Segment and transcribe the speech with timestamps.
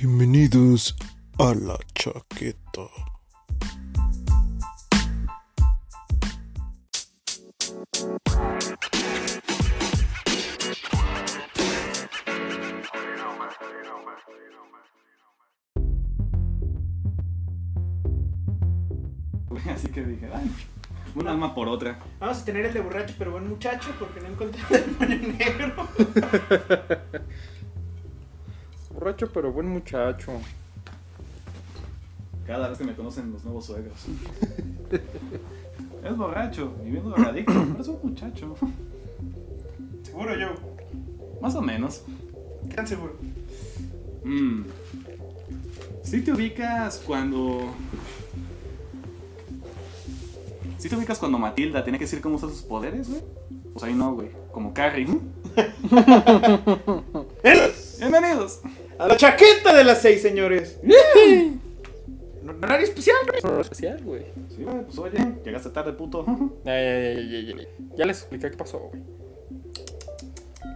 [0.00, 0.94] Bienvenidos
[1.40, 2.82] a la chaqueta.
[19.68, 20.48] Así que dije, ay,
[21.16, 21.98] un alma por otra.
[22.20, 25.88] Vamos a tener el de borracho pero buen muchacho porque no encontré el demonio negro.
[28.98, 30.32] Borracho pero buen muchacho.
[32.44, 34.06] Cada vez que me conocen los nuevos suegros.
[36.04, 38.56] es borracho y bien drogadicto, pero es un muchacho.
[40.02, 40.48] Seguro yo.
[41.40, 42.02] Más o menos.
[42.68, 43.14] ¿Qué tan seguro?
[44.24, 44.62] Mm.
[46.02, 47.72] Si te ubicas cuando.
[50.78, 53.22] Si te ubicas cuando Matilda tiene que decir cómo usa sus poderes, güey.
[53.72, 54.30] Pues ahí no, güey.
[54.50, 55.06] Como Carrie.
[58.98, 60.78] A la chaqueta de las seis, señores.
[62.42, 63.40] No- Horario especial, güey.
[63.42, 64.22] Pero especial, güey.
[64.56, 66.24] Sí, güey, pues oye, llegaste tarde, puto.
[66.64, 67.68] Ya, ya, ya, ya, ya, ya.
[67.96, 69.02] Ya les expliqué qué pasó, güey.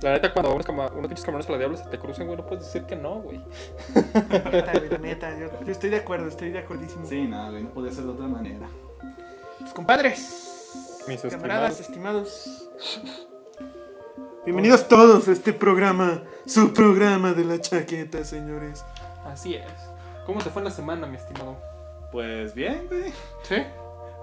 [0.03, 2.65] La neta, cuando unos, pinches camarones a la diabla se te crucen, güey, no puedes
[2.67, 3.41] decir que no, güey.
[4.53, 7.07] Neta, güey, la neta, yo, yo estoy de acuerdo, estoy de acuerdísimo.
[7.07, 8.69] Sí, nada, güey, no podía ser de otra manera.
[9.61, 12.69] Pues, compadres, Mis camaradas, estimados.
[12.81, 13.29] estimados.
[14.45, 18.85] Bienvenidos todos a este programa, su programa de la chaqueta, señores.
[19.25, 19.71] Así es.
[20.27, 21.57] ¿Cómo te fue en la semana, mi estimado?
[22.11, 23.13] Pues bien, güey.
[23.43, 23.57] ¿Sí?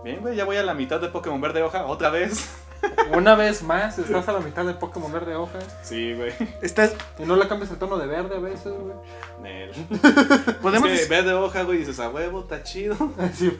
[0.03, 2.49] Bien, güey, ya voy a la mitad de Pokémon Verde Hoja otra vez.
[3.13, 5.59] Una vez más, estás a la mitad de Pokémon verde hoja.
[5.83, 6.31] Sí, güey.
[6.61, 8.95] Estás, Y no le cambias el tono de verde a veces, güey.
[9.41, 9.71] Nel.
[10.61, 12.95] podemos, Es que dec- verde hoja, güey, dices, a huevo, está chido.
[13.33, 13.51] Sí,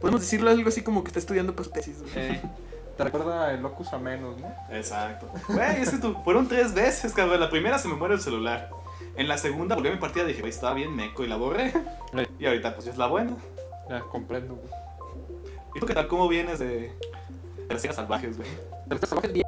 [0.00, 2.02] podemos decirlo algo así como que está estudiando para tesis.
[2.02, 2.12] güey.
[2.14, 2.42] Eh,
[2.96, 4.48] te recuerda el locus a menos, ¿no?
[4.70, 5.28] Exacto.
[5.48, 7.40] Güey, es que tú, fueron tres veces, cabrón.
[7.40, 8.70] La primera se me muere el celular.
[9.16, 11.36] En la segunda volví a mi partida y dije, güey, estaba bien meco y la
[11.36, 11.72] borré.
[12.38, 13.36] Y ahorita, pues ya es la buena.
[13.88, 14.68] Ya, comprendo, güey.
[15.74, 16.06] ¿Y tú qué tal?
[16.06, 18.48] ¿Cómo vienes de, de las tierras salvajes, güey?
[18.88, 19.44] Te lo salvaje el día.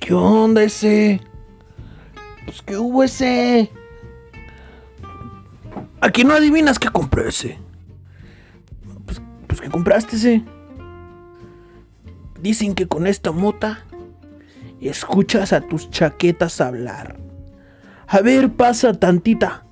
[0.00, 1.20] ¿Qué onda ese?
[2.66, 3.70] Qué hubo ese.
[6.00, 7.58] Aquí no adivinas qué compré ese.
[9.04, 10.44] Pues, pues qué compraste ese.
[12.40, 13.84] Dicen que con esta mota
[14.80, 17.16] escuchas a tus chaquetas hablar.
[18.06, 19.65] A ver, pasa tantita.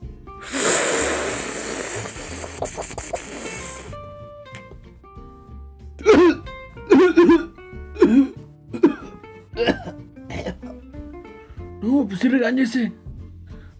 [12.34, 12.92] Pues sí regáñese.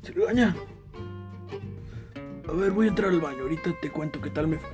[0.03, 0.55] Se regaña.
[2.49, 3.43] A ver, voy a entrar al baño.
[3.43, 4.71] Ahorita te cuento qué tal me fue.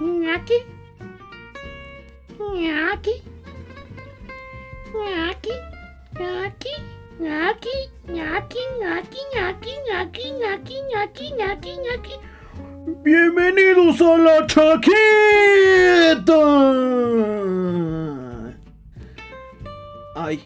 [0.00, 0.54] Ñaki.
[2.38, 3.22] Ñaki.
[4.94, 5.50] Ñaki.
[6.18, 6.70] Ñaki.
[7.18, 7.78] Ñaki.
[8.08, 8.58] Ñaki.
[8.78, 9.20] Ñaki.
[9.40, 9.72] Ñaki.
[9.88, 10.32] Ñaki.
[10.38, 10.82] Ñaki.
[10.90, 11.32] Ñaki.
[11.32, 11.76] Ñaki.
[11.78, 12.29] Ñaki.
[12.98, 14.90] Bienvenidos a la chaqueta.
[20.16, 20.44] Ay.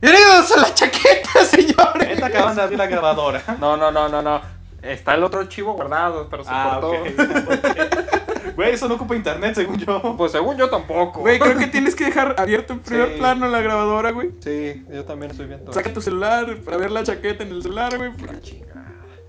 [0.00, 2.10] Bienvenidos a la chaqueta, señores.
[2.10, 3.42] Esta acaban de abrir la grabadora.
[3.60, 4.40] No, no, no, no, no.
[4.82, 6.92] Está el otro archivo guardado, pero se Ah, cortó.
[8.56, 10.14] Güey, eso no ocupa internet, según yo.
[10.16, 11.20] Pues según yo tampoco.
[11.20, 13.18] Güey, creo que tienes que dejar abierto en primer Sí.
[13.18, 14.30] plano la grabadora, güey.
[14.40, 15.72] Sí, yo también estoy viendo.
[15.72, 18.10] Saca tu celular para ver la chaqueta en el celular, güey.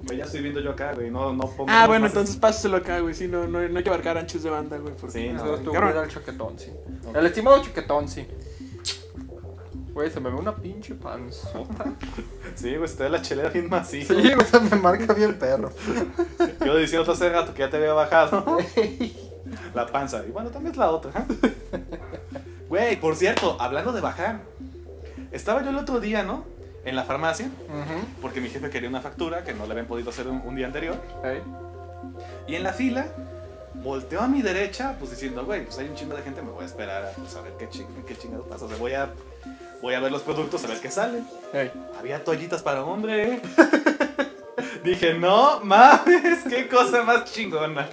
[0.03, 1.11] Güey, ya estoy viendo yo acá, güey.
[1.11, 1.65] No, no pongo.
[1.69, 3.13] Ah, no bueno, entonces pásaselo acá, güey.
[3.13, 4.93] Sí, no, no, no hay que abarcar anchos de banda, güey.
[4.95, 5.55] porque- Sí, no.
[5.55, 5.91] Estuvo Cabrón.
[5.91, 6.71] bien al chaquetón, sí.
[7.13, 8.25] El estimado chaquetón, sí.
[9.97, 11.85] Güey, se me ve una pinche panzota.
[12.55, 14.13] Sí, güey, ve la chelera bien macizo.
[14.13, 15.71] Sí, güey, se me marca bien perro.
[16.65, 18.59] Yo diciendo hace rato que ya te había bajado.
[19.73, 20.23] La panza.
[20.27, 21.25] Y bueno, también es la otra.
[22.69, 24.41] Güey, por cierto, hablando de bajar.
[25.31, 26.45] Estaba yo el otro día, ¿no?
[26.85, 27.49] En la farmacia.
[28.21, 30.67] Porque mi jefe quería una factura que no le habían podido hacer un, un día
[30.67, 30.95] anterior.
[32.47, 33.07] Y en la fila,
[33.87, 36.63] volteó a mi derecha, pues diciendo, güey, pues hay un chingo de gente, me voy
[36.63, 38.65] a esperar a pues, a ver qué, ching qué chingados pasa.
[38.65, 39.09] O sea, voy a,
[39.81, 41.23] voy a ver los productos, a ver qué sale.
[41.97, 43.41] Había toallitas para hombre.
[44.83, 47.87] Dije, no mames, qué cosa más chingona.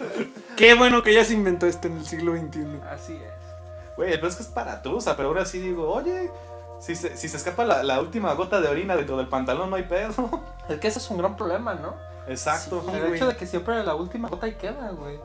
[0.56, 2.80] Qué bueno que ya se inventó esto en el siglo XXI.
[2.90, 3.96] Así es.
[3.96, 6.30] Güey, pero es que es para truza, pero ahora sí digo, oye,
[6.80, 9.76] si se, si se escapa la, la última gota de orina dentro del pantalón, no
[9.76, 10.42] hay pedo.
[10.68, 11.94] Es que ese es un gran problema, ¿no?
[12.26, 12.84] Exacto.
[12.92, 15.18] el hecho de que siempre la última gota ahí queda, güey.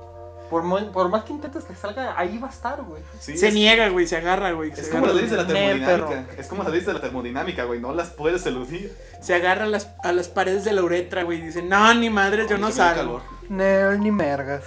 [0.50, 0.64] Por,
[1.10, 3.02] más que intentes que salga, ahí va a estar, güey.
[3.20, 4.72] Sí, Se es, niega, güey, se agarra, güey.
[4.72, 6.26] es como las leyes de la termodinámica.
[6.38, 7.80] Es como las leyes de la termodinámica, güey.
[7.80, 8.96] No las puedes eludir.
[9.22, 11.40] se agarra a las, a las paredes de la uretra, güey.
[11.40, 13.20] y Dice, no, ni madre, yo no salgo.
[13.20, 13.22] calor.
[13.50, 14.64] Nel ni mergas.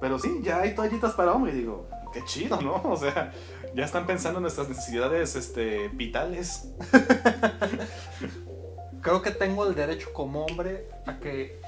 [0.00, 1.52] Pero sí, ya hay toallitas para hombre.
[1.52, 2.80] Digo, qué chido, ¿no?
[2.84, 3.32] O sea,
[3.74, 6.68] ya están pensando en nuestras necesidades este, vitales.
[9.00, 11.60] Creo que tengo el derecho como hombre a que,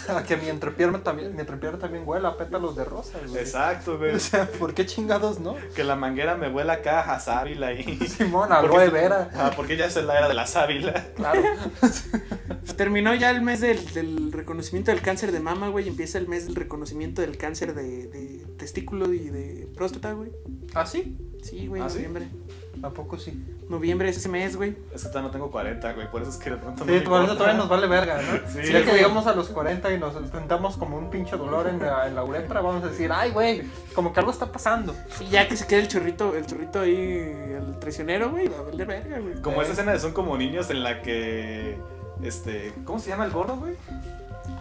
[0.28, 3.38] que mi entrepierna también, mi entrepierna también huela a pétalos de rosa, güey.
[3.40, 4.14] Exacto, güey.
[4.14, 5.56] O sea, ¿por qué chingados no?
[5.74, 7.82] Que la manguera me huela acá a sábila y.
[8.08, 9.30] Simón, Porque- aloe vera.
[9.34, 11.06] Ah, porque ya es la era de la sábila.
[11.16, 11.42] Claro.
[12.76, 15.86] Terminó ya el mes del, del reconocimiento del cáncer de mama, güey.
[15.86, 20.30] y Empieza el mes del reconocimiento del cáncer de, de testículo y de próstata, güey.
[20.74, 21.16] ¿Ah, sí?
[21.42, 22.06] Sí, güey, ¿Ah, sí?
[22.82, 23.40] ¿A poco sí?
[23.68, 24.76] Noviembre es ese mes, güey.
[24.92, 26.10] Es que todavía no tengo 40, güey.
[26.10, 28.20] Por eso es que de pronto no Sí, me por eso todavía nos vale verga,
[28.20, 28.48] ¿no?
[28.50, 31.68] Sí, Si ya que llegamos a los 40 y nos enfrentamos como un pinche dolor
[31.68, 33.62] en la, en la uretra, vamos a decir, ay, güey,
[33.94, 34.94] como que algo está pasando.
[35.20, 38.62] Y ya que se quede el chorrito, el chorrito ahí, el traicionero, güey, va a
[38.62, 39.40] valer verga, güey.
[39.40, 41.78] Como esa escena de Son como niños en la que.
[42.22, 42.72] Este.
[42.84, 43.74] ¿Cómo se llama el gordo, güey?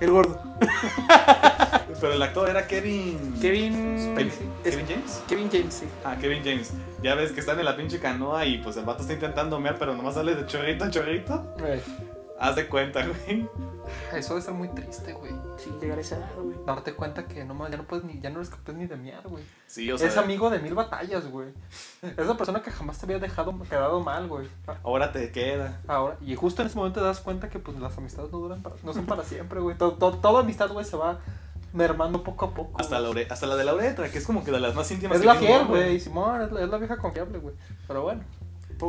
[0.01, 0.41] El gordo.
[2.01, 3.35] Pero el actor era Kevin.
[3.39, 3.97] Kevin.
[3.99, 4.27] Spacey.
[4.63, 5.23] es- ¿Kevin James?
[5.27, 5.85] Kevin James, sí.
[6.03, 6.73] Ah, Kevin James.
[7.03, 9.77] Ya ves que están en la pinche canoa y pues el vato está intentando mear,
[9.77, 11.55] pero nomás sale de chorrito a chorrito.
[12.39, 13.47] Haz de cuenta, güey.
[14.15, 15.31] Eso debe ser muy triste, güey.
[15.57, 16.55] Sí, llegar a esa edad, güey.
[16.65, 19.27] Darte cuenta que no, ya no puedes ni, ya no eres capaz ni de mear,
[19.27, 19.43] güey.
[19.67, 20.07] Sí, o sea.
[20.07, 21.49] es amigo de mil batallas, güey.
[22.01, 24.47] Es la persona que jamás te había dejado quedado mal, güey.
[24.83, 25.79] Ahora te queda.
[25.87, 28.61] Ahora, y justo en ese momento te das cuenta que pues las amistades no duran
[28.61, 29.77] para, no son para siempre, güey.
[29.77, 31.19] Todo, todo- toda amistad, güey, se va
[31.73, 32.81] mermando poco a poco.
[32.81, 33.13] Hasta güey.
[33.13, 35.15] la, ure- hasta la de la uretra, que es como que de las más íntimas.
[35.15, 35.99] Es que la fiel, güey.
[35.99, 37.55] Simón, es la, es la vieja confiable, güey.
[37.87, 38.21] Pero bueno.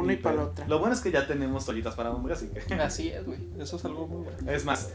[0.00, 0.66] Una y para la pero otra.
[0.68, 2.74] Lo bueno es que ya tenemos toallitas para hombres, así que.
[2.74, 3.38] Así es, güey.
[3.58, 4.50] Eso es algo muy bueno.
[4.50, 4.90] Es más,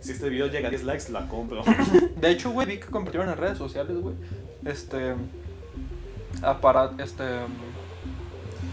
[0.00, 1.62] si este video llega a 10 likes, la compro.
[2.20, 4.14] De hecho, güey, vi que compartieron en redes sociales, güey.
[4.64, 5.14] Este.
[6.42, 7.02] Aparato.
[7.02, 7.24] Este.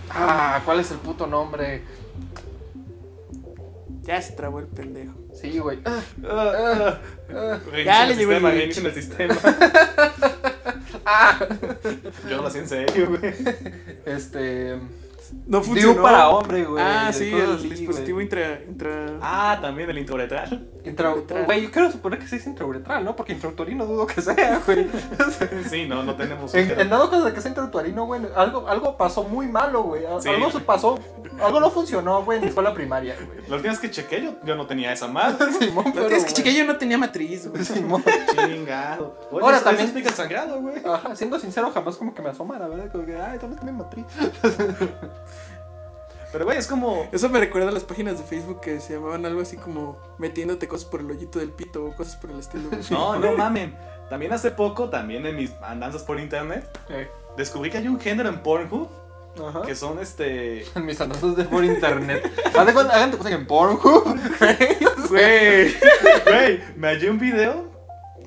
[0.09, 1.83] Ah, ¿cuál es el puto nombre?
[4.03, 5.13] Ya se trabó el pendejo.
[5.39, 5.79] Sí, güey.
[5.85, 6.99] Ah, Ah,
[7.31, 7.59] ah.
[7.71, 9.35] Reinicia le el llegó el reinicia el sistema.
[12.29, 13.33] Yo lo hacía en serio, güey.
[14.05, 14.77] Este.
[15.45, 16.83] No Diu para hombre, güey.
[16.83, 18.25] Ah, sí, el así, dispositivo güey.
[18.25, 19.05] intra, intra...
[19.21, 20.49] Ah, también el intrauretral.
[20.83, 21.45] Intra- Intrauretral.
[21.45, 23.15] Güey, yo quiero suponer que sí es intrauretral, ¿no?
[23.15, 24.87] Porque intrauterino dudo que sea, güey.
[25.69, 26.53] Sí, no, no tenemos.
[26.55, 30.03] En, en dado caso de que sea intrauterino, güey, algo, algo pasó muy malo, güey.
[30.19, 30.29] Sí.
[30.29, 30.97] Algo se pasó,
[31.43, 33.47] algo no funcionó, güey, en la escuela primaria, güey.
[33.47, 35.51] Los días que chequé, yo, yo no tenía esa madre.
[35.59, 36.33] Simón, Lo pero, que es que güey.
[36.43, 37.63] chiquillo no tenía matriz, güey.
[37.63, 38.03] Simón.
[38.35, 39.19] Chingado.
[39.31, 40.75] Oye, Ahora eso- también- eso explica el sangrado, güey.
[40.85, 42.91] Ajá, siendo sincero, jamás como que me asomara, ¿verdad?
[42.91, 44.05] Como que, ay, ¿dónde está mi matriz?
[46.31, 47.07] Pero, güey, es como.
[47.11, 50.67] Eso me recuerda a las páginas de Facebook que se llamaban algo así como metiéndote
[50.67, 52.69] cosas por el hoyito del pito o cosas por el estilo.
[52.69, 52.81] güey.
[52.91, 53.75] No, no mamen.
[54.09, 58.29] También hace poco, también en mis andanzas por internet, Eh, descubrí que hay un género
[58.29, 58.89] en Pornhub
[59.47, 59.61] Ajá.
[59.63, 60.65] que son este.
[60.75, 62.31] En mis anuncios de por internet.
[62.53, 64.03] Hagan de cuenta que en Pornhub,
[64.39, 64.57] güey.
[65.09, 65.73] Güey,
[66.25, 67.69] güey, me hallé un video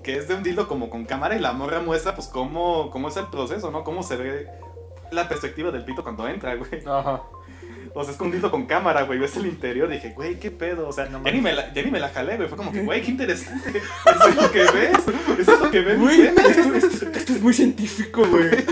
[0.03, 3.07] que es de un dildo como con cámara y la morra muestra pues cómo, cómo
[3.09, 3.85] es el proceso, ¿no?
[3.85, 4.49] Cómo se ve
[5.13, 6.85] la perspectiva del pito cuando entra, güey.
[6.87, 7.23] Ajá.
[7.95, 8.19] O sea, es
[8.51, 9.19] con cámara, güey.
[9.19, 10.89] Ves el interior dije, güey, qué pedo.
[10.89, 11.43] O sea, No ya, ni mames.
[11.43, 12.49] me la, ya ni me la jalé, güey.
[12.49, 13.71] Fue como que, güey, qué interesante.
[13.79, 14.99] Eso es lo que ves.
[15.39, 15.99] Eso es lo que ves.
[15.99, 18.51] Güey, esto, esto- esto es muy científico, güey.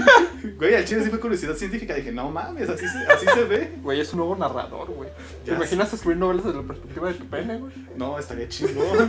[0.56, 1.94] Güey, al chile sí fue curiosidad científica.
[1.94, 3.72] Dije, no mames, así se, así se ve.
[3.82, 5.08] Güey, es un nuevo narrador, güey.
[5.44, 7.72] ¿Te Ya imaginas escribir novelas desde la perspectiva de tu pene, güey?
[7.96, 9.08] No, estaría chingón.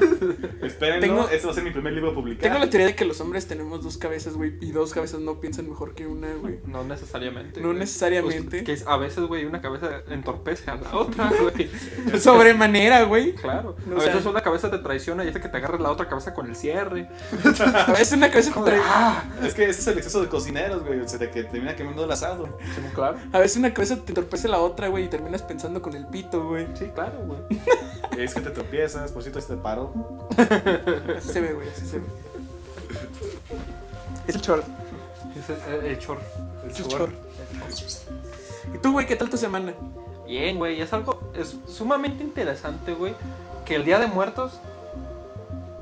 [0.61, 2.43] Espérenlo, Tengo- este va a ser mi primer libro publicado.
[2.43, 5.39] Tengo la teoría de que los hombres tenemos dos cabezas, güey, y dos cabezas no
[5.41, 6.59] piensan mejor que una, güey.
[6.65, 7.59] No necesariamente.
[7.61, 7.79] No güey.
[7.79, 8.63] necesariamente.
[8.63, 11.69] Pues, que a veces, güey, una cabeza entorpece a la otra, güey.
[12.19, 13.33] Sobremanera, güey.
[13.35, 13.75] Claro.
[13.85, 15.91] No, a o sea- veces una cabeza te traiciona y hace que te agarres la
[15.91, 17.09] otra cabeza con el cierre.
[17.87, 18.81] A veces una cabeza te trae.
[18.83, 20.99] ah, Es que ese es el exceso de cocineros, güey.
[20.99, 22.57] O sea, de que termina quemando el asado.
[22.75, 23.17] sí, claro.
[23.31, 26.45] A veces una cabeza te entorpece la otra, güey, y terminas pensando con el pito,
[26.47, 26.67] güey.
[26.77, 27.39] Sí, claro, güey.
[28.17, 29.93] Es que te tropiezas, por cierto, este paro.
[31.17, 32.05] Así se ve, güey, así se ve.
[34.27, 34.65] Es el short.
[35.37, 36.19] Es el, el chor.
[36.65, 37.13] El short.
[38.73, 39.73] ¿Y tú, güey, qué tal tu semana?
[40.25, 43.13] Bien, güey, es algo es sumamente interesante, güey,
[43.65, 44.59] que el Día de Muertos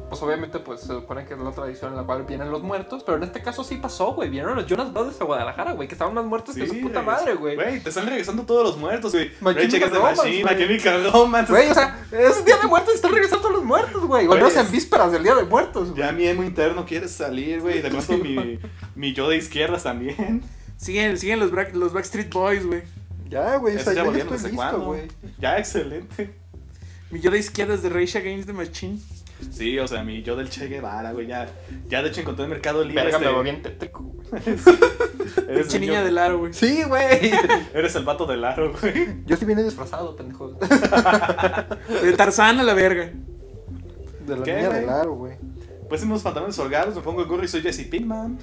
[0.09, 3.03] pues obviamente pues se supone que es la tradición en la cual vienen los muertos,
[3.03, 5.93] pero en este caso sí pasó, güey, vinieron los Jonas Brothers a Guadalajara, güey, que
[5.93, 7.55] estaban más muertos que su puta madre, güey.
[7.55, 9.29] Güey, te están regresando todos los muertos, güey.
[9.29, 11.51] The Romance, Machine, Chemical Romance.
[11.51, 14.27] Güey, o sea, es Día de Muertos y están regresando todos los muertos, güey.
[14.27, 16.01] O menos en vísperas del Día de Muertos, güey.
[16.01, 17.81] Ya mi emo interno quiere salir, güey.
[17.81, 18.59] De pronto mi,
[18.95, 20.43] mi yo de izquierdas también.
[20.79, 22.83] Siguen, siguen los, Back- los Backstreet Boys, güey.
[23.29, 25.01] Ya, güey, o sea, ya ya estoy listo, güey.
[25.37, 26.33] Ya, excelente.
[27.11, 28.97] Mi yo de izquierdas de Rage Against the Machine.
[29.51, 31.47] Sí, o sea, mi yo del Che Guevara, güey, ya,
[31.87, 33.03] ya de hecho encontré en Mercado Libre.
[33.03, 34.27] Verga, me este- veo bien tétrico, güey.
[35.47, 36.53] eres, Pinche el niña del aro, güey.
[36.53, 37.31] Sí, güey.
[37.73, 39.23] eres el vato del aro, güey.
[39.25, 40.49] Yo sí vine disfrazado, pendejo.
[42.03, 43.11] De Tarzán a la verga.
[44.25, 45.33] De la ¿Qué, niña del aro, güey.
[45.89, 48.37] Pues unos pantalones holgados, me pongo el gorro y soy Jesse Pinkman.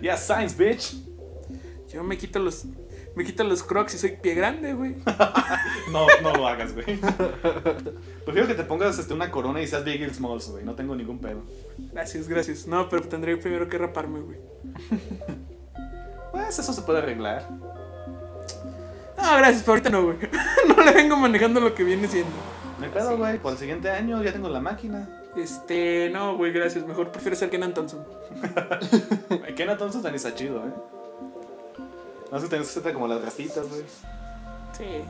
[0.00, 0.94] Yeah, science, bitch.
[1.92, 2.66] Yo me quito los.
[3.14, 4.96] Me quito los crocs y soy pie grande, güey.
[5.90, 6.84] No, no lo hagas, güey.
[8.24, 10.64] Prefiero que te pongas este, una corona y seas Biggie Smalls, güey.
[10.64, 11.42] No tengo ningún pedo.
[11.92, 12.66] Gracias, gracias.
[12.66, 14.38] No, pero tendré primero que raparme, güey.
[16.30, 17.48] Pues eso se puede arreglar.
[17.50, 20.18] No, gracias, pero ahorita no, güey.
[20.68, 22.30] No le vengo manejando lo que viene siendo.
[22.78, 23.38] No hay pedo, güey.
[23.38, 25.08] Por el siguiente año ya tengo la máquina.
[25.38, 26.86] Este, no, güey, gracias.
[26.86, 28.04] Mejor prefiero ser Kenan Thompson.
[29.56, 30.72] Kenan Thompson también está chido, eh.
[32.30, 33.82] No sé, tenés que hacerte como las rastitas, güey.
[34.76, 35.04] Sí.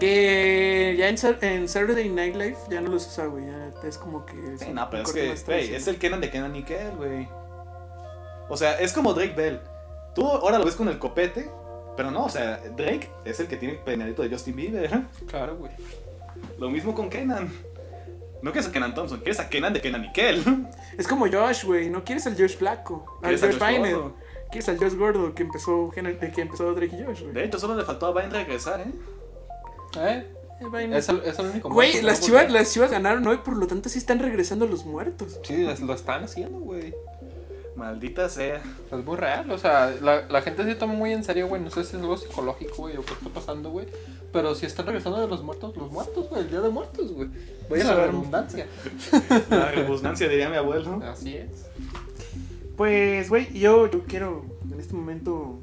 [0.00, 3.46] Que ya en, en Saturday Night Live ya no los usa, güey.
[3.46, 4.34] Ya es como que.
[4.58, 7.28] Sí, un no, pero es que, güey, es el Kenan de Kenan y Kel, güey.
[8.48, 9.60] O sea, es como Drake Bell.
[10.14, 11.48] Tú ahora lo ves con el copete,
[11.96, 15.02] pero no, o sea, Drake es el que tiene el peinadito de Justin Bieber.
[15.26, 15.72] Claro, güey.
[16.58, 17.52] Lo mismo con Kenan.
[18.44, 20.42] No quieres a Kenan Thompson, quieres a Kenan de Kenan y Kel.
[20.98, 21.88] Es como Josh, güey.
[21.88, 23.18] No quieres al Josh Flaco.
[23.22, 23.58] Al Josh.
[23.58, 24.14] Gordo.
[24.50, 26.00] Quieres al Josh Gordo que empezó, que
[26.42, 27.32] empezó Drake y Josh, güey.
[27.32, 28.92] De hecho, solo le faltó a Vine regresar, ¿eh?
[29.96, 30.26] ¿Eh?
[30.60, 30.90] Eh.
[30.92, 33.66] Es el, es el único Güey, las no chivas, las chivas ganaron hoy, por lo
[33.66, 35.40] tanto sí están regresando los muertos.
[35.42, 36.94] Sí, es- lo están haciendo, güey.
[37.76, 38.62] Maldita sea.
[38.92, 41.60] Es muy real, o sea, la, la gente se toma muy en serio, güey.
[41.62, 43.86] No sé si es algo psicológico, güey, o qué está pasando, güey.
[44.34, 47.28] Pero si están regresando de los muertos, los muertos, güey, el día de muertos, güey.
[47.70, 48.00] Vaya la Sí.
[48.10, 48.66] redundancia.
[49.48, 51.00] La rebusnancia, diría mi abuelo.
[51.04, 51.64] Así es.
[52.76, 55.60] Pues, güey, yo, yo quiero en este momento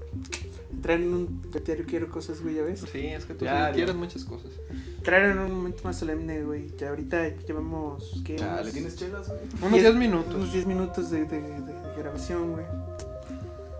[0.71, 2.83] entrar en un diario, quiero cosas, güey, ya ves.
[2.91, 4.49] Sí, es que tú Ya, sí quieres muchas cosas.
[4.97, 6.71] Entrar en un momento más solemne, güey.
[6.77, 8.37] Ya ahorita llevamos, ¿qué?
[8.37, 9.41] Ya, Unos- ¿le tienes chelas, güey?
[9.59, 10.33] Unos Diez- 10 minutos.
[10.35, 12.65] Unos 10 minutos de, de, de- de grabación, güey.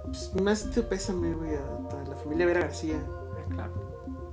[0.04, 3.00] Pues has sentido pésame, güey, a, a la familia Vera García.
[3.50, 3.81] Claro.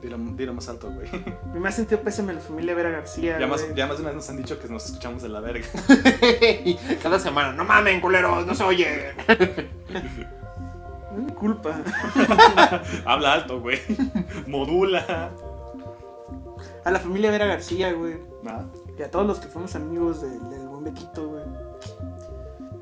[0.00, 1.08] Dilo, dilo más alto, güey.
[1.60, 3.38] Me has sentido pésame a la familia Vera García.
[3.38, 3.74] Ya más, güey.
[3.74, 5.66] ya más de una vez nos han dicho que nos escuchamos de la verga.
[7.02, 9.12] Cada semana, no mamen, culeros, no se oye.
[9.26, 9.34] No
[11.18, 11.82] es mi culpa.
[13.04, 13.80] Habla alto, güey.
[14.46, 15.32] Modula.
[16.84, 18.18] A la familia Vera García, güey.
[18.42, 18.66] Nada.
[18.96, 21.44] Y a todos los que fuimos amigos del, del buen Bequito, güey.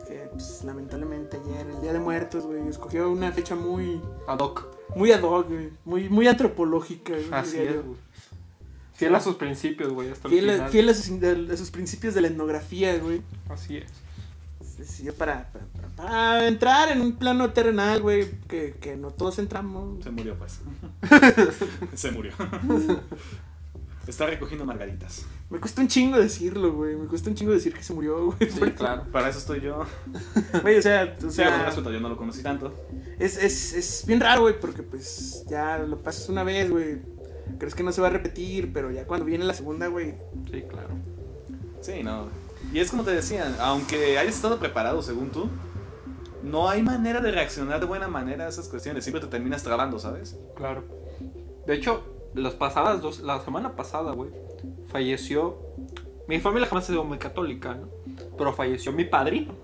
[0.06, 4.75] Que, pues, lamentablemente ayer, el Día de Muertos, güey, escogió una fecha muy, Ad hoc.
[4.96, 5.70] Muy ad hoc, güey.
[5.84, 7.28] Muy, muy antropológica, güey.
[7.32, 7.96] Así es, güey.
[8.94, 10.70] Fiel a sus principios, güey, hasta el Fiel, final.
[10.70, 11.10] fiel a, sus,
[11.52, 13.20] a sus principios de la etnografía, güey.
[13.50, 13.90] Así es.
[14.86, 19.38] Sí, para, para, para- para entrar en un plano terrenal, güey, que, que no todos
[19.38, 20.02] entramos.
[20.04, 20.60] Se murió, pues.
[21.94, 22.32] Se murió.
[24.06, 25.26] Está recogiendo margaritas.
[25.50, 26.94] Me cuesta un chingo decirlo, güey.
[26.94, 28.50] Me cuesta un chingo decir que se murió, güey.
[28.50, 29.04] Sí, claro.
[29.10, 29.84] Para eso estoy yo.
[30.62, 32.72] Güey, o sea, o sea, sea respeto, yo no lo conocí tanto.
[33.18, 36.98] es, es, es bien raro, güey, porque pues ya lo pasas una vez, güey.
[37.58, 40.14] Crees que no se va a repetir, pero ya cuando viene la segunda, güey.
[40.50, 40.90] Sí, claro.
[41.80, 42.28] Sí, no.
[42.72, 45.48] Y es como te decían, aunque hayas estado preparado según tú,
[46.42, 49.04] no hay manera de reaccionar de buena manera a esas cuestiones.
[49.04, 50.36] Siempre te terminas trabando, ¿sabes?
[50.56, 50.84] Claro.
[51.66, 54.30] De hecho, las pasadas dos, la semana pasada, güey,
[54.88, 55.58] falleció.
[56.28, 57.88] Mi familia jamás ha sido muy católica, ¿no?
[58.36, 59.54] Pero falleció mi padrino.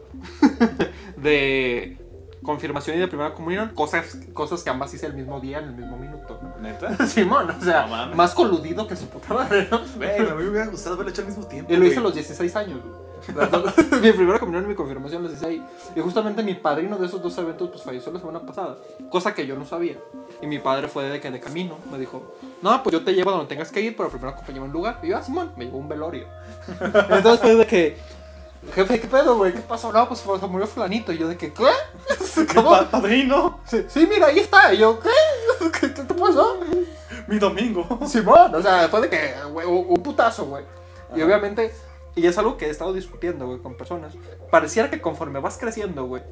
[1.16, 1.98] de
[2.42, 3.70] confirmación y de primera comunión.
[3.74, 6.40] Cosas, cosas que ambas hice el mismo día, en el mismo minuto.
[6.42, 6.60] ¿no?
[6.60, 7.06] ¿Neta?
[7.06, 9.80] Simón, o sea, No más coludido que su puta madre, ¿no?
[9.96, 11.72] Güey, a mí me hubiera gustado haberlo hecho al mismo tiempo.
[11.72, 13.01] Y lo hice a los 16 años, güey.
[14.02, 15.62] mi primera comunión y mi confirmación a los 16.
[15.96, 18.76] Y justamente mi padrino de esos dos eventos pues falleció la semana pasada.
[19.10, 19.96] Cosa que yo no sabía.
[20.40, 23.30] Y mi padre fue de que de camino me dijo, no, pues yo te llevo
[23.30, 24.98] a donde tengas que ir, pero primero acompáñame a un lugar.
[25.02, 26.26] Y yo, ah, Simón, me llevó un velorio.
[26.80, 27.96] Entonces fue de que,
[28.74, 29.52] jefe, ¿qué pedo, güey?
[29.52, 29.92] ¿Qué pasó?
[29.92, 31.12] No, pues se murió fulanito.
[31.12, 31.64] Y yo de que, ¿qué?
[32.54, 32.70] ¿Cómo?
[32.70, 34.72] Pa- padrino, Sí, sí, mira, ahí está.
[34.74, 35.10] Y yo, ¿qué?
[35.80, 36.58] ¿Qué, te pasó?
[37.28, 38.00] mi domingo.
[38.06, 40.64] Simón, o sea, fue de que, güey, un putazo, güey.
[41.14, 41.72] Y obviamente,
[42.14, 44.14] y es algo que he estado discutiendo, güey, con personas.
[44.50, 46.22] Pareciera que conforme vas creciendo, güey,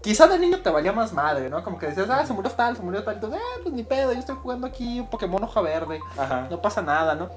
[0.00, 1.62] quizá de niño te valía más madre, ¿no?
[1.64, 3.14] Como que decías, ah, se murió tal, se murió tal.
[3.14, 6.00] Entonces, ah, pues ni pedo, yo estoy jugando aquí un Pokémon hoja verde.
[6.16, 6.46] Ajá.
[6.50, 7.28] No pasa nada, ¿no?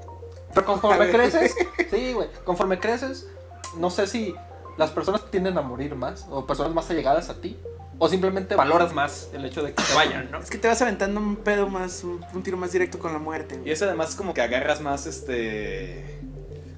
[0.54, 1.54] Pero conforme creces,
[1.90, 3.28] sí, güey, conforme creces,
[3.76, 4.34] no sé si
[4.78, 7.58] las personas tienden a morir más, o personas más allegadas a ti,
[7.98, 10.38] o simplemente valoras más el hecho de que se vayan, ¿no?
[10.38, 13.18] Es que te vas aventando un pedo más, un, un tiro más directo con la
[13.18, 13.70] muerte, Y güey.
[13.70, 16.21] es además como que agarras más este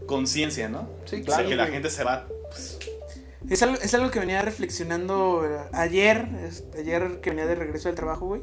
[0.07, 0.89] conciencia, ¿no?
[1.05, 1.49] Sí, O sea, claro.
[1.49, 2.27] que la gente se va.
[2.51, 2.79] pues,
[3.49, 7.89] Es algo, es algo que venía reflexionando eh, ayer, este, ayer que venía de regreso
[7.89, 8.43] del trabajo, güey.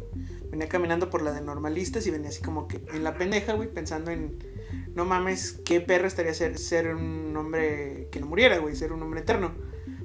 [0.50, 3.72] Venía caminando por la de normalistas y venía así como que en la pendeja, güey,
[3.72, 4.38] pensando en
[4.96, 9.02] no mames, qué perro estaría ser, ser un hombre que no muriera, güey, ser un
[9.02, 9.54] hombre eterno.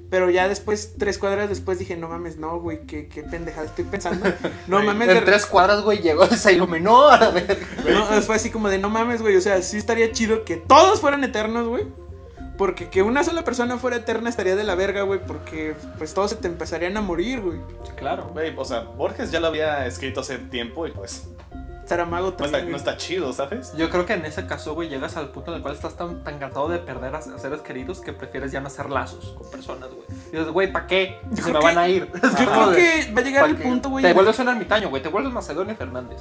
[0.09, 3.83] Pero ya después, tres cuadras después dije, no mames, no, güey, qué, qué pendejada estoy
[3.83, 4.25] pensando.
[4.67, 7.55] No mames, En tres cuadras, güey, llegó, se iluminó a la verga.
[7.85, 11.01] no, fue así como de, no mames, güey, o sea, sí estaría chido que todos
[11.01, 11.85] fueran eternos, güey.
[12.57, 16.31] Porque que una sola persona fuera eterna estaría de la verga, güey, porque pues todos
[16.31, 17.59] se te empezarían a morir, güey.
[17.95, 18.29] Claro.
[18.33, 21.27] Güey, o sea, Borges ya lo había escrito hace tiempo y pues
[21.87, 22.65] Saramago no está, también.
[22.65, 22.75] no güey.
[22.77, 23.73] está chido, ¿sabes?
[23.77, 26.23] Yo creo que en ese caso, güey, llegas al punto en el cual estás tan,
[26.23, 29.49] tan cansado de perder a, a seres queridos que prefieres ya no hacer lazos con
[29.49, 30.03] personas, güey.
[30.27, 31.19] Y dices, güey, ¿para qué?
[31.33, 32.07] Se creo me que- van a ir.
[32.13, 32.19] Yo
[32.51, 34.03] creo que va a llegar ¿Pa' el punto, güey.
[34.03, 35.01] Te vuelves un ermitaño, güey.
[35.01, 36.19] Te vuelves Macedonio Fernández.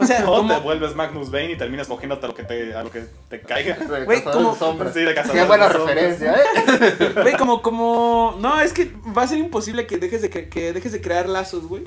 [0.00, 2.74] O sea, O como, te vuelves Magnus Bane y terminas cogiéndote a lo que te,
[2.74, 3.76] a lo que te caiga.
[4.06, 4.54] Güey, como-
[4.92, 7.12] Sí, de Qué buena referencia, ¿eh?
[7.22, 10.72] güey, como, como, no, es que va a ser imposible que dejes de, cre- que
[10.72, 11.84] dejes de crear lazos, güey.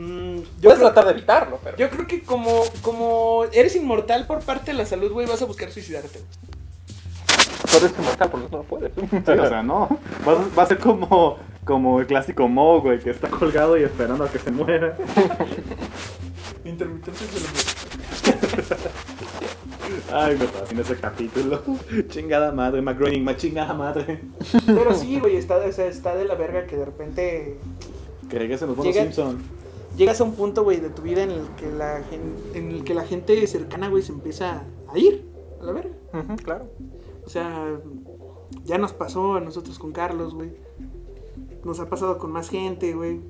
[0.00, 1.76] Mm, yo, Puedes creo, tratar de evitarlo, pero.
[1.76, 5.46] yo creo que como, como eres inmortal por parte de la salud, güey, vas a
[5.46, 6.20] buscar suicidarte.
[7.70, 8.92] Tú eres inmortal, por eso no puedes.
[8.94, 9.88] Sí, o sea, no.
[10.26, 13.82] Va, a- va a ser como, como el clásico Mo, güey, que está colgado y
[13.82, 14.96] esperando a que se muera.
[16.64, 18.76] Intermitencias de la
[20.12, 21.62] Ay, me fascina ese capítulo.
[22.08, 24.20] Chingada madre, McGroening, ma chingada madre.
[24.66, 27.58] Pero sí, güey, está, o sea, está de la verga que de repente
[28.28, 29.42] Que regresen los buenos Llega- Simpson.
[29.98, 32.84] Llegas a un punto, güey, de tu vida en el que la gen- en el
[32.84, 35.26] que la gente cercana, güey, se empieza a ir
[35.60, 35.94] a la verga.
[36.14, 36.64] Ujú, claro.
[37.26, 37.78] O sea,
[38.64, 40.50] ya nos pasó a nosotros con Carlos, güey.
[41.64, 43.20] Nos ha pasado con más gente, güey.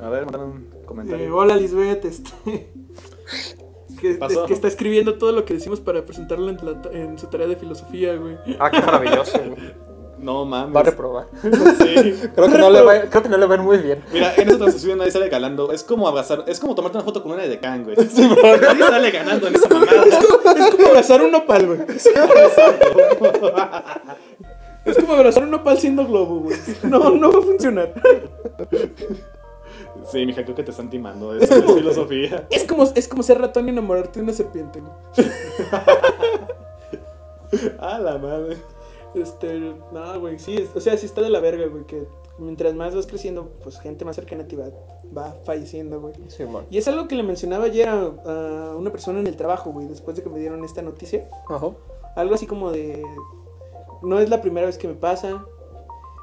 [0.00, 1.36] A ver, mandan un Eh, comentario.
[1.36, 2.32] hola, Lisbeth, este.
[4.00, 4.42] que, pasó?
[4.42, 7.46] es que está escribiendo todo lo que decimos para presentarlo en, la- en su tarea
[7.46, 8.36] de filosofía, güey.
[8.58, 9.74] Ah, qué maravilloso, güey.
[10.22, 10.74] No mames.
[10.74, 11.26] Va a reprobar.
[11.42, 12.20] Sí.
[12.34, 14.02] Creo que, no le va, creo que no le va a ir muy bien.
[14.12, 15.72] Mira, en esa transición nadie sale ganando.
[15.72, 17.96] Es como abrazar, es como tomarte una foto con una de Khan, güey.
[18.60, 20.04] nadie sale ganando en esa mamada.
[20.06, 21.80] Es como abrazar un nopal, güey.
[24.84, 26.56] Es como abrazar un nopal siendo globo, güey.
[26.84, 27.92] No, no va a funcionar.
[30.10, 31.34] Sí, mija, creo que te están timando.
[31.36, 32.46] Es tu filosofía.
[32.50, 35.26] Es como, es como ser ratón y enamorarte de una serpiente, güey.
[37.78, 38.56] Ah, la madre.
[39.14, 39.58] Este,
[39.92, 42.06] no, güey, sí, es- o sea, sí está de la verga, güey, que
[42.38, 44.70] mientras más vas creciendo, pues gente más cercana a ti va,
[45.16, 46.14] va falleciendo, güey.
[46.28, 46.44] Sí.
[46.70, 48.02] Y es algo que le mencionaba ayer a,
[48.72, 51.28] a una persona en el trabajo, güey, después de que me dieron esta noticia.
[51.48, 51.70] Ajá.
[52.16, 53.02] Algo así como de,
[54.02, 55.44] no es la primera vez que me pasa,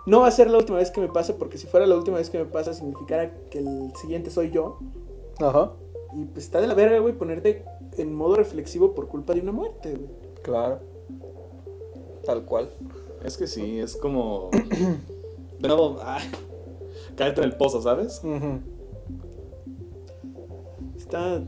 [0.06, 2.17] no va a ser la última vez que me pasa, porque si fuera la última
[2.17, 4.80] vez que me pasa, significara que el siguiente soy yo.
[5.39, 5.73] Ajá.
[6.15, 7.63] Y pues está de la verga, güey, ponerte
[7.97, 10.10] en modo reflexivo por culpa de una muerte, güey.
[10.41, 10.80] Claro.
[12.30, 12.70] Tal cual.
[13.26, 14.52] Es que sí, es como.
[15.60, 16.22] De nuevo, ay,
[17.15, 18.22] caerte en el pozo, ¿sabes?
[20.96, 21.42] Está.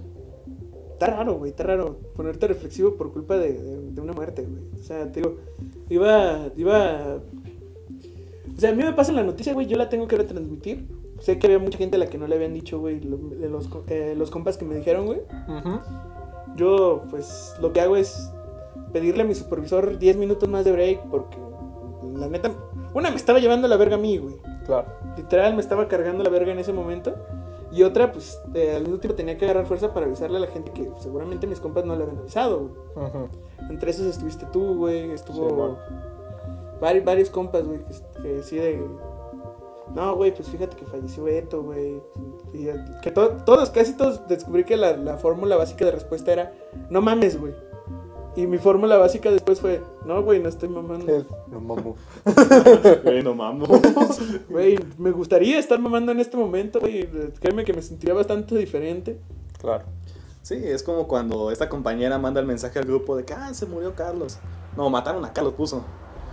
[0.94, 4.64] Está raro, güey, está raro ponerte reflexivo por culpa de, de- de una muerte, güey.
[4.80, 5.36] O sea, te digo,
[5.90, 6.48] iba.
[6.58, 7.20] iba.
[8.56, 10.88] O sea, a mí me pasa la noticia, güey, yo la tengo que retransmitir.
[11.22, 13.50] Sé que había mucha gente a la que no le habían dicho, güey, lo- de
[13.50, 15.22] los, eh, los compas que me dijeron, güey.
[16.56, 18.32] Yo, pues, lo que hago es
[18.92, 21.38] pedirle a mi supervisor 10 minutos más de break porque,
[22.16, 22.52] la neta,
[22.94, 24.36] una me estaba llevando la verga a mí, güey.
[24.66, 24.88] Claro.
[25.18, 27.16] Literal, me estaba cargando la verga en ese momento.
[27.72, 30.48] Y otra, pues, eh, al mismo tiempo tenía que agarrar fuerza para avisarle a la
[30.48, 33.12] gente que seguramente mis compas no le habían avisado, güey.
[33.70, 35.12] Entre esos estuviste tú, güey.
[35.12, 35.78] Estuvo Sí, bueno.
[36.82, 38.86] vari- varios compas, güey, que, que sí de...
[39.96, 42.02] No, güey, pues fíjate que falleció Beto, güey.
[42.54, 42.68] Y
[43.02, 46.54] que to- todos, casi todos descubrí que la, la fórmula básica de respuesta era,
[46.90, 47.54] no mames, güey.
[48.36, 51.06] Y mi fórmula básica después fue, no, güey, no estoy mamando.
[51.52, 51.96] No mamo.
[53.04, 53.68] Güey, no mames.
[54.50, 57.10] Güey, me gustaría estar mamando en este momento, güey.
[57.40, 59.20] Créeme que me sentiría bastante diferente.
[59.60, 59.84] Claro.
[60.44, 63.66] Sí, es como cuando esta compañera manda el mensaje al grupo de que, ah, se
[63.66, 64.38] murió Carlos.
[64.78, 65.84] No, mataron a Carlos, puso.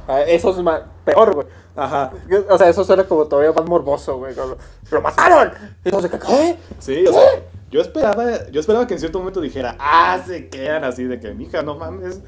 [0.07, 1.47] Ah, Eso es ma- peor, güey.
[1.77, 2.13] Ajá.
[2.49, 4.35] O sea, eso suena como todavía más morboso, güey.
[4.35, 4.55] como,
[4.91, 5.53] ¡Lo mataron!
[5.85, 6.57] Y que, ¿qué?
[6.79, 7.23] Sí, o sea,
[7.71, 11.35] yo esperaba, yo esperaba que en cierto momento dijera, ah, se quedan así de que,
[11.35, 12.23] mija, no mames.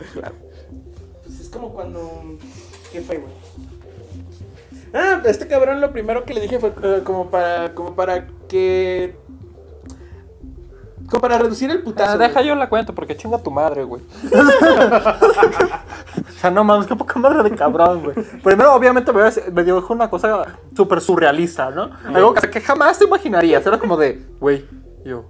[1.25, 2.37] Pues es como cuando.
[2.93, 3.33] ¿Qué fue, güey?
[4.93, 7.73] Ah, este cabrón lo primero que le dije fue eh, como para.
[7.75, 9.17] como para que.
[11.09, 12.13] Como para reducir el putazo.
[12.13, 12.29] Ah, güey.
[12.29, 14.03] deja yo la cuento porque chinga tu madre, güey.
[14.33, 14.37] o
[16.39, 18.15] sea, no mames, qué poca madre de cabrón, güey.
[18.43, 19.23] Primero, obviamente, me,
[19.53, 21.91] me dijo una cosa súper surrealista, ¿no?
[22.05, 23.67] Algo que, que jamás te imaginarías.
[23.67, 24.67] Era como de, güey,
[25.05, 25.25] yo,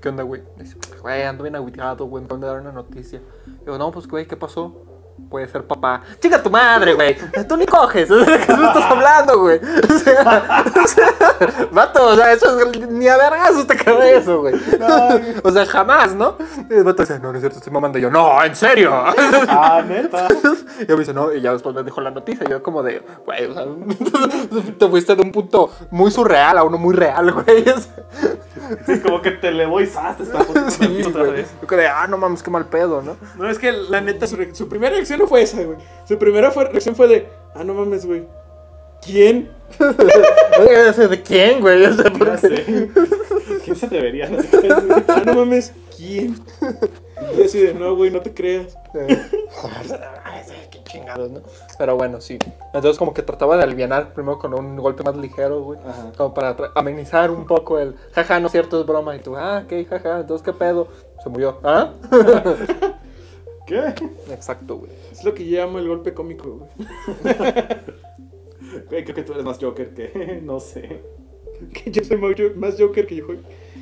[0.00, 0.42] ¿qué onda, güey?
[0.58, 3.22] Dice, Güey, ando bien agüitado, güey, me acaban de dar una noticia.
[3.64, 4.97] Digo, no, pues, güey, ¿qué pasó?
[5.28, 6.02] Puede ser papá.
[6.20, 7.16] Chica tu madre, güey.
[7.48, 8.08] Tú ni coges.
[8.08, 9.60] ¿De qué estás hablando, güey?
[9.88, 14.40] O sea, o sea, vato, o sea, eso es, ni a vergas te cabe eso,
[14.40, 14.54] güey.
[15.42, 16.36] O sea, jamás, ¿no?
[16.70, 17.98] Y el vato dice, no, no es cierto, estoy mamando.
[17.98, 18.92] Y yo, no, en serio.
[19.48, 20.28] Ah, neta.
[20.80, 22.44] Y me dice, no, y ya después me dijo la noticia.
[22.46, 23.64] Y yo, como de, güey, o sea,
[24.78, 27.64] te fuiste de un punto muy surreal a uno muy real, güey.
[28.86, 31.50] Sí, como que te elevó y poniendo Sí, otra vez.
[31.60, 33.16] Yo de, ah, no mames, qué mal pedo, ¿no?
[33.36, 35.78] No, es que la neta, su, su primera reacción no fue esa, güey.
[36.06, 38.24] Su primera fue- reacción fue de, ah, no mames, güey.
[39.04, 39.50] ¿Quién?
[41.10, 41.84] ¿De quién, güey?
[41.84, 42.90] O sea, Ya porque- sé.
[43.64, 44.28] ¿Quién se debería?
[45.08, 46.36] Ah, no mames, ¿quién?
[47.34, 48.76] Y yo así de, no, güey, no te creas.
[50.70, 51.40] Qué chingados, ¿no?
[51.78, 52.38] Pero bueno, sí.
[52.74, 55.78] Entonces como que trataba de aliviar primero con un golpe más ligero, güey.
[55.86, 56.12] Ajá.
[56.16, 59.14] Como para amenizar un poco el, jaja, no es cierto, es broma.
[59.16, 60.88] Y tú, ah, ok, jaja, entonces qué pedo.
[61.22, 61.58] Se murió.
[61.62, 61.90] ¿Ah?
[63.68, 63.78] ¿Qué?
[64.32, 64.90] Exacto, güey.
[65.12, 67.34] Es lo que yo llamo el golpe cómico, güey.
[68.90, 70.40] Güey, creo que tú eres más Joker que.
[70.44, 71.00] No sé.
[71.72, 73.26] Que yo soy más jo- más Joker que, yo,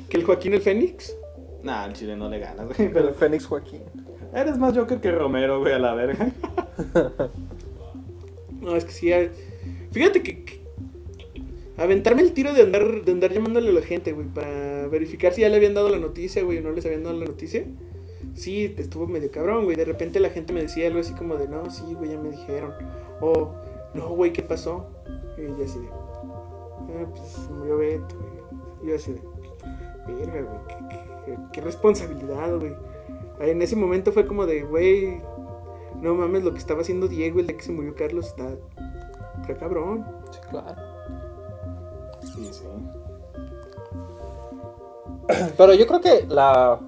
[0.09, 1.15] que el Joaquín el Fénix.
[1.63, 2.77] Nah, al chile no le ganas, güey.
[2.77, 3.81] Pero Pero Fénix Joaquín.
[4.33, 6.31] eres más Joker que Romero, güey, a la verga.
[8.61, 9.11] No, es que sí.
[9.13, 9.29] hay-
[9.91, 10.61] Fíjate que, que-
[11.77, 15.41] Aventarme el tiro de andar, de andar llamándole a la gente, güey, para verificar si
[15.41, 17.65] ya le habían dado la noticia, güey, o no les habían dado la noticia.
[18.37, 19.75] Sí, estuvo medio cabrón, güey.
[19.75, 22.29] De repente la gente me decía algo así como de, no, sí, güey, ya me
[22.29, 22.71] dijeron.
[23.19, 23.51] O,
[23.95, 24.85] no, güey, ¿qué pasó?
[25.37, 28.83] Y yo así de, ah, pues se murió Beto, güey.
[28.83, 29.21] Y yo así de,
[30.07, 32.73] verga, güey, qué, qué- qué responsabilidad, güey.
[33.39, 35.19] En ese momento fue como de, güey,
[36.01, 38.49] no mames, lo que estaba haciendo Diego el día que se murió Carlos está,
[39.41, 40.05] está cabrón.
[40.31, 40.81] Sí, claro.
[42.21, 42.63] Sí, sí.
[45.57, 46.79] Pero yo creo que la.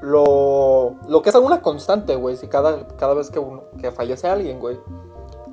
[0.00, 4.28] Lo, lo que es alguna constante, güey, si cada, cada vez que, uno, que fallece
[4.28, 4.78] alguien, güey,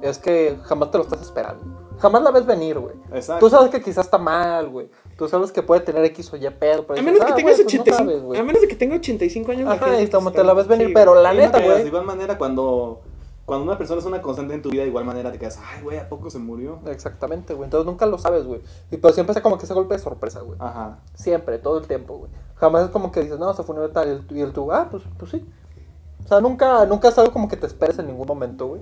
[0.02, 1.84] es que jamás te lo estás esperando.
[1.98, 2.96] Jamás la ves venir, güey.
[3.14, 3.46] Exacto.
[3.46, 4.90] Tú sabes que quizás está mal, güey.
[5.18, 6.86] Tú sabes que puede tener X o Y pedo.
[6.86, 8.40] Pero A dices, menos que "Ah, tengas güey, pues no 85, sabes, güey".
[8.40, 9.70] a menos de que tenga 85 años.
[9.70, 11.82] Ajá, y como te la ves venir, sí, pero la neta, güey.
[11.84, 13.00] De igual manera, cuando,
[13.46, 15.82] cuando una persona es una constante en tu vida, de igual manera te quedas, ay,
[15.84, 16.80] güey, ¿a poco se murió?
[16.88, 17.64] Exactamente, güey.
[17.66, 18.60] Entonces nunca lo sabes, güey.
[18.92, 20.58] Y pero siempre es como que ese golpe de sorpresa, güey.
[20.60, 21.00] Ajá.
[21.14, 22.32] Siempre, todo el tiempo, güey.
[22.66, 25.04] Jamás es como que dices, no, se fue una tal y el, tú, ah, pues,
[25.20, 25.46] pues sí.
[26.24, 28.82] O sea, nunca, nunca es algo como que te esperes en ningún momento, güey.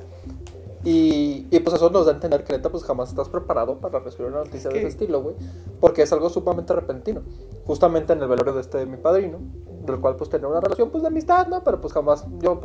[0.86, 4.00] Y, y pues eso nos da a entender que neta, pues jamás estás preparado para
[4.00, 5.36] recibir una noticia de que- ese estilo, güey.
[5.82, 7.22] Porque es algo sumamente repentino.
[7.65, 9.39] Justamente en el velorio de este mi padrino,
[9.86, 11.62] del cual pues tenía una relación pues de amistad, ¿no?
[11.62, 12.62] Pero pues jamás, yo,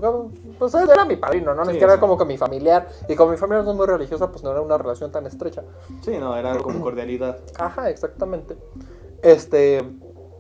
[0.59, 1.63] pues él era mi padrino, ¿no?
[1.63, 2.87] Ni Sí, siquiera era como que mi familiar.
[3.09, 5.63] Y como mi familia no es muy religiosa, pues no era una relación tan estrecha.
[6.03, 7.39] Sí, no, era como cordialidad.
[7.59, 8.57] Ajá, exactamente.
[9.23, 9.83] Este,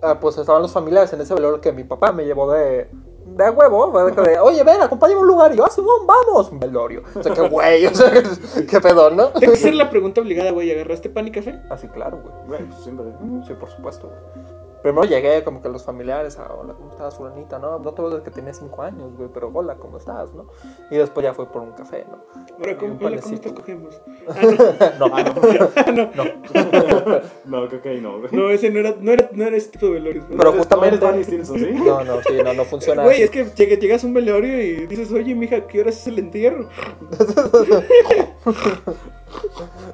[0.02, 2.88] ah, pues estaban los familiares en ese velorio que mi papá me llevó de,
[3.36, 3.92] de a huevo.
[4.10, 5.52] de Oye, ven, acompáñame a un lugar.
[5.52, 6.50] Y yo, ah, Simón, vamos.
[6.50, 7.02] Un velorio.
[7.14, 8.10] O sea, qué güey, o sea,
[8.70, 9.28] qué pedo, ¿no?
[9.28, 10.70] Tengo que hacer la pregunta obligada, güey.
[10.70, 11.60] ¿Agarraste pan y café?
[11.70, 12.34] Así, claro, güey.
[12.46, 13.06] Güey, pues siempre.
[13.46, 14.57] Sí, por supuesto, güey.
[14.82, 17.58] Primero llegué como que los familiares, ah, hola, ¿cómo estás, fulanita?
[17.58, 20.46] No, no te desde que tenía cinco años, güey, pero hola, ¿cómo estás, no?
[20.90, 22.18] Y después ya fue por un café, ¿no?
[22.58, 24.00] Ahora, ¿cómo, hola, ¿cómo te cogemos?
[24.98, 26.24] No, no, no.
[27.44, 28.30] No, creo que ahí no, güey.
[28.32, 30.26] No, ese no era, no era, no era este tipo de velorios.
[30.26, 30.38] güey.
[30.38, 31.70] Pero No justamente- no Stinson, ¿sí?
[31.72, 34.86] No, no, sí, no, no funciona Güey, es que lleg- llegas a un velorio y
[34.86, 36.68] dices, oye, mija, ¿qué hora es el entierro?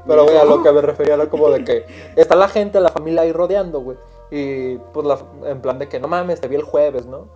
[0.06, 2.90] Pero, güey, a lo que me refería era como de que está la gente, la
[2.90, 3.96] familia ahí rodeando, güey.
[4.36, 5.18] Y pues la,
[5.48, 7.28] en plan de que no mames, te vi el jueves, ¿no?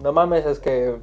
[0.00, 0.96] No mames, es que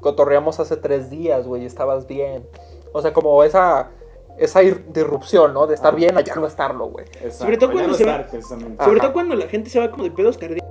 [0.00, 2.46] cotorreamos hace tres días, güey, y estabas bien.
[2.92, 3.90] O sea, como esa,
[4.36, 5.66] esa disrupción, ¿no?
[5.66, 7.06] De estar bien a ya no estarlo, güey.
[7.30, 8.42] Sobre todo cuando no se va- estar.
[8.42, 9.00] Sobre Ajá.
[9.00, 10.68] todo cuando la gente se va como de pedos cardíacos.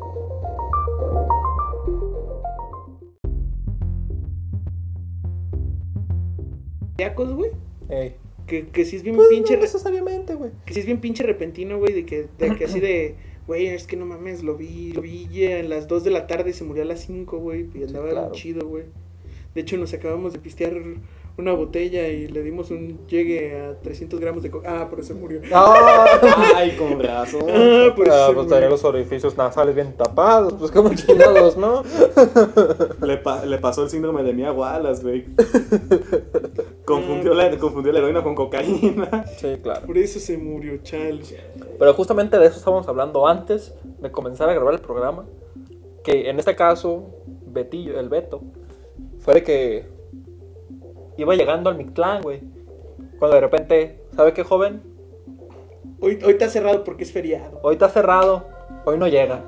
[7.33, 7.51] güey.
[7.89, 8.15] Ey.
[8.47, 9.55] Que, que sí es bien Pues, pinche.
[9.55, 10.51] no necesariamente, güey.
[10.65, 11.93] Que sí es bien pinche repentino, güey.
[11.93, 13.15] De que, de que así de.
[13.47, 16.27] Güey, es que no mames, lo vi, lo vi ya a las 2 de la
[16.27, 17.69] tarde y se murió a las 5, güey.
[17.73, 18.29] Y andaba claro.
[18.31, 18.83] bien chido, güey.
[19.55, 20.73] De hecho, nos acabamos de pistear
[21.37, 24.81] una botella y le dimos un llegue a 300 gramos de coca.
[24.81, 25.39] Ah, por eso murió.
[25.53, 26.05] Ah,
[26.55, 27.43] Ay, con razón.
[27.47, 28.53] Ah, por eso ah, se pues murió.
[28.55, 31.83] tenía los orificios nasales bien tapados, pues como chingados, ¿no?
[33.05, 35.25] Le, pa- le pasó el síndrome de Mia Wallace, güey.
[36.87, 39.25] Confundió la, confundió la heroína con cocaína.
[39.37, 39.85] Sí, claro.
[39.85, 41.19] Por eso se murió, chal.
[41.77, 45.25] Pero justamente de eso estábamos hablando antes de comenzar a grabar el programa.
[46.01, 47.03] Que en este caso,
[47.45, 48.41] Betillo, el Beto,
[49.19, 49.85] fue de que
[51.17, 52.39] iba llegando al Mictlán, güey.
[53.19, 54.81] Cuando de repente, ¿sabe qué, joven?
[55.99, 57.59] Hoy, hoy está cerrado porque es feriado.
[57.63, 58.45] Hoy está cerrado,
[58.85, 59.43] hoy no llega.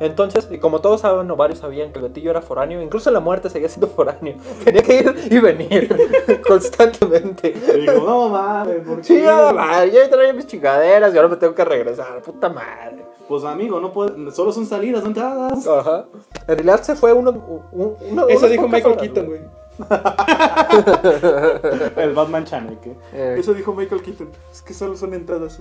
[0.00, 3.14] Entonces, y como todos saben, o varios sabían que el Betillo era foráneo, incluso en
[3.14, 4.34] la muerte seguía siendo foráneo.
[4.64, 7.54] Tenía que ir y venir constantemente.
[7.76, 9.04] Y digo, no mames, ¿por qué?
[9.04, 9.22] Sí,
[9.54, 12.20] más, ya traía mis chingaderas y ahora me tengo que regresar.
[12.22, 13.04] Puta madre.
[13.28, 15.64] Pues amigo, no puede, solo son salidas, no entradas.
[15.66, 16.06] Ajá.
[16.48, 17.30] En realidad se fue uno.
[17.72, 19.40] un- uno Eso dijo Michael horas, Keaton, güey.
[21.96, 22.94] El Batman Chaneque.
[23.12, 24.28] Eh, Eso dijo Michael Keaton.
[24.52, 25.58] Es que solo son entradas.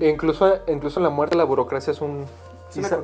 [0.00, 2.24] In- incluso, incluso en la muerte la burocracia es un.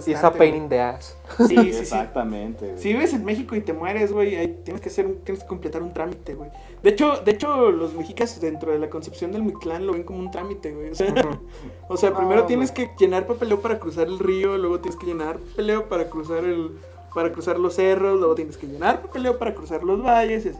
[0.06, 1.16] Es a- pain in the ass.
[1.38, 1.78] Sí, sí, sí.
[1.80, 2.66] Exactamente.
[2.66, 2.78] güey.
[2.78, 5.82] Si vives en México y te mueres, güey, tienes que hacer un- tienes que completar
[5.82, 6.50] un trámite, güey.
[6.84, 10.20] De hecho, de hecho, los mexicas dentro de la concepción del Mictlán lo ven como
[10.20, 10.90] un trámite, güey.
[10.90, 11.12] O sea,
[11.88, 15.06] o sea primero No, tienes que llenar papeleo para cruzar el río, luego tienes que
[15.06, 16.70] llenar papeleo para cruzar el
[17.12, 20.58] para cruzar los cerros, luego tienes que llenar papeleo para cruzar los valles y así.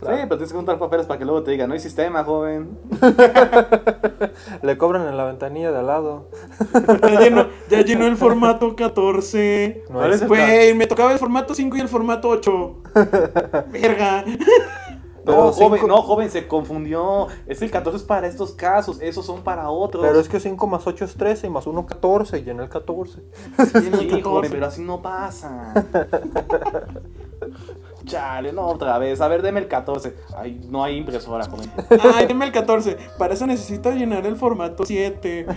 [0.00, 2.78] Sí, pero tienes que juntar papeles para que luego te digan, no hay sistema, joven.
[4.62, 6.28] Le cobran en la ventanilla de al lado.
[7.02, 9.84] Ya llenó, ya llenó el formato 14.
[9.90, 12.76] No ¿Cuál es el Güey, me tocaba el formato 5 y el formato 8.
[13.72, 14.24] Verga.
[14.24, 17.26] No, Pero joven, cinco- no, joven, se confundió.
[17.46, 20.02] Es el 14 es para estos casos, esos son para otros.
[20.06, 22.68] Pero es que 5 más 8 es 13 y más 1 14 y en el
[22.68, 23.20] 14.
[23.74, 24.22] Lleno el Sí, 14.
[24.22, 25.74] joven, pero así no pasa.
[28.08, 29.20] Chale, no, otra vez.
[29.20, 30.16] A ver, deme el 14.
[30.36, 31.70] Ay, no hay impresora, joven.
[32.14, 32.96] Ay, deme el 14.
[33.18, 35.46] Para eso necesito llenar el formato 7.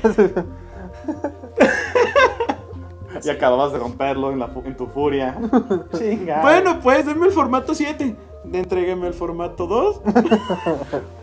[3.24, 5.38] Y acababas de romperlo en, la en tu furia.
[5.98, 6.42] Chinga.
[6.42, 8.16] Bueno, pues deme el formato 7.
[8.52, 10.02] Entrégueme el formato 2.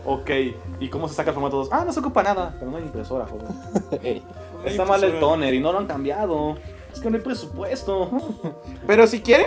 [0.05, 0.31] Ok,
[0.79, 1.69] ¿y cómo se saca el formato 2?
[1.71, 2.55] Ah, no se ocupa nada.
[2.57, 3.47] Pero no hay impresora, joven.
[4.01, 4.23] Ey.
[4.65, 6.55] Está mal el toner y no lo han cambiado.
[6.91, 8.09] Es que no hay presupuesto.
[8.87, 9.45] Pero si quiere,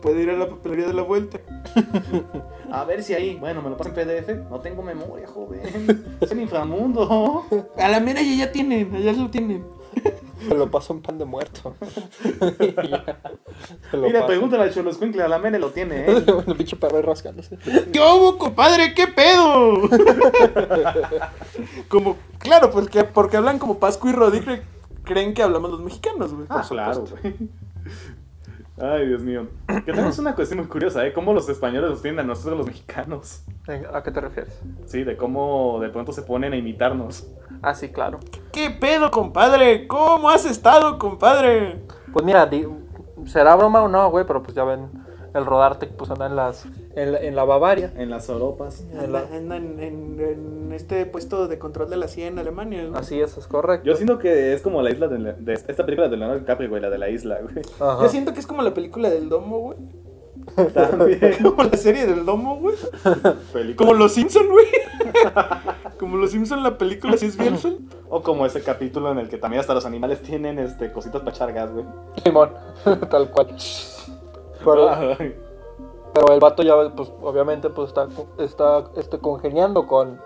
[0.00, 1.38] puede ir a la papelería de la vuelta.
[2.70, 3.36] A ver si ahí.
[3.36, 4.50] Bueno, me lo pasa en PDF.
[4.50, 5.60] No tengo memoria, joven.
[6.20, 7.44] Es el inframundo.
[7.78, 9.64] A la mera ya, ya tienen, allá lo tienen.
[10.46, 11.74] Se lo paso en pan de muerto.
[13.92, 16.24] Mira, pregúntale al Choloscuincle, a la Mene lo tiene, ¿eh?
[16.46, 17.56] El pinche perro rascándose.
[17.92, 18.94] ¿Qué hubo, compadre?
[18.94, 19.88] ¿Qué pedo?
[21.88, 24.62] como, claro, pues que porque hablan como Pascu y cre-
[25.04, 26.46] creen que hablamos los mexicanos, güey.
[26.50, 27.34] Ah, claro, güey.
[28.78, 29.46] Ay, Dios mío.
[29.66, 31.12] Que tenemos una cuestión muy curiosa, ¿eh?
[31.12, 33.42] Cómo los españoles nos tienen a nosotros los mexicanos.
[33.92, 34.60] ¿A qué te refieres?
[34.84, 37.26] Sí, de cómo de pronto se ponen a imitarnos.
[37.62, 38.20] Ah, sí, claro.
[38.52, 39.86] ¿Qué pedo, compadre?
[39.86, 41.80] ¿Cómo has estado, compadre?
[42.12, 42.48] Pues mira,
[43.24, 44.90] será broma o no, güey, pero pues ya ven,
[45.34, 47.92] el rodarte pues anda en las en la, en la Bavaria.
[47.96, 48.84] En las Europas.
[48.92, 52.82] En la- en, en- en este puesto de control de la CIA en Alemania.
[52.84, 52.96] ¿no?
[52.98, 53.86] Así es, es correcto.
[53.86, 56.82] Yo siento que es como la isla de, de esta película de Leonardo DiCaprio, güey,
[56.82, 57.64] la de la isla, güey.
[57.80, 58.02] Ajá.
[58.02, 59.78] Yo siento que es como la película del domo, güey.
[60.72, 61.20] También.
[61.42, 62.76] Como la serie del domo, güey.
[63.52, 63.76] Película.
[63.76, 64.66] Como los Simpson, güey.
[65.98, 67.88] Como los Simpson la película, si es Bielson.
[68.08, 71.34] O como ese capítulo en el que también hasta los animales tienen este cositas para
[71.34, 71.84] echar gas, güey.
[72.22, 72.50] Simón,
[73.10, 73.48] tal cual.
[74.64, 75.16] Pero.
[76.16, 80.18] Pero el vato ya, pues, obviamente, pues está, está este, congeniando con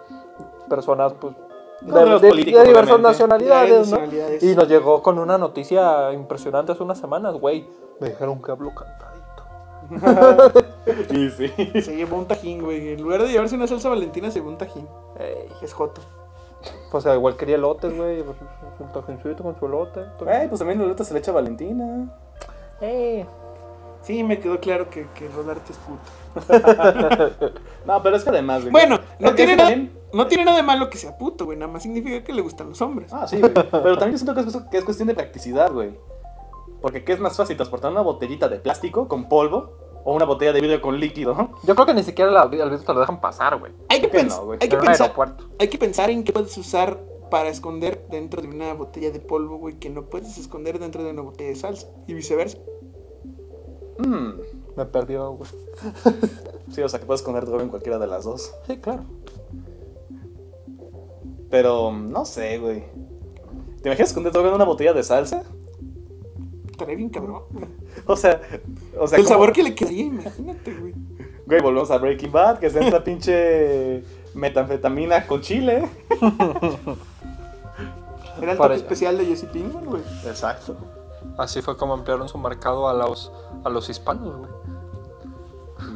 [0.68, 1.34] personas, pues,
[1.82, 2.98] de, diversas obviamente.
[3.02, 3.98] nacionalidades, De ¿no?
[4.02, 4.42] nacionalidades.
[4.44, 7.68] Y nos llegó con una noticia impresionante hace unas semanas, güey.
[7.98, 9.10] Me dijeron que hablo cantadito.
[11.10, 11.48] Y sí.
[11.82, 12.92] Se llevó un tajín, güey.
[12.92, 14.86] En lugar de llevarse una salsa valentina, se llevó un tajín.
[15.18, 16.00] Ey, Es joto.
[16.90, 18.22] Pues igual quería elotes, güey.
[18.22, 18.36] pues,
[18.78, 20.04] Un tajincito con su elote.
[20.20, 22.08] Güey, pues también la se le echa Valentina.
[22.80, 23.26] Ey.
[24.02, 26.00] Sí, me quedó claro que, que Rodarte es puto.
[27.86, 28.72] No, pero es que además, güey.
[28.72, 31.58] Bueno, no tiene, nada, también- no tiene nada de malo que sea puto, güey.
[31.58, 33.12] Nada más significa que le gustan los hombres.
[33.12, 33.52] Ah, sí, güey.
[33.52, 35.90] Pero también yo siento que es, que es cuestión de practicidad, güey.
[36.82, 37.56] Porque ¿qué es más fácil?
[37.56, 39.76] ¿Transportar una botellita de plástico con polvo?
[40.04, 41.50] ¿O una botella de vidrio con líquido?
[41.64, 43.72] Yo creo que ni siquiera la- al vidrio te lo dejan pasar, güey.
[43.88, 44.40] Hay hay, que pensar,
[45.58, 46.98] hay que pensar en qué puedes usar
[47.30, 51.10] para esconder dentro de una botella de polvo, güey, que no puedes esconder dentro de
[51.10, 51.86] una botella de salsa.
[52.06, 52.58] Y viceversa.
[54.02, 54.40] Hmm.
[54.76, 55.50] Me perdió, güey.
[56.72, 58.52] Sí, o sea que puedes esconder droga en cualquiera de las dos.
[58.68, 59.02] Sí, claro.
[61.50, 62.84] Pero no sé, güey.
[63.82, 65.42] ¿Te imaginas esconder droga en una botella de salsa?
[66.70, 67.42] Estaría bien cabrón.
[67.50, 67.64] güey.
[68.06, 68.40] O sea,
[68.98, 70.94] o sea El ¿cómo- sabor que le quedaría, imagínate, güey.
[71.46, 75.88] Güey, volvemos a Breaking Bad, que es esta pinche metanfetamina con chile.
[78.40, 80.02] Era el toque especial de Jesse Pinkman, güey.
[80.24, 80.76] Exacto.
[81.38, 83.32] Así fue como ampliaron su mercado a los,
[83.64, 84.50] a los hispanos, güey.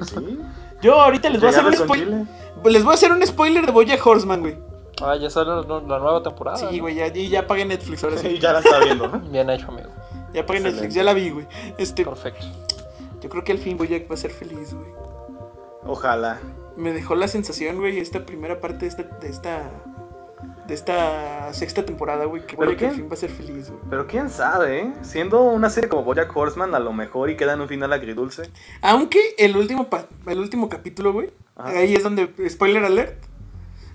[0.02, 0.38] Sí.
[0.82, 2.26] Yo ahorita les voy a hacer un spoiler.
[2.64, 4.58] Les voy a hacer un spoiler de Boya Horseman, güey.
[5.02, 6.56] Ah, ya sale la, la nueva temporada.
[6.56, 6.82] Sí, ¿no?
[6.82, 8.38] güey, ya, ya, ya pagué Netflix ahora Sí, sí.
[8.40, 9.08] ya la está viendo.
[9.08, 9.18] ¿no?
[9.20, 9.88] Bien hecho, amigo.
[10.32, 10.70] Ya pagué Excelente.
[10.70, 11.46] Netflix, ya la vi, güey.
[11.78, 12.46] Este, Perfecto.
[13.20, 14.88] yo creo que al fin Boyack va a ser feliz, güey.
[15.86, 16.40] Ojalá.
[16.76, 19.70] Me dejó la sensación, güey, esta primera parte de esta, de esta,
[20.66, 23.80] de esta sexta temporada, güey, que ¿Pero Bojack al fin va a ser feliz, güey.
[23.90, 24.92] Pero quién sabe, ¿eh?
[25.02, 28.50] Siendo una serie como Bojack Horseman, a lo mejor y queda en un final agridulce.
[28.80, 29.88] Aunque el último,
[30.26, 33.22] el último capítulo, güey, ahí es donde, spoiler alert,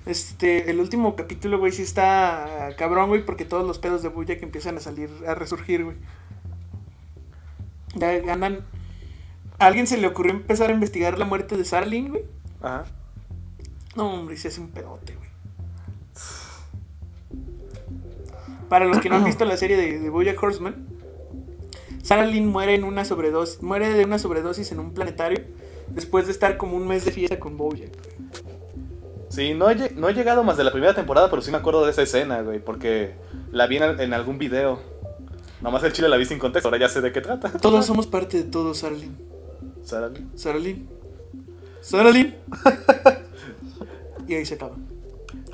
[0.06, 4.42] este, el último capítulo, güey, sí está cabrón, güey, porque todos los pedos de Bojack
[4.44, 5.98] empiezan a salir, a resurgir, güey.
[7.96, 8.66] Ya andan...
[9.58, 12.24] ¿A alguien se le ocurrió empezar a investigar la muerte de Sarlin, güey?
[12.62, 12.86] Ajá.
[13.96, 15.30] No, hombre, se hace un pedote, güey.
[18.70, 20.86] Para los que no han visto la serie de, de Bojack Horseman,
[22.04, 25.44] Sarah Lynn muere en una sobredosis, muere de una sobredosis en un planetario
[25.90, 27.92] después de estar como un mes de fiesta con Bojack.
[29.30, 31.58] Sí, no he, lle- no he llegado más de la primera temporada, pero sí me
[31.58, 33.14] acuerdo de esa escena, güey, porque
[33.52, 34.80] la vi en, en algún video.
[35.62, 37.52] Nomás el chile la vi sin contexto, ahora ya sé de qué trata.
[37.52, 39.16] Todos somos parte de todo, Sarah Lynn.
[39.84, 40.88] Sarah- Sarah Lynn.
[41.82, 42.34] Sarah Lynn.
[44.28, 44.76] y ahí se acaba.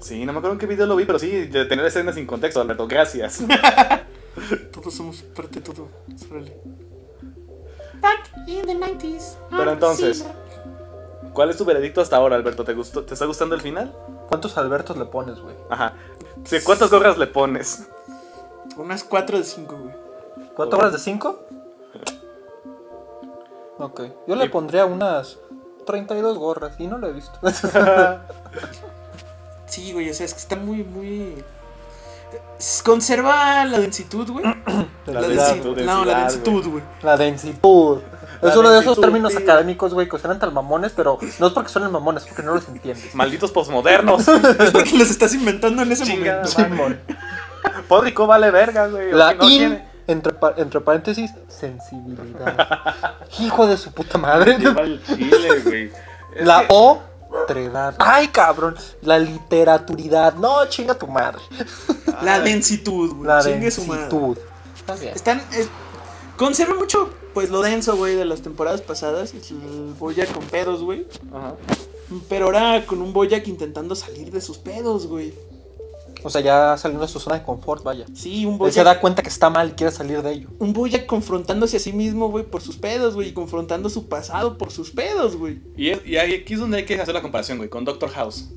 [0.01, 2.25] Sí, no me acuerdo en qué video lo vi, pero sí, de tener escenas sin
[2.27, 3.43] contexto, Alberto, gracias.
[4.71, 5.87] Todos somos parte de todo,
[6.31, 6.53] Lynn.
[8.01, 9.35] Back in the 90s.
[9.49, 10.25] Pero entonces,
[11.33, 12.63] ¿cuál es tu veredicto hasta ahora, Alberto?
[12.63, 13.95] ¿Te, gustó, ¿Te está gustando el final?
[14.27, 15.55] ¿Cuántos Albertos le pones, güey?
[15.69, 15.93] Ajá.
[16.43, 17.87] Sí, ¿Cuántas gorras le pones?
[18.77, 19.95] Unas 4 de 5, güey.
[20.53, 21.39] ¿Cuatro horas de cinco?
[23.77, 24.01] Ok.
[24.27, 25.37] Yo le Y- pondría unas
[25.85, 27.37] 32 gorras y no lo he visto.
[29.67, 31.43] Sí, güey, o sea, es que está muy, muy...
[32.83, 34.45] Conserva la densitud, güey.
[35.05, 36.83] La densi- densitud, No, la densidad, densitud, güey.
[37.03, 37.99] La densitud.
[38.41, 41.53] La Es uno de esos términos académicos, güey, que suenan tan mamones, pero no es
[41.53, 43.13] porque suenen mamones, es porque no los entiendes.
[43.13, 44.27] Malditos posmodernos.
[44.59, 46.75] Es porque los estás inventando en ese Chingada momento.
[46.83, 46.99] madre.
[47.87, 49.11] Pódrico vale verga, güey.
[49.11, 53.15] La no in, tiene- entre, pa- entre paréntesis, sensibilidad.
[53.39, 54.57] Hijo de su puta madre.
[54.57, 55.91] Lleva el chile, güey.
[56.37, 56.99] La que- O,
[57.99, 58.75] Ay, cabrón.
[59.01, 60.35] La literaturidad.
[60.35, 61.39] No, chinga tu madre.
[62.21, 63.27] La densitud, güey.
[63.27, 64.01] La Chingue su madre.
[64.03, 64.37] densitud.
[64.75, 65.13] Está bien.
[65.15, 65.39] Están.
[65.53, 65.67] eh,
[66.37, 69.33] conserva mucho, pues, lo denso, güey, de las temporadas pasadas.
[69.33, 71.07] El Boyac con pedos, güey.
[71.33, 71.55] Ajá.
[72.29, 75.33] Pero ahora con un Boyac intentando salir de sus pedos, güey.
[76.23, 78.05] O sea, ya saliendo de su zona de confort, vaya.
[78.13, 80.49] Sí, un Él se da cuenta que está mal y quiere salir de ello.
[80.59, 83.29] Un Boyac confrontándose a sí mismo, güey, por sus pedos, güey.
[83.29, 85.59] Y confrontando su pasado por sus pedos, güey.
[85.77, 88.49] Y, y aquí es donde hay que hacer la comparación, güey, con Doctor House.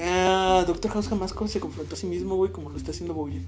[0.00, 3.42] Ah, Doctor House jamás se confrontó a sí mismo, güey, como lo está haciendo Bojack.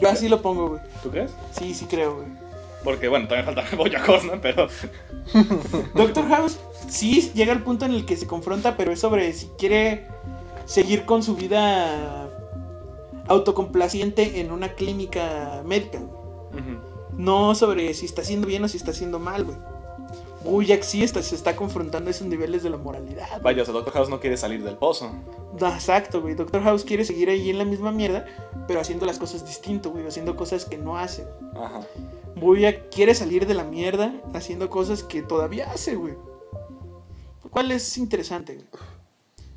[0.00, 0.80] Yo así lo pongo, güey.
[1.02, 1.30] ¿Tú crees?
[1.58, 2.28] Sí, sí creo, güey.
[2.84, 4.68] Porque, bueno, todavía falta Bojack Horseman, pero...
[5.94, 6.58] Doctor House
[6.88, 10.06] sí llega al punto en el que se confronta, pero es sobre si quiere
[10.68, 12.28] seguir con su vida
[13.26, 16.00] autocomplaciente en una clínica médica.
[17.16, 19.56] No sobre si está haciendo bien o si está haciendo mal, güey.
[20.44, 23.42] Bojack sí está, se está confrontando a esos niveles de la moralidad.
[23.42, 25.10] Vaya, o sea, Doctor House no quiere salir del pozo.
[25.60, 26.34] Exacto, güey.
[26.34, 28.24] Doctor House quiere seguir ahí en la misma mierda,
[28.68, 30.06] pero haciendo las cosas distinto, güey.
[30.06, 31.26] Haciendo cosas que no hace.
[31.56, 31.80] Ajá.
[32.36, 36.14] Bojack quiere salir de la mierda haciendo cosas que todavía hace, güey.
[37.42, 38.66] Lo cual es interesante, güey.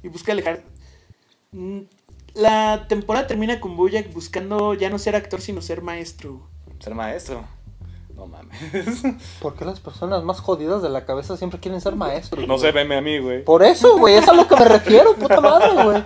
[0.03, 0.63] Y busca alejar.
[1.53, 1.81] Mm,
[2.33, 6.47] La temporada termina con Bojack buscando ya no ser actor, sino ser maestro.
[6.79, 7.45] Ser maestro.
[8.15, 8.59] No mames.
[9.41, 12.41] ¿Por qué las personas más jodidas de la cabeza siempre quieren ser maestros?
[12.47, 12.59] No güey?
[12.59, 13.43] sé, veme a mí, güey.
[13.43, 16.03] Por eso, güey, es a lo que me refiero, puta madre, güey.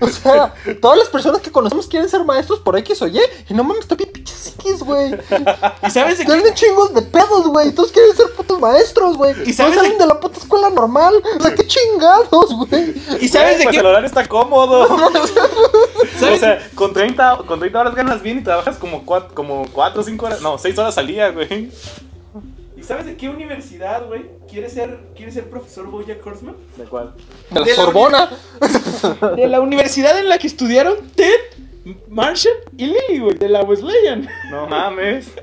[0.00, 3.20] O sea, todas las personas que conocemos quieren ser maestros por X o Y.
[3.48, 5.14] Y no mames, también pinches X, güey.
[5.86, 6.32] ¿Y sabes de qué?
[6.32, 7.70] Tienen chingos de pedos, güey.
[7.72, 9.34] Todos quieren ser putos maestros, güey.
[9.46, 11.14] ¿Y ¿Y sabes salen de- de la puta escuela normal?
[11.38, 12.94] O sea, qué chingados, güey.
[13.20, 13.80] ¿Y sabes de pues qué?
[13.80, 14.88] el horario está cómodo.
[16.18, 16.36] ¿Sabes?
[16.36, 20.02] O sea, con 30, con 30 horas ganas bien y trabajas como 4 como cuatro,
[20.02, 21.70] 5 horas, no, 6 horas al día, güey.
[22.76, 24.26] ¿Y sabes de qué universidad, güey?
[24.48, 26.56] ¿Quiere ser, ¿Quiere ser profesor Bojack Horseman?
[26.76, 27.12] ¿De cuál?
[27.50, 28.30] De la De la Sorbona.
[29.36, 31.40] De la universidad en la que estudiaron Ted,
[32.08, 33.36] Marshall y Lily, güey.
[33.36, 34.28] De la Wesleyan.
[34.50, 35.30] No mames.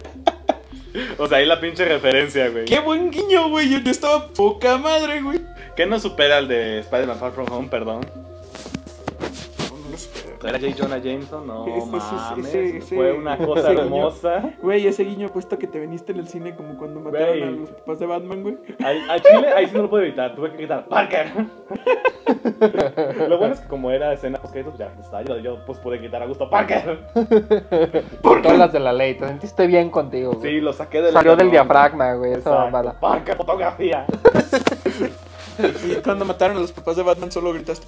[1.18, 2.64] O sea, ahí la pinche referencia, güey.
[2.64, 3.70] Qué buen guiño, güey.
[3.70, 5.42] Yo, yo estaba poca madre, güey.
[5.76, 8.06] ¿Qué no supera el de Spider-Man Far From Home, perdón?
[10.48, 10.74] ¿Era J.
[10.78, 11.48] Jonah Jameson?
[11.48, 12.46] No Ese- mames.
[12.48, 14.54] ese- ese- Fue una cosa hermosa.
[14.62, 17.70] Güey, ese guiño puesto que te veniste en el cine como cuando mataron a los
[17.72, 18.58] papás de Batman, güey.
[18.84, 20.36] Al, al chile, ahí sí no lo puedo evitar.
[20.36, 21.32] Tuve que gritar, ¡Parker!
[23.30, 25.98] lo bueno es que como era escena post créditos, ya estaba yo, yo pues pude
[25.98, 27.00] gritar a gusto, ¡Parker!
[28.22, 29.16] Todas las de la ley.
[29.16, 30.52] Te sentiste bien contigo, güey.
[30.56, 31.14] Sí, lo saqué del...
[31.14, 32.34] Salió del diafragma, güey.
[32.34, 33.00] Esa mamada.
[33.00, 34.06] ¡Parker, fotografía!
[35.88, 37.88] Y cuando mataron a los papás de Batman solo gritaste.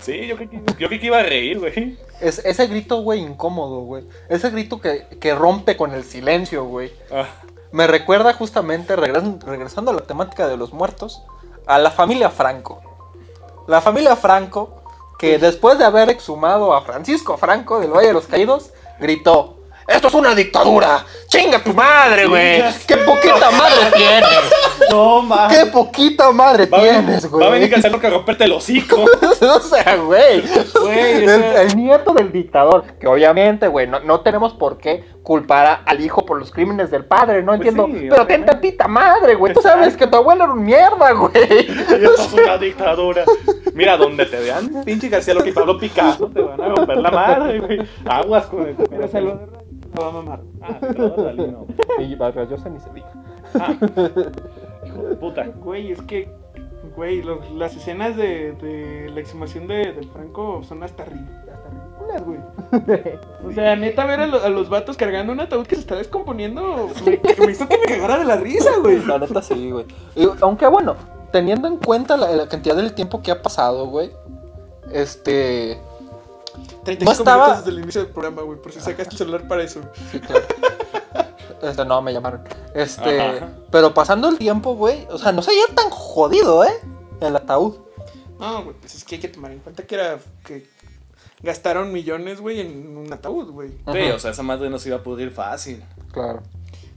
[0.00, 1.98] Sí, yo creí que, yo creí que iba a reír, güey.
[2.20, 4.04] Es, ese grito, güey, incómodo, güey.
[4.28, 6.92] Ese grito que, que rompe con el silencio, güey.
[7.12, 7.26] Ah,
[7.72, 11.22] Me recuerda justamente, regres- regresando a la temática de los muertos,
[11.66, 12.82] a la familia Franco.
[13.68, 14.82] La familia Franco,
[15.18, 20.08] que después de haber exhumado a Francisco Franco del Valle de los Caídos, gritó: ¡Esto
[20.08, 21.04] es una dictadura!
[21.28, 22.62] ¡Chinga tu madre, güey!
[22.86, 24.28] ¡Qué poquita madre tienes!
[24.90, 25.56] No, mames.
[25.58, 27.82] ¡Qué poquita madre Va a venir- tienes, Va a venir güey!
[27.82, 29.04] Cancelo a romperte el hocico.
[29.56, 30.42] o sea, güey.
[30.80, 32.84] Güey, El, el nieto del dictador.
[32.98, 36.90] Que obviamente, güey, no, no tenemos por qué culpar a- al hijo por los crímenes
[36.90, 37.86] del padre, no entiendo.
[37.86, 39.52] sí, pero ten tantita madre, güey.
[39.52, 41.32] Tú sabes que tu abuelo era un mierda, güey.
[41.68, 43.24] Esto es una dictadura.
[43.74, 47.10] Mira, donde te vean, pinche García lo que Pablo Picasso, te van a romper la
[47.10, 47.78] madre, güey.
[48.04, 49.36] Aguas con el Pero se lo
[50.00, 50.40] va a mamar.
[50.62, 51.66] Ah, pero no.
[51.98, 53.12] Y Vargas Llosa ni se diga.
[53.54, 53.74] Ah,
[54.94, 55.44] hijo de puta.
[55.56, 56.28] Güey, es que,
[56.96, 61.68] güey, lo- las escenas de, de la exhumación de, del Franco son hasta, ri- hasta
[61.70, 62.38] ridículas, güey.
[63.46, 65.96] O sea, neta, ver a, lo- a los vatos cargando un ataúd que se está
[65.96, 69.04] descomponiendo me, me hizo que me cagara de la risa, güey.
[69.04, 69.86] La neta sí, güey.
[70.14, 70.94] Y, Aunque bueno,
[71.32, 74.10] teniendo en cuenta la, la cantidad del tiempo que ha pasado, güey.
[74.92, 75.78] Este.
[76.84, 79.46] 35 No estaba- minutos desde el inicio del programa, güey, por si sacaste el celular
[79.48, 79.80] para eso.
[80.10, 80.44] Sí, claro.
[81.62, 82.42] Este, no, me llamaron.
[82.74, 83.20] Este.
[83.20, 83.50] Ajá.
[83.70, 85.06] Pero pasando el tiempo, güey.
[85.10, 86.72] O sea, no sería tan jodido, ¿eh?
[87.20, 87.76] El ataúd.
[88.38, 90.66] No, güey, pues es que hay que tomar en cuenta que era que
[91.42, 93.70] gastaron millones, güey, en un ataúd, güey.
[93.92, 95.84] Sí, o sea, esa madre no se iba a pudrir fácil.
[96.12, 96.42] Claro.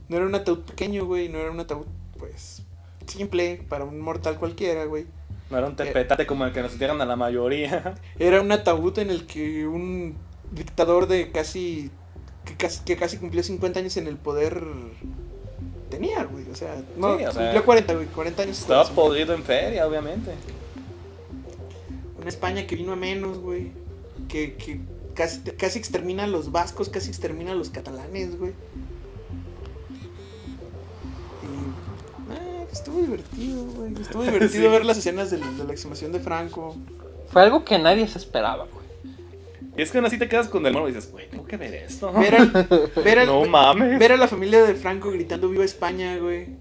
[0.08, 1.86] No era un ataúd pequeño, güey, no era un ataúd,
[2.18, 2.62] pues,
[3.06, 5.06] simple para un mortal cualquiera, güey.
[5.50, 7.94] No era un tepetate como el que nos dieron a la mayoría.
[8.18, 10.16] Era un ataúd en el que un
[10.50, 11.90] dictador de casi
[12.44, 14.62] que casi, que casi cumplió 50 años en el poder
[15.90, 16.44] tenía, güey.
[16.50, 18.58] O sea, no, Sí, o sea, cumplió 40, güey, 40 años.
[18.60, 20.32] Estaba podrido en feria, obviamente.
[22.18, 23.72] Una España que vino a menos, güey.
[24.28, 24.80] Que, que
[25.14, 28.52] casi, casi extermina a los vascos, casi extermina a los catalanes, güey.
[31.42, 32.32] Y.
[32.32, 33.92] ah, estuvo divertido, güey.
[34.00, 34.68] Estuvo divertido Sí.
[34.68, 36.76] ver las escenas de, de la exhumación de Franco.
[37.28, 38.83] Fue algo que nadie se esperaba, güey.
[39.76, 41.56] Y es que aún así te quedas con el mono y dices, güey, tengo que
[41.56, 42.12] ver esto.
[42.12, 42.68] Ver, al-
[43.04, 43.98] ver, al- No mames.
[43.98, 46.56] ver a la familia de Franco gritando Viva España, güey.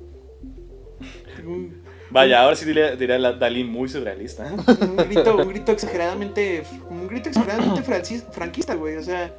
[2.10, 4.52] Vaya, ahora sí diría, diría la Dalí muy surrealista.
[4.82, 6.64] un grito, un grito exageradamente.
[6.90, 8.98] Un grito exageradamente francis- franquista, güey.
[8.98, 9.36] O sea,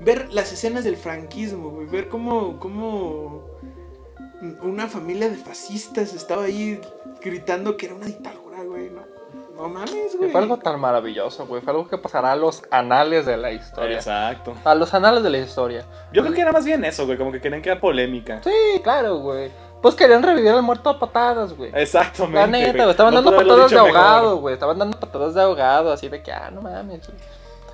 [0.00, 1.86] ver las escenas del franquismo, güey.
[1.86, 3.46] Ver cómo, cómo
[4.62, 6.80] una familia de fascistas estaba ahí
[7.22, 8.47] gritando que era una dictadura.
[9.58, 10.30] No, mames, güey.
[10.30, 11.60] fue algo tan maravilloso, güey.
[11.60, 13.96] Fue algo que pasará a los anales de la historia.
[13.96, 14.54] Exacto.
[14.64, 15.84] A los anales de la historia.
[16.12, 18.40] Yo creo que era más bien eso, güey, como que querían crear polémica.
[18.44, 19.50] Sí, claro, güey.
[19.82, 21.72] Pues querían revivir al muerto a patadas, güey.
[21.74, 22.38] Exactamente.
[22.38, 22.90] La neta, güey.
[22.90, 24.54] Estaban No dando patadas de ahogado, güey.
[24.54, 27.06] Estaban dando patadas de ahogado, así de que, ah, no mames.
[27.08, 27.18] güey.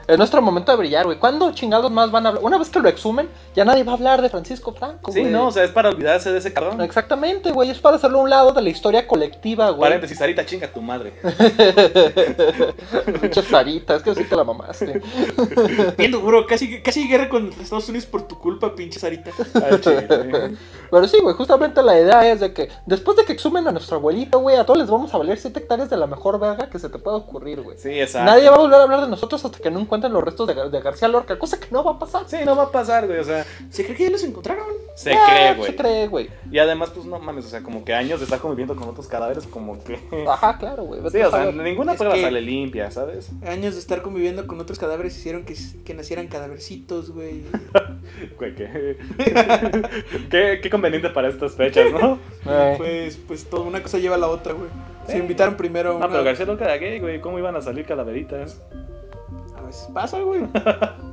[0.07, 1.19] Es nuestro momento de brillar, güey.
[1.19, 2.45] ¿Cuándo chingados más van a hablar?
[2.45, 5.33] Una vez que lo exhumen, ya nadie va a hablar de Francisco Franco, Sí, güey.
[5.33, 6.81] no, o sea, es para olvidarse de ese cabrón.
[6.83, 7.71] Exactamente, güey.
[7.71, 9.81] Es para hacerlo a un lado de la historia colectiva, güey.
[9.81, 11.15] Paréntesis, Sarita, chinga tu madre.
[13.21, 15.01] Pinche Sarita, es que sí te la mamaste.
[15.97, 19.31] Bien duro, casi, casi guerra con Estados Unidos por tu culpa, pinche Sarita.
[20.91, 23.97] Pero sí, güey, justamente la idea es de que después de que exhumen a nuestro
[23.97, 26.79] abuelito, güey, a todos les vamos a valer 7 hectáreas de la mejor verga que
[26.79, 27.79] se te pueda ocurrir, güey.
[27.79, 28.31] Sí, exacto.
[28.31, 30.55] Nadie va a volver a hablar de nosotros hasta que no encuentren los restos de,
[30.55, 32.25] Gar- de García Lorca, cosa que no va a pasar.
[32.27, 34.65] Sí, no va a pasar, güey, o sea, ¿Se cree que ya los encontraron?
[34.95, 35.71] se Ah, cree, güey.
[35.71, 36.31] Se cree, güey.
[36.51, 39.07] Y además, pues no mames, o sea, como que años de estar conviviendo con otros
[39.09, 39.99] cadáveres, como que.
[40.29, 41.01] Ajá, claro, güey.
[41.11, 43.31] Sí, o sea, ninguna Es prueba que- sale limpia, ¿sabes?
[43.47, 47.43] Años de estar conviviendo con otros cadáveres hicieron que, que nacieran cadávercitos, güey.
[48.39, 48.97] Güey, qué...
[50.31, 50.61] qué.
[50.63, 52.19] qué conveniente para estas fechas, ¿no?
[52.47, 54.69] Eh, Pues, pues todo, una cosa lleva a la otra, güey.
[55.07, 56.09] Se invitaron primero a No, una...
[56.09, 57.21] pero García nunca era gay, güey.
[57.21, 58.61] ¿Cómo iban a salir calaveritas?
[59.75, 60.43] Veces pasa, güey.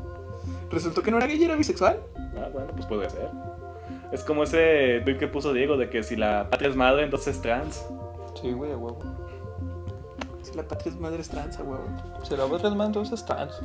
[0.69, 1.99] Resultó que no era gay, era bisexual.
[2.37, 3.27] Ah, bueno, pues puede ser.
[4.11, 7.35] Es como ese tweet que puso Diego de que si la patria es madre, entonces
[7.35, 7.83] es trans.
[8.39, 8.99] sí, güey, a huevo.
[10.43, 11.83] Si la patria es madre es trans, a huevo.
[12.21, 13.59] Si la ves más, entonces trans.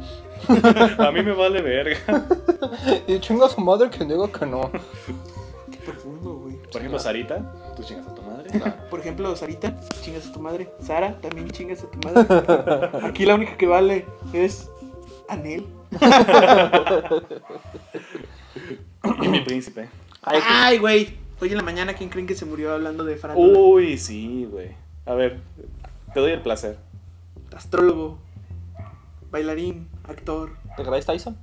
[0.98, 1.98] A mí me vale verga.
[3.06, 4.70] Y chinga a su madre que digo que no.
[5.70, 6.56] Qué profundo, güey.
[6.56, 8.50] Por ejemplo, Sarita, tú chingas a tu madre.
[8.90, 10.70] Por ejemplo, Sarita, chingas a tu madre.
[10.80, 13.06] Sara, también chingas a tu madre.
[13.06, 14.70] Aquí la única que vale es
[15.28, 15.66] Anel.
[19.22, 19.88] Y mi príncipe.
[20.22, 21.16] Ay, güey.
[21.40, 23.58] Hoy en la mañana, ¿quién creen que se murió hablando de farándula?
[23.58, 24.70] Uy, sí, güey.
[25.04, 25.38] A ver,
[26.14, 26.78] te doy el placer.
[27.54, 28.18] Astrólogo,
[29.30, 30.56] bailarín, actor.
[30.76, 31.36] ¿Te Grace Tyson?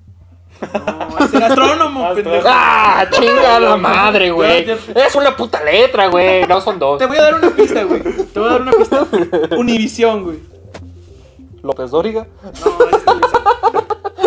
[0.61, 2.47] No, es el astrónomo, pendejo.
[2.47, 3.07] ¡Ah!
[3.11, 4.69] ¡Chinga la madre, güey!
[4.69, 6.45] Es una puta letra, güey.
[6.47, 6.97] No son dos.
[6.99, 8.01] Te voy a dar una pista, güey.
[8.01, 9.07] Te voy a dar una pista.
[9.57, 10.39] Univisión, güey.
[11.63, 12.27] López Dóriga.
[12.43, 13.03] No, es.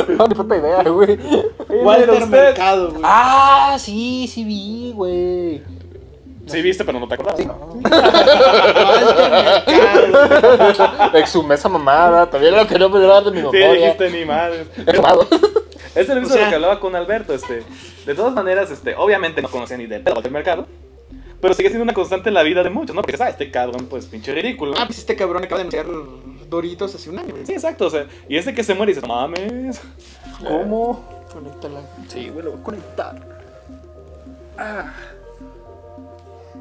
[0.09, 1.19] No, ni puta idea, güey.
[1.83, 2.27] Walter.
[2.29, 3.03] Mercado, güey.
[3.05, 5.63] Ah, sí, sí vi, güey.
[6.47, 7.41] Sí, viste, pero no te acordabas.
[7.41, 7.81] Sí, no.
[11.19, 13.73] Exhumé esa mamada, también lo que no me dar de mi Sí, memoria.
[13.95, 14.65] dijiste ni madre.
[15.97, 17.65] Es el mismo O sea- de lo que hablaba con Alberto, este.
[18.07, 20.67] De todas maneras, este, obviamente no conocía ni de pedo del mercado.
[21.41, 23.03] Pero sigue siendo una constante en la vida de muchos, ¿no?
[23.03, 23.33] Porque, ¿sabes?
[23.33, 24.75] Este cabrón, pues, pinche ridículo.
[24.79, 25.87] Ah, pues este cabrón acaba de anunciar
[26.49, 27.47] Doritos hace un año, güey.
[27.47, 29.81] Sí, exacto, o sea, y ese que se muere y dices, mames,
[30.47, 31.05] ¿cómo?
[31.33, 31.81] Conéctala.
[32.09, 33.37] Sí, güey, lo voy a conectar.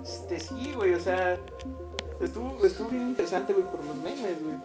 [0.03, 1.37] Este, sí, güey, o sea.
[2.21, 4.55] Estuvo, estuvo bien interesante, güey, por los memes, güey.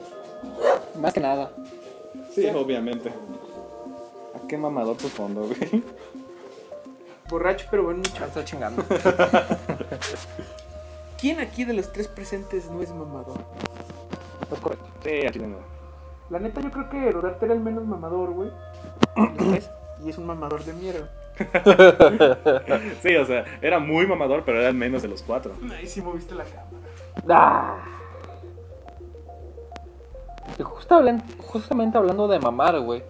[1.00, 1.50] Más que nada.
[2.34, 3.12] Sí, obviamente.
[4.34, 5.82] ¿A qué mamador tu fondo, güey?
[7.28, 8.24] Borracho, pero buen muchacho.
[8.24, 8.84] Está chingando.
[11.20, 13.40] ¿Quién aquí de los tres presentes no es mamador?
[14.52, 14.86] Es correcto.
[15.02, 15.56] Sí, aquí no.
[16.30, 18.50] La neta, yo creo que Rodarte era el menos mamador, güey.
[19.16, 19.62] de
[20.04, 21.08] Y es un mamador de mierda.
[23.02, 25.52] Sí, o sea, era muy mamador, pero era el menos de los cuatro.
[25.72, 26.68] Ay, sí moviste la cámara.
[27.28, 27.76] Ah.
[30.58, 33.02] Y justo hablan- justamente hablando de mamar, güey.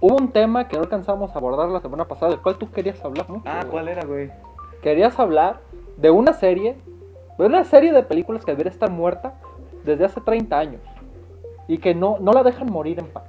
[0.00, 3.02] Hubo un tema que no alcanzamos a abordar la semana pasada, del cual tú querías
[3.04, 3.42] hablar mucho.
[3.46, 3.64] Ah.
[3.70, 4.30] ¿cuál era, güey?
[4.82, 5.60] Querías hablar
[5.96, 6.76] de una serie,
[7.38, 9.34] de una serie de películas que debería estar muerta
[9.84, 10.80] desde hace 30 años.
[11.68, 13.24] Y que no, no la dejan morir en paz.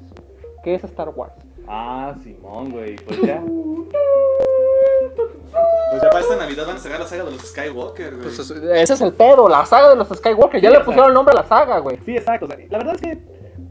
[0.64, 1.34] Que es Star Wars.
[1.68, 3.41] Ah, Simón, güey, pues ya.
[5.91, 8.24] Pues ya para esta Navidad van a sacar la saga de los Skywalker, güey.
[8.24, 10.60] Pues es- ese es el pedo, la saga de los Skywalker.
[10.62, 11.97] Ya le pusieron el nombre a la saga, güey.
[12.06, 12.45] Sí, exacto.
[12.45, 13.18] o sea, la verdad es que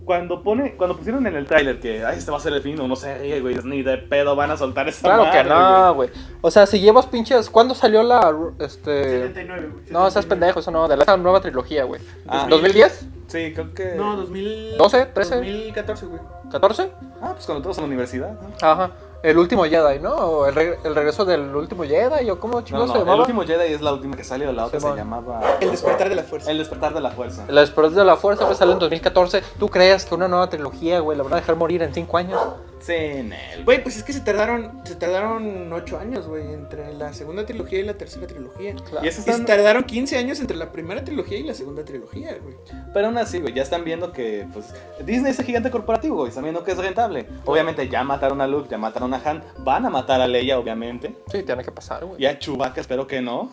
[0.05, 2.76] cuando pone, cuando pusieron en el tráiler que ay, este va a ser el fin,
[2.76, 5.94] no sé, ríe, güey, ni de pedo van a soltar esa Claro madre, que no,
[5.94, 6.11] güey.
[6.40, 7.50] O sea, si llevas pinches.
[7.50, 8.34] ¿Cuándo salió la.
[8.59, 9.05] Este.
[9.05, 9.84] 79, güey.
[9.90, 10.86] No, seas pendejo, eso no.
[10.88, 12.00] De la nueva trilogía, güey.
[12.28, 12.46] Ah.
[12.48, 12.72] ¿2010?
[12.72, 12.90] güey.
[13.26, 13.94] Sí, creo que.
[13.96, 14.76] No, 2000...
[14.76, 15.36] 12, 13.
[15.36, 16.20] 2014, güey.
[16.50, 16.90] ¿14?
[17.22, 18.40] Ah, pues cuando todos en la universidad.
[18.40, 18.48] ¿no?
[18.61, 18.90] Ajá.
[19.25, 20.12] El último Jedi, ¿no?
[20.14, 23.05] O el, reg- el regreso del último Jedi, o cómo No, chingados no, se el
[23.07, 23.20] llamaba.
[23.22, 24.99] último Jedi es la última que salió, la otra se Simón.
[24.99, 25.41] llamaba.
[25.61, 26.51] El despertar de la fuerza.
[26.51, 27.45] El despertar de la fuerza.
[27.49, 29.43] La Esperanza de la Fuerza pues, salió en 2014.
[29.59, 32.39] ¿Tú crees que una nueva trilogía, güey, la van a dejar morir en 5 años?
[32.81, 33.64] Sí, Nel.
[33.64, 37.81] Güey, pues es que se tardaron, se tardaron 8 años, güey, entre la segunda trilogía
[37.81, 38.75] y la tercera trilogía.
[39.03, 42.37] Y eso Y se tardaron 15 años entre la primera trilogía y la segunda trilogía,
[42.43, 42.57] güey.
[42.93, 46.29] pero aún así, güey, ya están viendo que, pues, Disney es el gigante corporativo, güey,
[46.29, 47.27] están viendo que es rentable.
[47.45, 51.14] Obviamente ya mataron a Luke, ya mataron a Han, van a matar a Leia, obviamente.
[51.31, 52.22] Sí, tiene que pasar, güey.
[52.22, 53.51] Y a Chewbacca espero que no.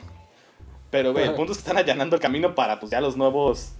[0.89, 3.71] Pero, güey, el punto es que están allanando el camino para, pues, ya los nuevos...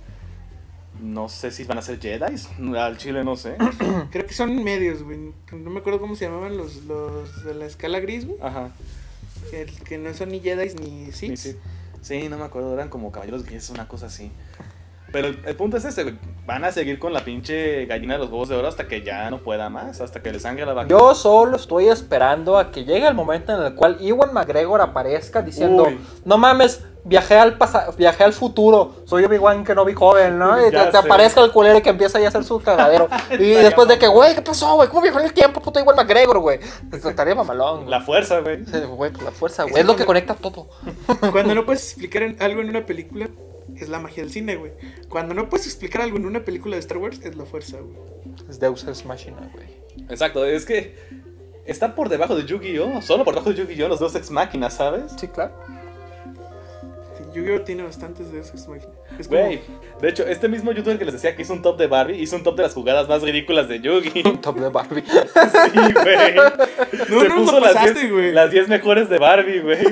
[1.02, 2.36] No sé si van a ser Jedi,
[2.78, 3.58] al chile no sé.
[4.12, 5.34] Creo que son medios, güey.
[5.52, 8.38] No me acuerdo cómo se llamaban los, los de la escala gris, güey.
[8.42, 8.72] Ajá.
[9.50, 11.38] Que, que no son ni Jedi ni Sith.
[11.38, 11.58] Sí, sí.
[12.02, 14.32] Sí, no me acuerdo, eran como caballeros grises, una cosa así.
[15.12, 16.16] Pero el, el punto es ese, güey.
[16.46, 19.30] Van a seguir con la pinche gallina de los huevos de oro hasta que ya
[19.30, 20.98] no pueda más, hasta que le sangre la vagina.
[20.98, 25.42] Yo solo estoy esperando a que llegue el momento en el cual Iwan McGregor aparezca
[25.42, 26.00] diciendo, Uy.
[26.26, 30.60] no mames, viajé al pasa viajé al futuro, soy Obi-Wan que no vi joven, ¿no?
[30.68, 33.08] Y te, te aparezca el culero y que empieza ya a hacer su cagadero.
[33.32, 34.90] y después de que, güey, ¿qué pasó, güey?
[34.90, 36.60] ¿Cómo viajó en el tiempo, puto Iwan McGregor, güey?
[36.90, 37.90] Pues, Estaría mamalón.
[37.90, 38.66] La fuerza, güey.
[38.66, 39.74] Sí, Güey, pues la fuerza, güey.
[39.74, 40.70] Eso Es lo que conecta todo.
[41.32, 43.30] Cuando no puedes explicar algo en una película,
[43.84, 44.72] es la magia del cine, güey.
[45.10, 47.98] Cuando no puedes explicar algo en una película de Star Wars, es la fuerza, güey.
[48.50, 49.68] Es Deus Ex Machina, güey.
[50.10, 50.96] Exacto, es que
[51.66, 53.02] está por debajo de Yu-Gi-Oh!
[53.02, 53.88] Solo por debajo de Yu-Gi-Oh!
[53.88, 55.12] los dos ex máquinas, ¿sabes?
[55.20, 55.54] Sí, claro.
[57.34, 58.82] Yu-Gi-Oh tiene bastantes de esos, güey.
[59.20, 59.62] Es como- Güey,
[60.02, 62.36] de hecho, este mismo youtuber que les decía que hizo un top de Barbie, hizo
[62.36, 64.24] un top de las jugadas más ridículas de Yugi.
[64.42, 65.04] Top de Barbie.
[65.04, 66.36] Sí, güey.
[67.10, 68.32] No, Se no puso lo pasaste, 10 güey.
[68.32, 69.84] Las 10 mejores de Barbie, güey.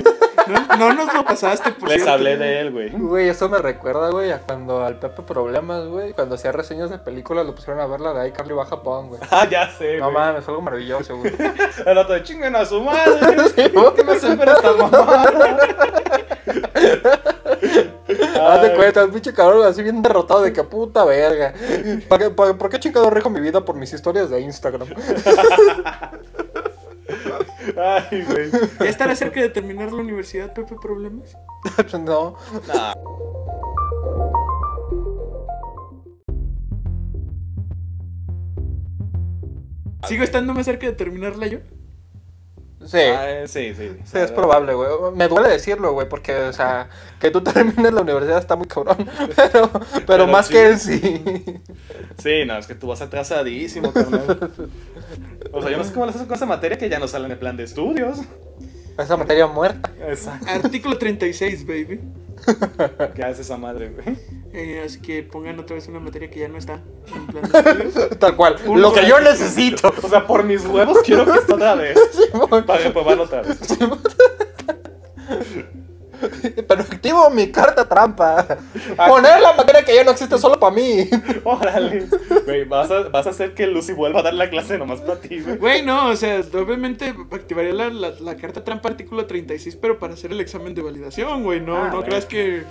[0.46, 2.12] No, no nos lo pasaste, por Les cierto.
[2.12, 2.90] hablé de él, güey.
[2.90, 6.98] Güey, eso me recuerda, güey, a cuando al Pepe Problemas, güey, cuando hacía reseñas de
[6.98, 9.20] películas, lo pusieron a ver la de iCarly va a Japón, güey.
[9.30, 11.32] Ah, ya sé, No mames, fue algo maravilloso, güey.
[11.86, 13.20] El otro de chinguen a su madre.
[13.54, 14.34] Sí, ¿Por qué me esta
[14.78, 16.19] mamada?
[18.40, 21.54] Haz de cuenta, un pinche cabrón así bien derrotado de que puta verga.
[22.08, 24.88] ¿Para qué, para- ¿Por qué chingado rijo mi vida por mis historias de Instagram?
[27.76, 28.50] Ay, güey.
[28.80, 31.36] ¿Ya estará cerca de terminar la universidad, Pepe Problemas?
[32.04, 32.36] no.
[32.66, 32.94] Nah.
[40.08, 41.58] ¿Sigo estando más cerca de terminarla yo?
[42.86, 42.96] Sí.
[42.96, 43.90] Ay, sí, sí.
[44.04, 44.88] Sí, es probable, güey.
[45.14, 46.88] Me duele decirlo, güey, porque, o sea,
[47.20, 48.96] que tú termines la universidad está muy cabrón.
[49.36, 50.52] Pero, pero, Pero más sí.
[50.54, 51.22] que él sí.
[52.18, 54.50] Sí, no, es que tú vas atrasadísimo, carnal.
[55.52, 57.26] O sea, yo no sé cómo le haces con esa materia que ya no sale
[57.26, 58.20] en el plan de estudios.
[58.98, 59.90] Esa materia muerta.
[60.06, 60.46] Exacto.
[60.48, 62.00] Artículo 36, baby.
[63.14, 64.16] ¿Qué hace esa madre, güey?
[64.52, 66.82] Eh, así que pongan otra vez una materia que ya no está
[67.14, 68.18] en plan de estudios.
[68.18, 68.56] Tal cual.
[68.66, 69.92] Un Lo que yo necesito.
[70.02, 71.96] O sea, por mis huevos quiero que esto otra vez.
[72.32, 72.64] Simón.
[72.66, 73.58] Para reprobarlo otra vez.
[76.20, 78.58] Pero, tío, Activo mi carta trampa.
[79.08, 81.08] Poner la materia que ya no existe solo para mí.
[81.44, 82.08] Órale.
[82.44, 85.18] Güey, vas a, vas a hacer que Lucy vuelva a dar la clase nomás para
[85.20, 85.56] ti, güey.
[85.56, 90.12] Güey, no, o sea, obviamente activaría la, la, la carta trampa artículo 36, pero para
[90.12, 91.60] hacer el examen de validación, güey.
[91.60, 92.64] No, Ah, no creas que,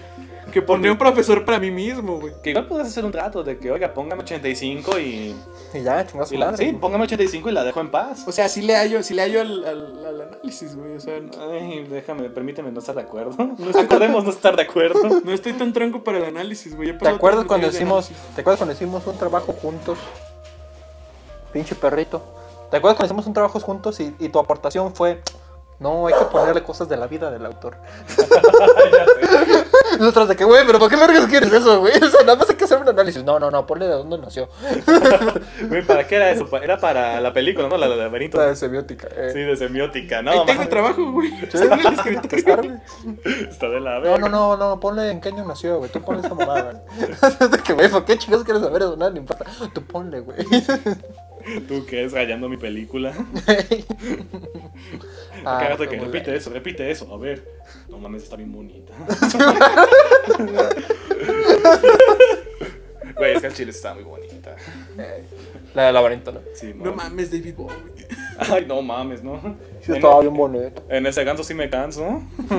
[0.51, 2.33] que pondría un profesor para mí mismo, güey.
[2.43, 5.35] Que igual puedes hacer un trato de que, oiga, póngame 85 y.
[5.73, 8.23] Y ya, chingas la, sí, póngame 85 y la dejo en paz.
[8.27, 10.95] O sea, sí le hallo, sí le hallo al, al, al análisis, güey.
[10.95, 13.35] O sea, no, Ay, déjame, permíteme no estar de acuerdo.
[13.57, 14.99] No estoy- Podemos no estar de acuerdo.
[15.23, 16.97] no estoy tan tronco para el análisis, güey.
[16.97, 18.09] ¿Te acuerdas cuando hicimos.
[18.35, 19.97] ¿te acuerdas cuando hicimos un trabajo juntos?
[21.51, 22.21] Pinche perrito.
[22.69, 25.21] ¿Te acuerdas cuando hicimos un trabajo juntos y, y tu aportación fue,
[25.79, 27.77] no, hay que ponerle cosas de la vida del autor?
[29.99, 31.93] Nosotros de que, güey, pero ¿por qué vergas quieres eso, güey?
[32.03, 33.23] O sea, nada más hay que hacer un análisis.
[33.23, 34.49] No, no, no, ponle de dónde nació.
[35.69, 36.47] Güey, ¿para qué era eso?
[36.61, 37.77] Era para la película, ¿no?
[37.77, 38.37] La de laberinto.
[38.37, 39.07] La de semiótica.
[39.15, 39.31] eh.
[39.33, 40.31] Sí, de semiótica, ¿no?
[40.31, 40.69] Ahí tengo mames.
[40.69, 41.31] trabajo, güey.
[41.43, 42.79] Está en el escritorio.
[43.49, 43.79] está, güey.
[43.79, 44.17] De la No, verga.
[44.19, 45.91] no, no, no, ponle en qué año nació, güey.
[45.91, 46.83] Tú ponle esa mamada.
[47.51, 48.95] De que, güey, ¿por qué chingados quieres saber eso?
[48.95, 49.45] Nada, no importa.
[49.73, 50.37] Tú ponle, güey.
[51.67, 53.13] ¿Tú qué es rayando mi película?
[55.45, 57.11] Ah, que repite eso, repite eso.
[57.13, 57.43] A ver.
[57.89, 58.93] No mames, está bien bonita.
[63.15, 64.55] Güey, es que el chile está muy bonita.
[64.97, 65.23] Eh,
[65.73, 66.39] La del laberinto, ¿no?
[66.53, 67.29] Sí, No mames.
[67.31, 67.75] David Bowie.
[68.37, 69.41] Ay, no mames, ¿no?
[69.81, 70.85] Sí, En- estaba bien bonito.
[70.89, 72.23] En ese ganso sí me canso.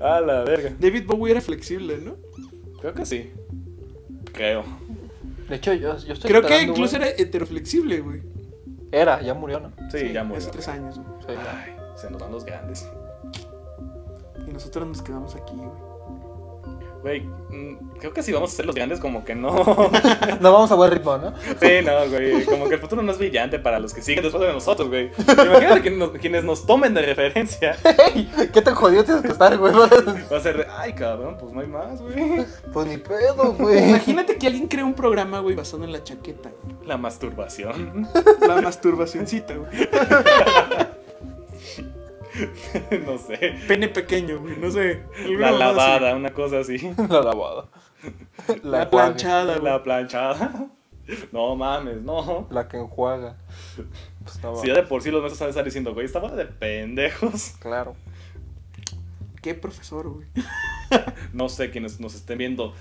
[0.00, 0.72] A la verga.
[0.78, 2.16] David Bowie era flexible, ¿no?
[2.80, 3.30] Creo que sí.
[4.32, 4.64] Creo.
[5.48, 7.10] De hecho, yo, yo estoy Creo que incluso güey.
[7.10, 8.22] era heteroflexible, güey.
[8.92, 9.72] Era, ya murió, ¿no?
[9.90, 10.38] Sí, ya murió.
[10.38, 11.36] Hace tres años, güey.
[11.36, 11.42] Sí.
[11.50, 12.88] Ay, se nos dan los grandes.
[14.46, 15.87] Y nosotros nos quedamos aquí, güey.
[17.00, 19.50] Güey, mm, creo que si vamos a ser los grandes, como que no.
[20.40, 21.32] No vamos a buen ritmo, ¿no?
[21.60, 22.44] Sí, no, güey.
[22.44, 25.10] Como que el futuro no es brillante para los que siguen después de nosotros, güey.
[25.18, 27.76] Imagínate que nos- quienes nos tomen de referencia.
[28.52, 29.72] ¿Qué tan jodido tienes que estar, güey?
[29.72, 32.44] Va a ser de, ay, cabrón, pues no hay más, güey.
[32.72, 33.88] Pues ni pedo, güey.
[33.90, 36.50] Imagínate que alguien crea un programa, güey, basado en la chaqueta.
[36.84, 38.08] La masturbación.
[38.46, 39.70] La masturbacioncita, güey.
[43.06, 43.54] no sé.
[43.66, 44.56] Pene pequeño, güey.
[44.56, 45.02] No sé.
[45.38, 45.58] La así.
[45.58, 46.78] lavada, una cosa así.
[47.08, 47.66] La lavada.
[48.62, 49.64] La, planchada, güey.
[49.64, 50.68] La planchada.
[51.32, 52.46] No mames, no.
[52.50, 53.36] La que enjuaga.
[54.24, 56.44] Pues no, Si ya de por sí los maestros saben estar diciendo, güey, estaba de
[56.44, 57.54] pendejos.
[57.60, 57.96] Claro.
[59.42, 60.26] Qué profesor, güey.
[61.32, 62.74] No sé quienes nos estén viendo.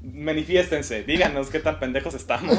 [0.00, 2.56] Manifiéstense, díganos qué tan pendejos estamos.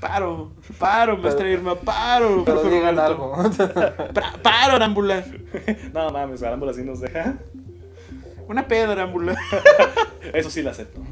[0.00, 2.42] Paro, paro, maestra Irma, paro.
[2.44, 3.34] Pero digan algo.
[3.36, 5.22] Pra- paro, Arámbula.
[5.92, 7.34] No mames, Arámbula sí nos deja.
[8.48, 9.36] Una peda, Arámbula.
[10.32, 11.00] Eso sí lo acepto.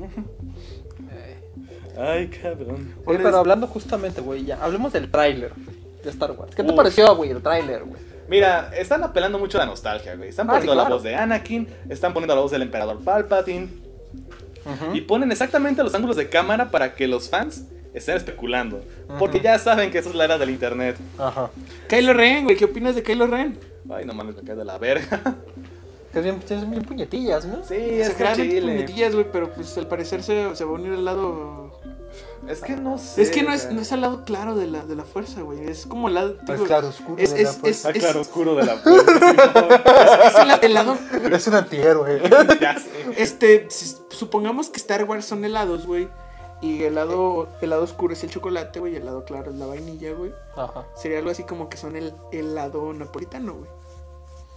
[1.98, 2.94] Ay, cabrón.
[3.04, 4.58] Oye, pero hablando justamente, güey, ya.
[4.62, 5.52] Hablemos del tráiler
[6.04, 6.54] de Star Wars.
[6.54, 6.76] ¿Qué te Uf.
[6.76, 8.00] pareció, güey, el tráiler, güey?
[8.28, 10.28] Mira, están apelando mucho a la nostalgia, güey.
[10.28, 13.68] Están Ah, poniendo sí, la voz de Anakin, están poniendo la voz del emperador Palpatine.
[14.92, 17.64] Y ponen exactamente los ángulos de cámara para que los fans
[17.98, 18.80] estén especulando.
[19.18, 20.96] Porque ya saben que esa es la era del internet.
[21.18, 21.50] Ajá.
[21.88, 22.56] Kylo Ren, güey.
[22.56, 23.58] ¿Qué opinas de Kylo Ren?
[23.90, 25.20] Ay, no mames, me cae de la verga.
[26.12, 27.62] Que es bien, es bien puñetillas, ¿no?
[27.62, 28.62] Sí, es que chile.
[28.62, 31.78] puñetillas, güey, pero pues al parecer se, se va a unir al lado.
[32.48, 33.20] Es que no sé.
[33.20, 35.68] Es que no es, no es al lado claro de la, de la fuerza, güey.
[35.68, 36.36] Es como el lado.
[36.40, 37.22] Es digo, claro oscuro.
[37.22, 37.88] es- de la es- fuerza.
[37.88, 40.28] Ah, es- claro, oscuro de la fuerza.
[40.28, 40.96] es el, el lado.
[41.30, 42.22] Es un antihéroe.
[42.60, 42.88] ya sé.
[43.18, 46.08] Este, si- supongamos que Star Wars son helados, güey.
[46.60, 48.94] Y el lado, el lado oscuro es el chocolate, güey.
[48.94, 50.32] Y el lado claro es la vainilla, güey.
[50.56, 50.86] Ajá.
[50.96, 53.70] Sería algo así como que son el helado napolitano, güey.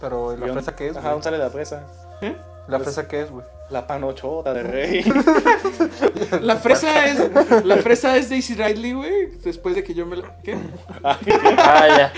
[0.00, 1.16] Pero ¿la fresa qué es, Ajá, güey?
[1.18, 1.86] un sale la fresa.
[2.20, 2.36] ¿Eh?
[2.68, 3.44] ¿La fresa qué es, güey?
[3.70, 5.04] La panochota de rey.
[6.40, 7.64] La fresa es.
[7.64, 9.26] La fresa es Daisy Ridley, güey.
[9.42, 10.36] Después de que yo me la.
[10.42, 10.56] ¿Qué?
[11.04, 12.12] Ah, ya.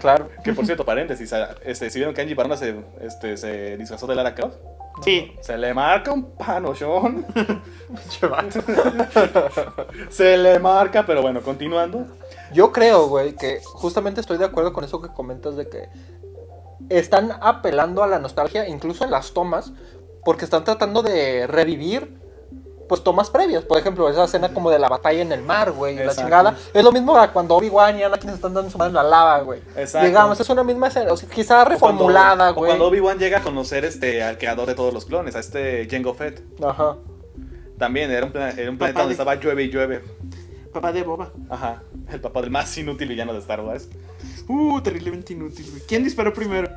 [0.00, 0.28] Claro.
[0.42, 1.32] que por cierto, paréntesis,
[1.64, 4.56] este, si vieron que Angie Barona se, este, se disfrazó de Lara Croft,
[5.02, 5.36] Sí.
[5.40, 7.26] se le marca un panochón.
[10.08, 12.06] se le marca, pero bueno, continuando.
[12.52, 15.88] Yo creo, güey, que justamente estoy de acuerdo con eso que comentas de que
[16.88, 19.72] están apelando a la nostalgia, incluso en las tomas,
[20.24, 22.18] porque están tratando de revivir
[22.88, 23.64] pues tomas previas.
[23.64, 26.56] Por ejemplo, esa escena como de la batalla en el mar, güey, y la chingada.
[26.72, 29.02] Es lo mismo a cuando Obi-Wan y Anakin se están dando su madre en la
[29.02, 29.60] lava, güey.
[29.76, 30.06] Exacto.
[30.06, 32.68] Digamos, es una misma escena, o sea, quizá O cuando- reformulada, güey.
[32.70, 36.14] Cuando Obi-Wan llega a conocer este, al creador de todos los clones, a este Jango
[36.14, 36.42] Fett.
[36.64, 36.96] Ajá.
[37.78, 40.02] También era un, era un planeta donde de- estaba llueve y llueve.
[40.72, 41.32] Papá de Boba.
[41.50, 41.82] Ajá.
[42.10, 43.88] El papá del más inútil villano de Star Wars.
[44.48, 45.82] Uh, terriblemente inútil, güey.
[45.88, 46.70] ¿Quién disparó primero?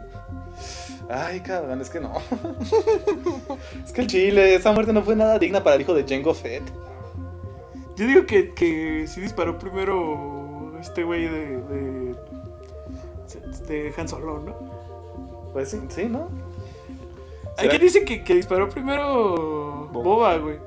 [1.09, 2.13] Ay, cabrón, es que no.
[3.83, 6.33] es que el chile, esa muerte no fue nada digna para el hijo de Jango
[6.35, 6.63] Fett.
[7.95, 12.15] Yo digo que, que sí disparó primero este güey de, de.
[13.67, 14.55] de Han Solo, ¿no?
[15.51, 16.29] Pues sí, sí, ¿no?
[17.57, 19.89] Hay ¿Será- que dice que, que disparó primero.
[19.91, 20.57] Boba, güey.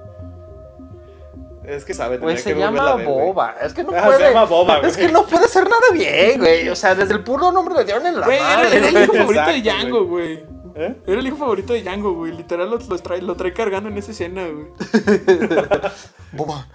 [1.65, 3.27] Es que sabe, Güey, tendría se que llama a ver, güey.
[3.27, 3.55] Boba.
[3.63, 4.19] Es que no Ah, puede.
[4.19, 5.07] se llama Boba, Es güey.
[5.07, 6.69] que no puede ser nada bien, güey.
[6.69, 8.77] O sea, desde el puro nombre le dieron en la Güey, era, madre.
[8.79, 9.05] era el güey.
[9.05, 10.45] hijo favorito de Django, güey.
[10.75, 10.97] ¿Eh?
[11.07, 12.33] Era el hijo favorito de Django, güey.
[12.33, 14.67] Literal lo, lo trae, lo trae cargando en esa escena, güey.
[16.33, 16.67] Boba,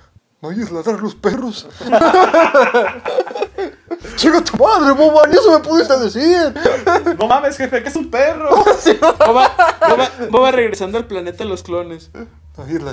[0.42, 1.68] no oyes ladrar los perros.
[4.16, 6.54] Chica tu madre, Boba, ni eso me pudiste decir.
[7.20, 8.50] No mames, jefe, que es un perro.
[9.26, 9.52] Boba,
[9.90, 12.12] Boba, Boba regresando al planeta de los clones.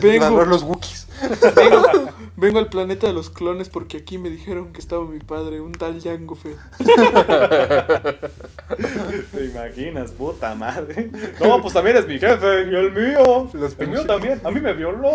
[0.01, 0.25] Vengo.
[0.31, 1.07] ladrar los Wookiees.
[1.55, 1.83] Vengo,
[2.37, 5.73] vengo al planeta de los clones porque aquí me dijeron que estaba mi padre, un
[5.73, 6.57] tal Django Fett.
[9.33, 11.11] ¿Te imaginas, puta madre?
[11.41, 13.49] No, pues también es mi jefe y el mío.
[13.53, 14.41] Los el mío pinches- también.
[14.45, 15.13] A mí me violó.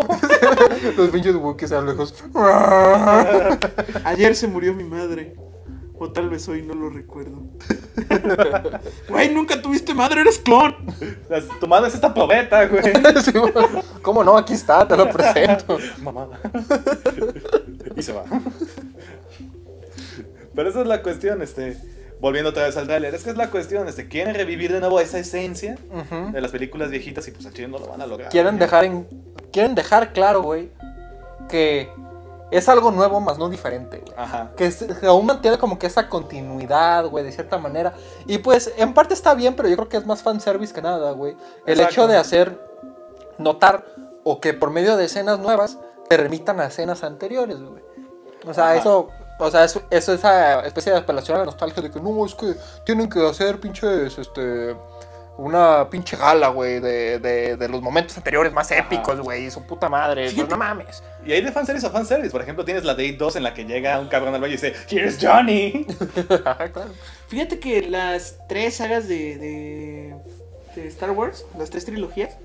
[0.96, 2.14] Los pinches Wookiees a lo lejos.
[4.04, 5.34] Ayer se murió mi madre.
[6.02, 7.42] O tal vez hoy no lo recuerdo.
[9.08, 10.74] Güey, nunca tuviste madre, eres clon.
[11.60, 12.82] Tu madre es esta probeta, güey.
[13.22, 13.32] Sí.
[14.00, 14.38] ¿Cómo no?
[14.38, 15.76] Aquí está, te lo presento.
[16.02, 16.28] Mamá.
[17.94, 18.24] y se va.
[20.54, 21.76] Pero esa es la cuestión, este.
[22.18, 25.00] Volviendo otra vez al trailer, es que es la cuestión, este, quieren revivir de nuevo
[25.00, 25.76] esa esencia
[26.32, 28.30] de las películas viejitas y pues al chile no lo van a lograr.
[28.30, 29.06] Quieren dejar en.
[29.52, 30.70] Quieren dejar claro, güey,
[31.50, 31.90] que
[32.50, 34.12] es algo nuevo, más no diferente, güey.
[34.16, 34.50] Ajá.
[34.56, 37.92] Que, es- que aún mantiene como que esa continuidad, güey, de cierta manera.
[38.26, 41.12] Y pues, en parte está bien, pero yo creo que es más fanservice que nada,
[41.12, 41.36] güey.
[41.66, 42.58] El hecho de hacer
[43.38, 43.84] notar
[44.24, 45.78] o que por medio de escenas nuevas
[46.08, 47.82] te remitan a escenas anteriores, güey.
[48.46, 48.76] O sea, Ajá.
[48.76, 52.24] eso, o sea, eso, eso esa especie de apelación a la nostalgia de que no,
[52.26, 54.76] es que tienen que hacer pinches, este,
[55.40, 59.62] una pinche gala, güey, de, de, de los momentos anteriores más épicos, güey, y su
[59.66, 61.02] puta madre, pues, no mames.
[61.24, 62.30] Y hay de fanservice a fanservice.
[62.30, 64.56] Por ejemplo, tienes la Date 2 en la que llega un cabrón al baño y
[64.56, 65.86] dice, Here's Johnny.
[66.26, 66.90] Claro.
[67.28, 70.16] Fíjate que las tres sagas de, de,
[70.74, 72.36] de Star Wars, las tres trilogías,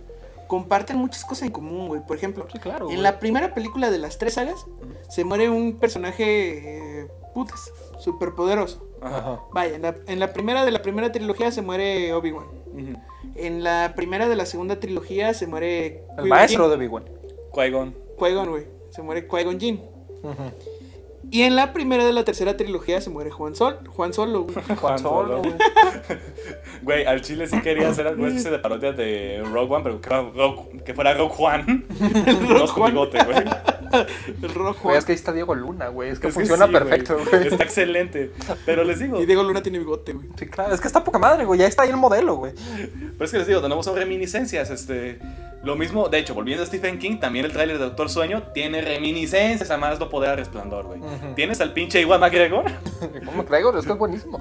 [0.47, 2.01] comparten muchas cosas en común, güey.
[2.05, 4.65] Por ejemplo, Sí, claro, en la primera película de las tres sagas,
[5.09, 8.87] se muere un personaje eh, putas, súper poderoso.
[9.01, 9.41] Ajá.
[9.51, 12.45] Vaya, en la, en la primera de la primera trilogía se muere Obi-Wan.
[12.75, 12.99] Ujú.
[13.35, 17.05] En la primera de la segunda trilogía se muere El maestro de Big One.
[17.53, 17.95] Qui-Gon.
[18.17, 18.65] Qui-Gon, güey.
[18.89, 19.81] Se muere Qui-Gon Jinn.
[21.31, 24.55] Y en la primera de la tercera trilogía se muere Juan Sol, Juan Solo, güey.
[24.79, 25.55] Juan Solo, güey.
[26.81, 30.07] Güey, al chile sí quería hacer alguna especie de parodia de Rogue One, pero que
[30.07, 31.85] fuera Rogue, que fuera Rogue Juan.
[32.47, 32.91] no con Juan.
[32.91, 33.43] bigote, güey.
[34.41, 34.91] El rojo.
[34.93, 36.09] Es que ahí está Diego Luna, güey.
[36.09, 37.47] Es que Es que funciona sí, perfecto, güey.
[37.47, 38.31] Está excelente.
[38.65, 40.27] Pero les digo, Y Diego Luna tiene bigote, güey.
[40.37, 40.73] Sí, claro.
[40.73, 41.59] Es que está poca madre, güey.
[41.59, 42.53] Ya está ahí el modelo, güey.
[43.13, 45.19] pero es que les digo, tenemos son reminiscencias, este...
[45.63, 48.81] Lo mismo, de hecho, volviendo a Stephen King, también el tráiler de Doctor Sueño tiene
[48.83, 50.99] reminiscencias a más no poder a resplandor, güey.
[51.35, 52.65] Tienes al pinche Iwan McGregor
[53.25, 53.75] ¿Cómo traigo?
[53.75, 54.39] Es que es buenísimo.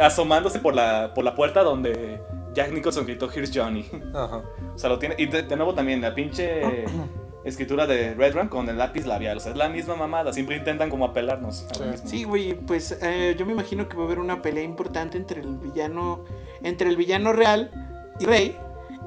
[0.00, 2.18] asomándose por la, por la puerta donde
[2.54, 3.88] Jack Nicholson gritó Here's Johnny.
[4.12, 4.42] Ajá.
[4.74, 5.14] O sea, lo tiene.
[5.16, 6.62] Y de, de nuevo también la pinche
[7.44, 9.36] escritura de Red Run con el lápiz labial.
[9.36, 10.32] O sea, es la misma mamada.
[10.32, 11.66] Siempre intentan como apelarnos.
[12.04, 12.24] Sí.
[12.24, 15.56] güey, pues eh, yo me imagino que va a haber una pelea importante entre el
[15.58, 16.24] villano,
[16.62, 17.70] entre el villano real
[18.20, 18.56] y Rey,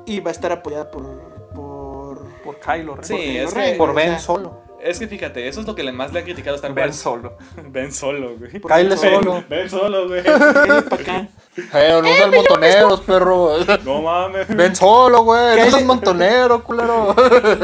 [0.06, 3.04] y va a estar apoyada por, por, Por Kylo Ren.
[3.04, 4.68] Sí, por Kylo es que- Ren, Por o Ben sea, Solo.
[4.82, 6.86] Es que fíjate, eso es lo que le más le han criticado a Star Ben
[6.86, 6.96] Wars.
[6.96, 7.38] Solo.
[7.70, 8.60] Ben solo, güey.
[8.60, 9.44] por Kyle Ben Solo.
[9.50, 10.22] Ben solo, güey.
[11.58, 11.88] Ven pa' acá.
[11.88, 13.58] Eh, no sean montoneros, perro.
[13.84, 14.48] No mames.
[14.56, 15.58] Ven solo, güey.
[15.58, 17.16] No seas montonero, culero.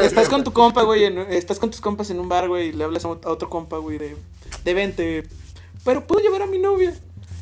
[0.02, 2.72] Estás con tu compa, güey, en- estás con tus compas en un bar, güey, y
[2.72, 4.16] le hablas a ot- a otro compa, güey, de,
[4.64, 5.24] de vente,
[5.84, 6.92] pero puedo llevar a mi novia.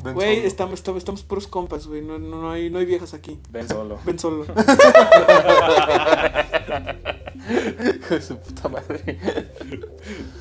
[0.04, 0.48] Ben Güey, solo.
[0.48, 3.38] estamos, estamos, estamos puros compas, güey, no, no, no hay, no hay viejas aquí.
[3.50, 3.98] Ben solo.
[4.04, 4.42] Ven solo.
[4.44, 4.52] Hijo
[8.14, 9.18] de su puta madre.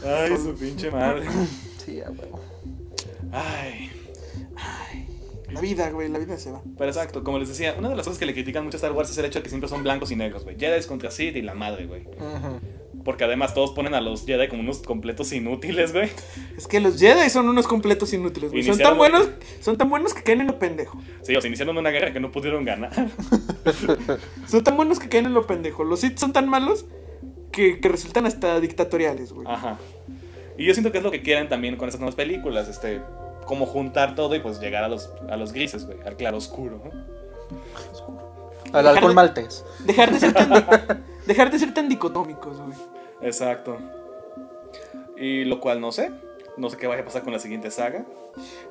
[0.04, 1.28] Ay, su pinche madre.
[1.86, 2.40] Sí, a huevo.
[3.32, 3.92] Ay.
[5.54, 6.62] La vida, güey, la vida se va.
[6.78, 8.92] Pero exacto, como les decía, una de las cosas que le critican mucho a Star
[8.92, 10.58] Wars es el hecho de que siempre son blancos y negros, güey.
[10.58, 12.04] Jedi contra Sith y la madre, güey.
[12.04, 12.60] Ujú.
[13.04, 16.10] Porque además todos ponen a los Jedi como unos completos inútiles, güey.
[16.58, 18.64] Es que los Jedi son unos completos inútiles, güey.
[18.64, 19.30] Son tan buenos,
[19.60, 21.02] son tan buenos que caen en lo pendejo.
[21.24, 22.92] Sí, o sea, iniciaron una guerra que no pudieron ganar.
[24.48, 25.84] Son tan buenos que caen en lo pendejo.
[25.84, 26.86] Los Sith son tan malos
[27.52, 29.48] que, que resultan hasta dictatoriales, güey.
[29.48, 29.78] Ajá.
[30.58, 33.02] Y yo siento que es lo que quieren también con estas nuevas películas, este,
[33.46, 36.80] como juntar todo y pues llegar a los, a los grises, güey, al claro oscuro.
[36.84, 36.92] ¿no?
[38.78, 39.66] Al alcohol de- maltés.
[39.80, 42.78] Dejar de ser tan, dejar de ser tan dicotómicos, güey.
[43.22, 43.78] Exacto.
[45.18, 46.12] Y lo cual no sé,
[46.58, 48.06] no sé qué vaya a pasar con la siguiente saga.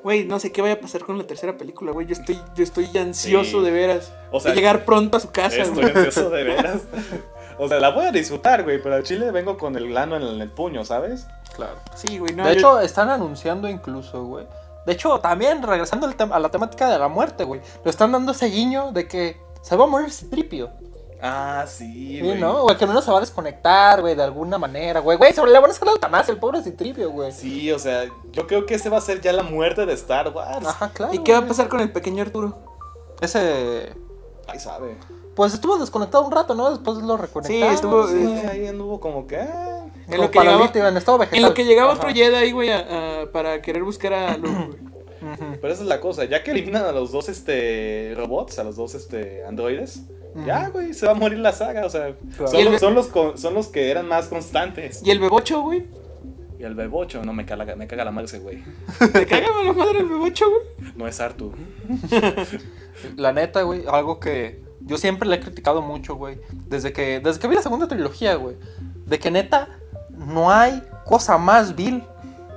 [0.03, 2.07] Güey, no sé qué vaya a pasar con la tercera película, güey.
[2.07, 3.65] Yo estoy, yo estoy ansioso Sí.
[3.65, 4.11] de veras.
[4.31, 6.81] O sea, de llegar pronto a su casa, Estoy ansioso de veras.
[7.59, 10.23] O sea, la voy a disfrutar, güey, pero al chile vengo con el grano en
[10.23, 11.27] el, en el puño, ¿sabes?
[11.55, 11.75] Claro.
[11.95, 12.43] Sí, güey, no.
[12.47, 14.47] de yo- hecho, están anunciando incluso, güey,
[14.85, 17.61] De hecho, también regresando a la temática de la muerte, güey.
[17.83, 20.71] Le están dando ese guiño de que se va a morir Citripio.
[21.21, 22.39] Ah, sí, Sí, güey.
[22.39, 22.63] ¿no?
[22.63, 25.17] O que no se va a desconectar, güey, de alguna manera, güey.
[25.17, 27.31] Güey, se le van a hacer la eutanasia, el pobre Citripio, güey.
[27.31, 30.29] Sí, o sea, yo creo que ese va a ser ya la muerte de Star
[30.29, 30.65] Wars.
[30.65, 31.13] Ajá, claro.
[31.13, 31.49] ¿Y qué va a güey.
[31.49, 32.57] pasar con el pequeño Arturo?
[33.21, 33.93] Ese.
[34.59, 34.95] Sabe.
[35.35, 36.69] Pues estuvo desconectado un rato, ¿no?
[36.71, 37.69] Después lo reconectaron.
[37.69, 39.37] Sí, estuvo- Sí, eh, ahí anduvo como que.
[39.37, 41.39] ah, En como lo que llegaba- en estado vegetal.
[41.39, 42.01] En lo que llegaba Ajá.
[42.01, 44.91] otro Jedi, güey, a- a- para querer buscar a Luke, güey.
[45.61, 48.75] Pero esa es la cosa, ya que eliminan a los dos este robots, a los
[48.75, 50.01] dos este androides,
[50.47, 52.47] ya güey, se va a morir la saga, o sea, Claro.
[52.51, 55.01] son, Y el- los, son, los, con- son los que eran más constantes.
[55.05, 55.85] Y el bebocho, güey.
[56.59, 58.63] Y el bebocho, no me caga, me caga la madre ese güey.
[59.13, 60.91] ¿Te caga la madre el bebocho, güey?
[60.95, 61.53] No es Artu.
[63.17, 66.39] La neta, güey, algo que yo siempre le he criticado mucho, güey.
[66.67, 68.57] Desde que, desde que vi la segunda trilogía, güey.
[69.05, 69.67] De que neta,
[70.09, 72.03] no hay cosa más vil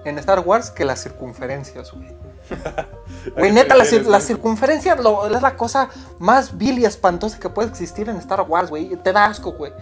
[0.04, 2.08] en Star Wars que las circunferencias, güey.
[3.36, 5.88] Güey, neta, la, la circunferencia lo- es la cosa
[6.18, 8.94] más vil y espantosa que puede existir en Star Wars, güey.
[8.96, 9.72] Te da asco, güey.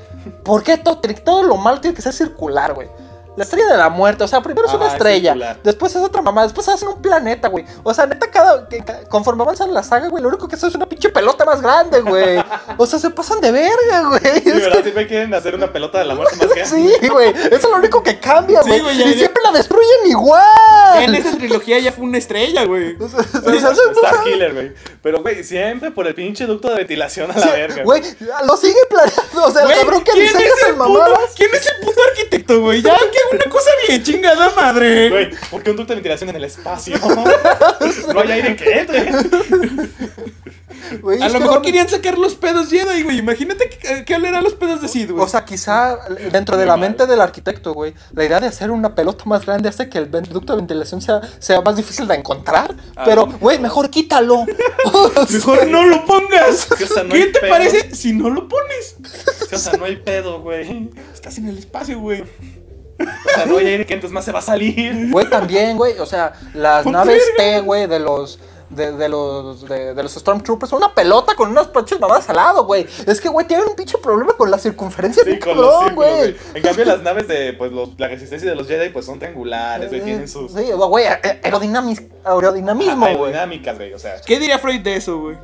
[0.44, 2.88] ¿Por qué todo, todo lo malo tiene que ser circular, güey?
[3.36, 5.56] La estrella de la muerte, o sea, primero es una es estrella, circular.
[5.64, 7.64] después es otra mamá, después hacen un planeta, güey.
[7.82, 10.66] O sea, neta, cada, que- ca- conforme avanzan la saga, güey, lo único que hace
[10.66, 12.42] es una pinche pelota más grande, güey.
[12.76, 14.20] O sea, se pasan de verga, güey.
[14.42, 14.76] Sí, Es ¿verdad?
[14.76, 16.96] que- Siempre quieren hacer una pelota de la muerte más grande.
[17.00, 18.80] Sí, güey, eso es lo único que cambia, Sí, güey.
[18.80, 21.02] güey, ya- y ya- siempre la destruyen igual.
[21.02, 22.96] En esa trilogía ya fue una estrella, güey.
[23.00, 24.72] O sea, o sea, Star Killer, güey.
[25.02, 27.82] Pero, güey, siempre por el pinche ducto de ventilación a la verga.
[27.84, 28.02] Güey,
[28.46, 29.44] lo sigue planeando.
[29.44, 31.30] O sea, el Güey, cabrón que ¿quién diseña es esas el puto- mamadas.
[31.36, 32.82] ¿Quién es el puto arquitecto, güey?
[32.82, 35.08] Ya, que una cosa bien chingada madre.
[35.10, 36.96] Güey, ¿por qué un ducto de ventilación en el espacio?
[38.12, 39.12] no hay aire que entre.
[41.00, 43.18] Güey, A es lo que mejor no- querían sacar los pedos Jedi, güey.
[43.18, 45.24] Imagínate que, que eran los pedos de Sid, güey.
[45.24, 45.96] O sea, quizá
[46.30, 49.68] dentro de la mente del arquitecto, güey, la idea de hacer una pelota más grande
[49.70, 52.74] hace que el ducto de ventilación sea, sea más difícil de encontrar.
[52.94, 54.44] Ah, pero, güey, mejor quítalo.
[55.30, 56.66] mejor no lo pongas.
[56.66, 57.50] que, o sea, no ¿Qué te pedo.
[57.50, 58.96] parece si no lo pones?
[59.50, 60.90] O sea, no hay pedo, güey.
[61.14, 62.24] Estás en el espacio, güey.
[63.02, 65.10] O sea, no hay aire que entonces más se va a salir.
[65.10, 67.22] Güey, también, güey, o sea, las naves.
[67.36, 68.38] T, güey, de los.
[68.70, 72.36] De, de los de, de los Stormtroopers son una pelota con unas pinches mamadas al
[72.36, 72.86] lado, güey.
[73.06, 76.34] Es que, güey, tienen un pinche problema con la circunferencia Sí, con los güey.
[76.54, 79.90] En cambio, las naves de pues, los- la resistencia de los Jedi pues son triangulares,
[79.90, 80.00] güey.
[80.00, 83.10] Tienen sus Sí, güey, a- aerodinamis- aerodinamismo, güey.
[83.12, 83.92] aerodinámicas, güey.
[83.92, 85.36] O sea, ¿Qué diría Freud de eso, güey?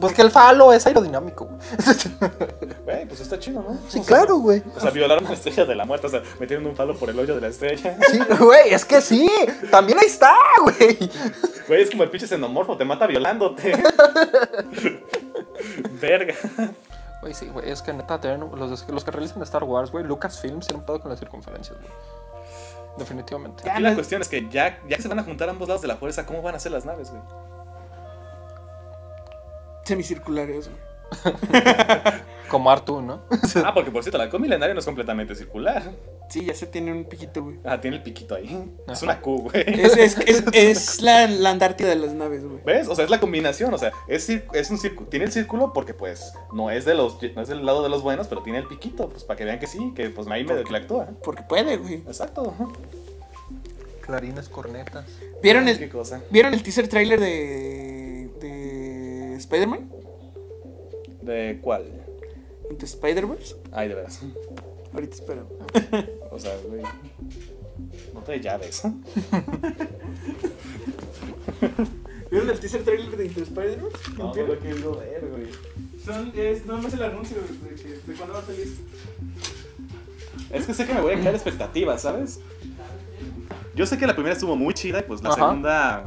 [0.00, 1.58] Pues que el falo es aerodinámico, güey.
[2.84, 3.78] güey, pues está chido, ¿no?
[3.88, 4.62] Sí, claro, güey.
[4.76, 7.18] O sea, violaron la estrella de la muerte, o sea, metieron un palo por el
[7.18, 7.96] hoyo de la estrella.
[8.10, 9.28] Sí, güey, es que sí.
[9.70, 11.10] También ahí está, güey.
[11.66, 13.72] Güey, es como el pinche xenomorfo, te mata violándote.
[16.00, 16.34] Verga.
[17.20, 20.80] Güey, sí, güey, es que neta, los, los que realizan Star Wars, güey, Lucasfilm tienen
[20.80, 21.90] un pedo con las circunferencias, güey.
[22.98, 23.68] Definitivamente.
[23.68, 25.88] Aquí la cuestión es que ya, ya que se van a juntar ambos lados de
[25.88, 27.22] la fuerza, ¿cómo van a ser las naves, güey?
[29.86, 31.34] Semicirculares, güey.
[32.48, 33.22] Como Artu, ¿no?
[33.64, 35.82] Ah, porque por cierto, la halcón milenario no es completamente circular.
[36.28, 37.58] Sí, ya se tiene un piquito, güey.
[37.64, 38.72] Ah, tiene el piquito ahí.
[38.88, 39.64] Es una Q, güey.
[39.66, 42.60] Es, es, es, es la, la Antártida de las naves, güey.
[42.64, 42.88] ¿Ves?
[42.88, 45.94] O sea, es la combinación, o sea, es, es un círculo, tiene el círculo porque
[45.94, 48.66] pues no es de los no es del lado de los buenos, pero tiene el
[48.66, 51.08] piquito, pues para que vean que sí, que pues ahí medio que actúa.
[51.22, 51.94] Porque puede, güey.
[51.94, 52.54] Exacto.
[54.02, 55.04] Clarines, cornetas.
[55.42, 56.22] ¿Vieron Qué el, cosa.
[56.30, 57.85] ¿vieron el teaser trailer de
[59.46, 59.88] Spider-Man?
[61.22, 61.84] ¿De cuál?
[62.76, 63.54] ¿De Spider-Verse?
[63.70, 64.20] Ay, de veras.
[64.92, 65.46] Ahorita espero.
[66.32, 66.82] O sea, güey.
[68.12, 68.82] No trae llaves.
[72.30, 74.10] ¿Vieron el teaser trailer de Into Spider-Verse?
[74.18, 75.46] No, no lo querido ver, güey.
[76.04, 77.42] Son, es nada más el anuncio de,
[77.74, 78.68] de, de cuándo va a salir.
[80.52, 82.40] Es que sé que me voy a crear expectativas, ¿sabes?
[83.74, 85.36] Yo sé que la primera estuvo muy chida y pues la Ajá.
[85.36, 86.04] segunda.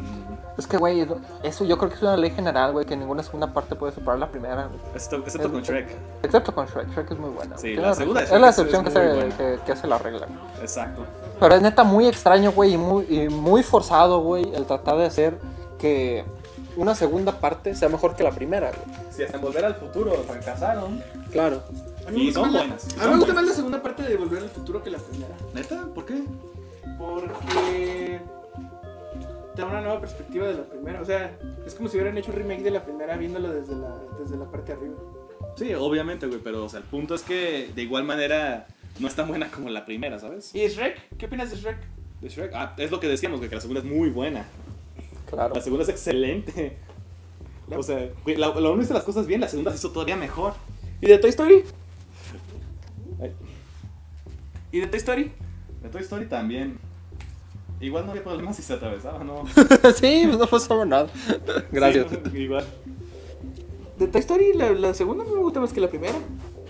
[0.59, 1.07] Es que, güey,
[1.43, 4.19] eso yo creo que es una ley general, güey, que ninguna segunda parte puede superar
[4.19, 4.69] la primera.
[4.93, 5.87] Excepto, excepto con Shrek.
[6.21, 6.89] Excepto con Shrek.
[6.93, 7.57] Shrek es muy buena.
[7.57, 8.21] Sí, la segunda.
[8.21, 9.37] Shrek Es la es- excepción es que, muy se, buena.
[9.37, 10.27] que, que hace la regla.
[10.61, 11.05] Exacto.
[11.39, 15.05] Pero es neta muy extraño, güey, y muy, y muy forzado, güey, el tratar de
[15.05, 15.39] hacer
[15.79, 16.25] que
[16.75, 18.97] una segunda parte sea mejor que la primera, güey.
[19.11, 21.01] Si hasta en volver al futuro fracasaron.
[21.31, 21.61] Claro.
[22.07, 23.35] A mí me Y gusta son más la- buenas, A mí me gusta buenas.
[23.35, 25.35] más la segunda parte de Volver al Futuro que la primera.
[25.53, 25.85] ¿Neta?
[25.93, 26.23] ¿Por qué?
[26.97, 28.19] Porque
[29.59, 31.01] te da una nueva perspectiva de la primera.
[31.01, 33.93] O sea, es como si hubieran hecho un remake de la primera viéndolo desde la,
[34.17, 34.95] desde la parte de arriba.
[35.57, 38.67] Sí, obviamente, güey, pero o sea, el punto es que de igual manera
[38.99, 40.55] no es tan buena como la primera, ¿sabes?
[40.55, 41.17] ¿Y Shrek?
[41.17, 41.77] ¿Qué opinas de Shrek?
[42.21, 42.53] De Shrek.
[42.53, 44.45] Ah, es lo que decíamos, güey, que la segunda es muy buena.
[45.29, 45.53] Claro.
[45.53, 46.77] La segunda es excelente.
[47.75, 50.15] O sea, güey, la, la uno hizo las cosas bien, la segunda se hizo todavía
[50.15, 50.53] mejor.
[51.01, 51.63] ¿Y de Toy Story?
[53.21, 53.33] Ay,
[54.71, 55.33] ¿Y de Toy Story?
[55.83, 56.79] De Toy Story también.
[57.81, 59.45] Igual no había problema si se atravesaba, ¿no?
[59.95, 61.07] sí, pues no pasaba nada.
[61.71, 62.07] Gracias.
[62.31, 62.65] Sí, igual.
[63.97, 66.15] De Toy Story, la, la segunda me gusta más que la primera.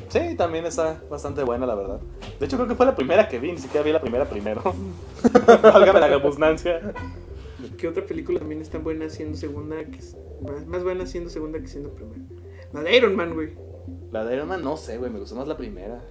[0.10, 2.00] Sí, también está bastante buena, la verdad.
[2.40, 4.62] De hecho, creo que fue la primera que vi, ni siquiera vi la primera primero.
[5.62, 6.94] Válgame la repugnancia.
[7.78, 9.84] ¿Qué otra película también está buena siendo segunda?
[9.86, 12.22] Que es más, más buena siendo segunda que siendo primera.
[12.74, 13.54] La de Iron Man, güey.
[14.12, 16.04] La de Iron Man, no sé, güey, me gustó más la primera.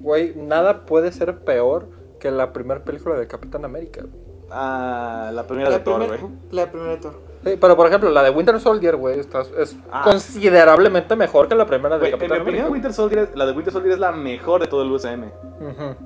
[0.00, 4.00] Güey, nada puede ser peor que la primera película de Capitán América.
[4.02, 4.25] güey.
[4.50, 6.20] Ah, la primera de Thor, güey.
[6.52, 7.14] la primera de Thor.
[7.44, 10.02] Sí, pero por ejemplo, la de Winter Soldier, güey, está- es Ah.
[10.04, 12.72] considerablemente mejor que la primera de en mi Capitán opinión, América.
[12.72, 15.24] Winter Soldier, la de Winter Soldier es la mejor de todo el USM.
[15.60, 15.96] Ujú.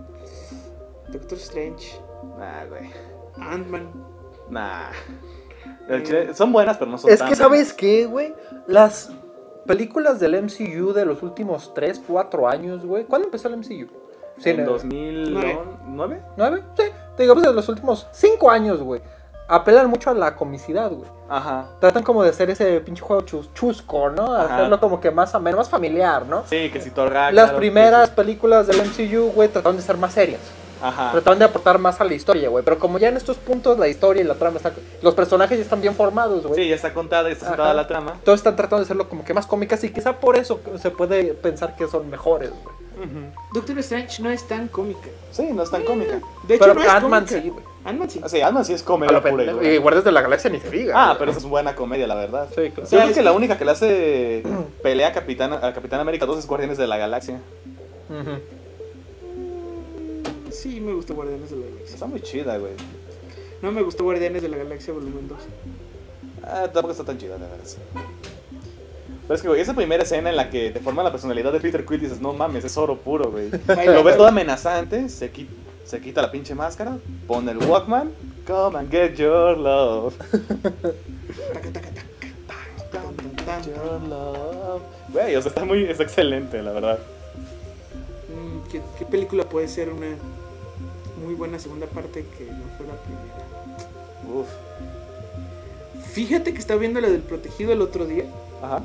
[1.09, 2.01] Doctor Strange.
[2.39, 2.91] Nah, güey.
[3.37, 3.91] Ant-Man.
[4.51, 4.91] Nah.
[5.89, 8.35] El chile- son buenas, pero no son Es tan que, ¿sabes qué, güey?
[8.67, 9.11] Las
[9.67, 13.05] películas del MCU de los últimos 3, 4 años, güey.
[13.05, 13.89] ¿Cuándo empezó el MCU?
[14.39, 14.73] Sí, ¿En ¿no?
[14.73, 16.23] 2009?
[16.37, 16.63] ¿Nueve?
[16.77, 16.85] Sí.
[17.21, 19.01] Digo, pues de los últimos 5 años, güey.
[19.47, 21.11] Apelan mucho a la comicidad, güey.
[21.29, 21.67] Ajá.
[21.81, 24.33] Tratan como de hacer ese pinche juego chus- chusco, ¿no?
[24.35, 24.55] Ajá.
[24.55, 26.45] Hacerlo como que más ameno, más familiar, ¿no?
[26.49, 26.91] Sí, que si
[27.33, 30.41] Las primeras películas del MCU, güey, trataron de ser más serias.
[30.83, 31.13] Ajá.
[31.13, 32.65] Trataron de aportar más a la historia, güey.
[32.65, 34.73] Pero como ya en estos puntos la historia y la trama están...
[35.03, 36.63] Los personajes ya están bien formados, güey.
[36.63, 37.55] Sí, ya está contada, ya está Ajá.
[37.57, 38.15] sentada la trama.
[38.25, 41.35] Todos están tratando de hacerlo como que más cómicas y quizá por eso se puede
[41.35, 42.81] pensar que son mejores, güey.
[43.55, 45.09] Doctor Strange no es tan cómica.
[45.33, 46.21] Sí, no es tan cómica.
[46.47, 47.65] De hecho, Pero no Ant-Man sí, güey.
[47.83, 48.21] Ant-Man sí.
[48.23, 50.93] Ah, Sí, Ant-Man sí es comedia pura y Guardias de la Galaxia ni se diga.
[50.95, 52.49] Ah, pero esa es buena comedia, la verdad.
[52.51, 52.83] Sí, claro.
[52.83, 54.43] Yo creo es que la única que le hace
[54.83, 57.41] pelea a Capitán, a Capitán América 2 es Guardianes de la Galaxia.
[58.11, 58.39] Ujú.
[60.53, 61.95] Sí, me gustó Guardianes de la Galaxia.
[61.95, 62.73] Está muy chida, güey.
[63.63, 65.39] No me gustó Guardianes de la Galaxia Volumen 2.
[66.45, 67.65] Ah, tampoco está tan chida, la verdad.
[69.23, 71.61] Pero es que, güey, esa primera escena en la que te forma la personalidad de
[71.61, 73.51] Peter Quill dices, no mames, es oro puro, güey.
[73.87, 75.47] Lo ves todo amenazante, se, qui-
[75.85, 76.97] se quita la pinche máscara,
[77.29, 78.11] pone el Walkman,
[78.47, 80.15] come and get your love.
[83.67, 84.83] Your love.
[85.13, 86.99] Güey, o sea, está muy, es excelente, la verdad.
[88.29, 90.07] Mm, ¿Qué, qué película puede ser una
[91.23, 94.39] muy buena segunda parte que no fue la primera?
[94.41, 94.49] Uf.
[96.13, 98.25] Fíjate que estaba viendo la del protegido el otro día
[98.63, 98.81] Ajá.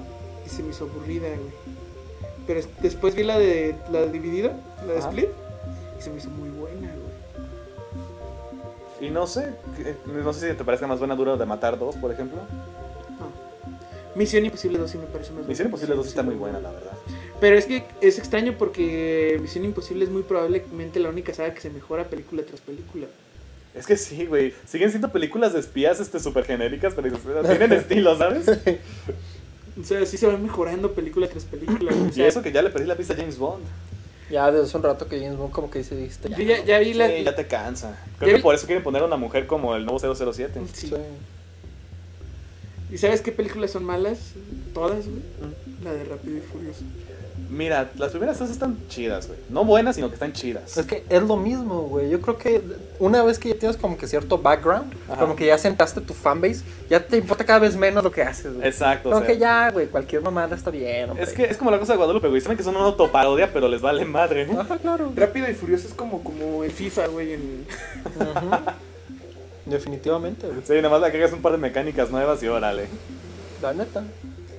[0.46, 1.52] y se me hizo aburrida, güey.
[2.46, 4.56] Pero es- después vi la de la de dividida,
[4.86, 5.10] la de Ajá.
[5.10, 5.30] Split,
[5.98, 6.88] y se me hizo muy buena,
[9.00, 9.08] güey.
[9.08, 9.50] Y no sé,
[10.06, 12.40] no sé si te parezca más buena Duro de Matar 2, por ejemplo.
[14.16, 15.50] Misión Imposible 2 sí me parece más buena.
[15.50, 16.94] Misión Imposible 2 está muy buena, la verdad.
[17.42, 21.62] Pero es que es extraño porque Misión Imposible es muy probablemente la única saga que
[21.62, 23.08] se mejora película tras película.
[23.74, 24.54] Es que sí, güey.
[24.66, 27.10] Siguen siendo películas de espías este, súper genéricas, pero
[27.44, 28.48] tienen estilo, ¿sabes?
[29.80, 31.92] O sea, sí se va mejorando película tras película.
[31.94, 32.10] güey.
[32.10, 33.64] O Y eso que ya le perdí la pista a James Bond.
[34.32, 36.94] Ya desde hace un rato que James Bond como que dice, yo ya, ya vi
[36.94, 37.08] la...
[37.10, 38.02] Sí, ya te cansa.
[38.18, 40.62] Creo que vi- por eso quieren poner a una mujer como el nuevo 007.
[40.74, 40.88] Sí.
[40.88, 40.94] Sí.
[42.92, 44.20] ¿Y sabes qué películas son malas?
[44.74, 45.22] Todas, güey.
[45.84, 46.82] La de Rápido y Furioso.
[47.50, 49.38] Mira, las primeras dos están chidas, güey.
[49.50, 50.78] No buenas, sino que están chidas.
[50.78, 52.10] Es que es lo mismo, güey.
[52.10, 52.62] Yo creo que
[53.00, 55.20] una vez que ya tienes como que cierto background, Ajá.
[55.22, 58.54] como que ya sentaste tu fanbase, ya te importa cada vez menos lo que haces,
[58.56, 58.68] güey.
[58.68, 59.10] Exacto.
[59.10, 61.24] o Como sea, que ya, güey, cualquier mamada está bien, hombre.
[61.24, 62.42] Es que es como la cosa de Guadalupe, güey.
[62.42, 64.48] Saben que son una autoparodia, pero les vale madre.
[64.58, 65.12] Ajá, claro.
[65.16, 67.34] Rápido y Furioso es como, como el FIFA, güey.
[67.34, 67.66] En...
[69.66, 70.62] Definitivamente, güey.
[70.64, 72.88] Sí, nada más le agregas un par de mecánicas nuevas y órale.
[73.62, 74.04] La neta.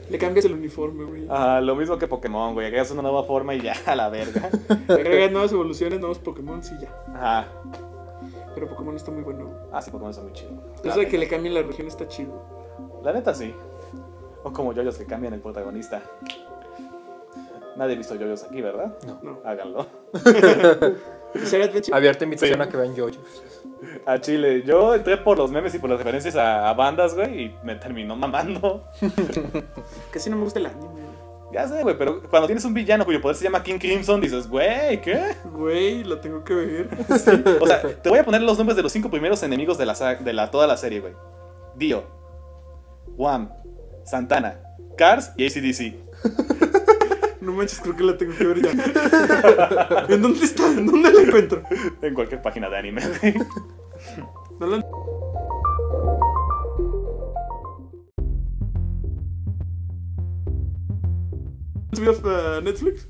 [0.09, 1.27] Le cambias el uniforme, güey.
[1.29, 2.67] Ajá, lo mismo que Pokémon, güey.
[2.67, 4.51] Agregas una nueva forma y ya, a la verga.
[4.89, 6.89] Le agregas nuevas evoluciones, nuevos Pokémon, sí, ya.
[7.15, 7.49] Ajá.
[8.55, 9.47] Pero Pokémon está muy bueno.
[9.47, 9.57] güey.
[9.73, 10.51] Ah, sí, Pokémon está muy chido.
[10.85, 12.43] Eso de que le cambien la región está chido.
[13.05, 13.55] La neta sí.
[14.45, 16.03] O como yoyos que cambian el protagonista.
[17.77, 18.97] Nadie ha visto yoyos aquí, ¿verdad?
[19.23, 19.41] No.
[19.45, 19.87] Háganlo.
[21.35, 21.95] Bizarre Adventure.
[21.97, 22.63] Abierta invitación Sí.
[22.63, 23.19] a que vean yoyos.
[24.07, 24.63] A Chile.
[24.65, 27.75] Yo entré por los memes y por las referencias a, a bandas, güey, y me
[27.77, 28.85] terminó mamando.
[30.11, 30.87] Casi no me gusta el anime.
[30.87, 31.05] güey.
[31.53, 34.49] Ya sé, güey, pero cuando tienes un villano cuyo poder se llama King Crimson, dices,
[34.49, 35.37] güey, ¿qué?
[35.45, 36.89] Güey, lo tengo que ver.
[37.61, 39.95] O sea, te voy a poner los nombres de los cinco primeros enemigos de la,
[39.95, 41.13] de la toda la serie, güey.
[41.77, 42.05] Dio,
[43.17, 43.51] Wham,
[44.05, 44.61] Santana,
[44.99, 45.95] Cars y ACDC.
[47.47, 50.07] No manches, creo que la tengo que ver ya.
[50.09, 50.67] ¿En dónde está?
[50.67, 51.63] ¿En dónde la encuentro?
[52.03, 53.35] En cualquier página de anime, güey.
[54.59, 54.85] No la...
[61.93, 63.07] ¿Subías a Netflix?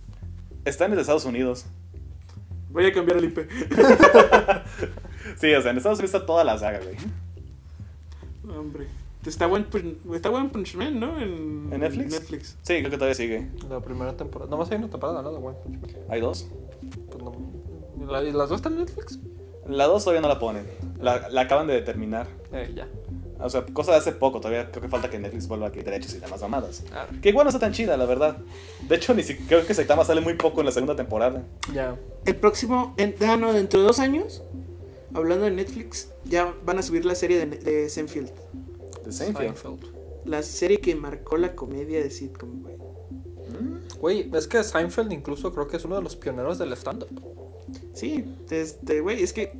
[0.66, 1.64] Está en Estados Unidos.
[2.70, 3.38] Voy a cambiar el IP.
[5.38, 6.96] Sí, o sea, en Estados Unidos está toda la saga, güey.
[8.56, 8.86] Hombre.
[9.26, 9.66] Está buen,
[10.14, 11.18] está buen Punchman, ¿no?
[11.20, 12.12] En, ¿En Netflix?
[12.12, 12.56] Netflix.
[12.62, 13.48] Sí, creo que todavía sigue.
[13.68, 14.50] La primera temporada.
[14.50, 15.32] Nomás hay una temporada, ¿no?
[15.32, 15.90] De One Punch Man.
[16.08, 16.46] ¿Hay dos?
[17.10, 17.32] Pues no-
[18.10, 19.18] ¿La- ¿Y las dos están en Netflix?
[19.68, 20.64] La 2 todavía no la ponen.
[21.00, 22.28] La, la acaban de determinar.
[22.52, 22.86] Eh, ya.
[23.40, 24.38] O sea, cosa de hace poco.
[24.40, 26.84] Todavía creo que falta que Netflix vuelva a que derechos y demás mamadas.
[26.94, 28.36] Ah, Que igual no está tan chida, la verdad.
[28.88, 31.42] De hecho, ni siquiera creo que Saitama sale muy poco en la segunda temporada.
[31.74, 31.96] ya.
[32.24, 34.42] El próximo, en, ah, no, dentro de dos años,
[35.14, 38.30] hablando de Netflix, ya van a subir la serie de, de Seinfeld.
[39.06, 39.56] De Seinfeld.
[39.56, 39.84] Seinfeld.
[40.26, 42.76] La serie que marcó la comedia de sitcom, güey.
[44.00, 47.08] Güey, es que Seinfeld incluso creo que es uno de los pioneros del stand-up.
[47.94, 49.52] Sí, este, güey, es que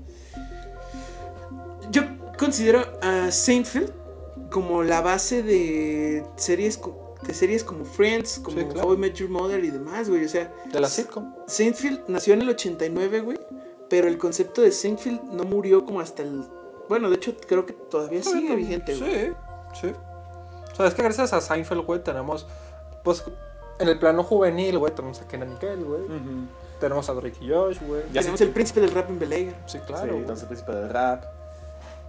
[1.91, 2.03] yo
[2.39, 3.93] considero a Seinfeld
[4.51, 8.89] como la base de series co- de series como Friends, como Sí, claro.
[8.89, 10.25] How I Met Your Mother y demás, güey.
[10.25, 11.33] O sea, De la sitcom.
[11.47, 13.39] Seinfeld nació en el 89, güey,
[13.89, 16.45] pero el concepto de Seinfeld no murió como hasta el
[16.89, 19.11] bueno, de hecho creo que todavía sigue vigente, güey.
[19.13, 19.33] Sí,
[19.81, 19.93] sí.
[20.73, 22.47] O sea, es que gracias a Seinfeld, güey, tenemos,
[23.03, 23.25] pues,
[23.79, 26.03] en el plano juvenil, güey, tenemos a Kenan Nickel, güey.
[26.03, 26.47] Ujú.
[26.81, 28.03] Tenemos a Drake y Josh, güey.
[28.13, 29.55] Ya Tenemos el príncipe del rap en Bel Air.
[29.67, 30.07] Sí, Sí, claro.
[30.09, 30.19] güey.
[30.21, 31.25] entonces el príncipe del rap.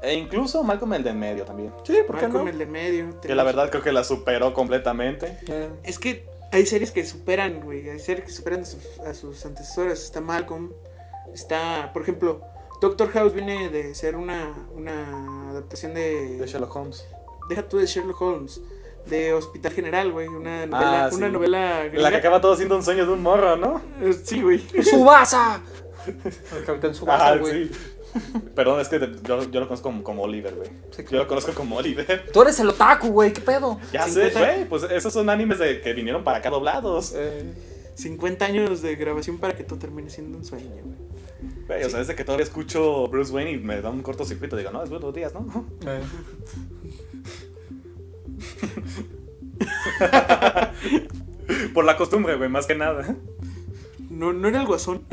[0.01, 1.73] E incluso Malcolm el de en medio también.
[1.83, 2.51] Sí, ¿por qué Malcolm no?
[2.51, 3.19] el de medio.
[3.21, 5.39] Que la verdad creo que la superó completamente.
[5.47, 7.89] Eh, Es que hay series que superan, güey.
[7.89, 10.03] Hay series que superan a sus, a sus antecesoras.
[10.03, 10.71] Está Malcolm.
[11.33, 12.41] Está, por ejemplo,
[12.81, 16.37] Doctor House viene de ser una, una adaptación de.
[16.37, 17.05] De Sherlock Holmes.
[17.49, 18.61] Deja tú de Sherlock Holmes.
[19.05, 20.27] De Hospital General, güey.
[20.27, 21.05] Una novela.
[21.05, 21.15] Ah, sí.
[21.15, 23.81] Una novela La que acaba todo siendo un sueño de un morro, ¿no?
[24.01, 24.59] Eh, Sí, güey.
[24.83, 25.61] ¡Subasa!
[26.05, 27.67] El capitán Subasa, Ah, güey.
[27.69, 27.71] sí.
[28.55, 30.69] Perdón, es que te- yo, yo lo conozco como, como Oliver, güey.
[30.91, 32.29] Sí, Yo lo conozco como Oliver.
[32.33, 33.79] Tú eres el otaku, güey, ¿qué pedo?
[33.93, 34.39] Ya 50.
[34.39, 34.65] sé, güey.
[34.69, 37.13] Pues esos son animes de, que vinieron para acá doblados.
[37.15, 37.53] Eh,
[37.95, 41.06] 50 años de grabación para que todo termine siendo un sueño, güey.
[41.67, 44.71] Güey, o sea, desde que todavía escucho Bruce Wayne y me da un cortocircuito, digo,
[44.71, 45.65] no, es buenos días, ¿no?
[45.85, 46.01] eh.
[51.73, 53.15] Por la costumbre, güey, más que nada.
[54.09, 55.03] No, no era el guasón.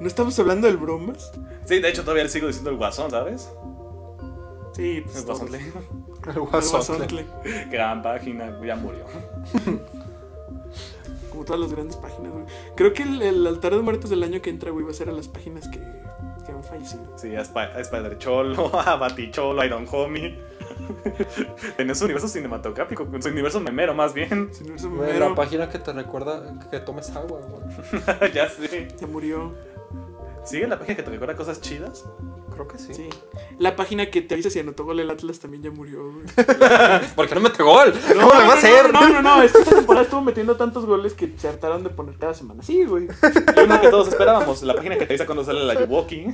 [0.00, 1.32] ¿No estamos hablando del bromas?
[1.66, 3.50] Sí, de hecho todavía le sigo diciendo el guasón, ¿sabes?
[4.72, 5.16] Sí, pues.
[5.16, 5.54] El guasón.
[5.54, 5.60] El
[6.30, 7.06] El guasón.
[7.70, 9.04] Gran página, ya murió.
[11.40, 12.44] Como todas las grandes páginas, güey.
[12.76, 15.08] Creo que el, el altar de muertos del año que entra, güey, va a ser
[15.08, 15.78] a las páginas que,
[16.44, 17.16] que han fallecido.
[17.16, 20.38] Sí, a, Sp- a Spider Cholo, a Baticholo, a Iron Homie.
[21.78, 24.50] Tenía su universo cinematográfico, su universo memero más bien.
[24.52, 28.32] Su universo Güey, memero la página que te recuerda que tomes agua, güey.
[28.34, 28.88] ya sé.
[29.00, 29.54] ya murió.
[30.44, 32.04] ¿Sigue la página que te recuerda cosas chidas?
[32.60, 32.92] Creo que sí.
[32.92, 33.08] Sí.
[33.58, 36.26] La página que te avisa si anotó gol el Atlas también ya murió, güey.
[37.16, 37.94] ¿Por qué no mete gol?
[38.06, 38.92] ¿Cómo le va a no, hacer?
[38.92, 39.42] No, no, no.
[39.42, 42.62] Esta temporada estuvo metiendo tantos goles que se hartaron de poner cada semana.
[42.62, 43.08] Sí, güey.
[43.56, 46.26] Y una que todos esperábamos, la página que te avisa cuando sale la Yuwoki.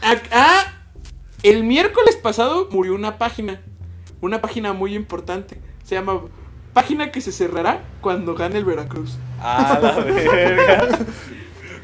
[0.00, 0.64] Ah, ah,
[1.42, 3.60] el miércoles pasado murió una página.
[4.22, 5.60] Una página muy importante.
[5.84, 6.22] Se llama
[6.72, 9.18] Página que se cerrará cuando gane el Veracruz.
[9.38, 10.98] Ah, la verga.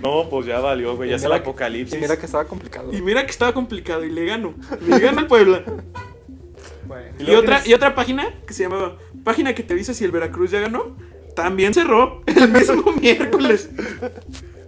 [0.03, 1.97] No, pues ya valió, güey, ya Y es el apocalipsis.
[1.97, 2.93] Y mira que estaba complicado.
[2.93, 4.55] Y mira que estaba complicado y le ganó.
[4.87, 5.63] Le gana al Puebla.
[7.19, 10.11] Y otra, tienes- y otra página que se llamaba Página que te avisa si el
[10.11, 10.97] Veracruz ya ganó.
[11.37, 13.71] También cerró el mismo miércoles.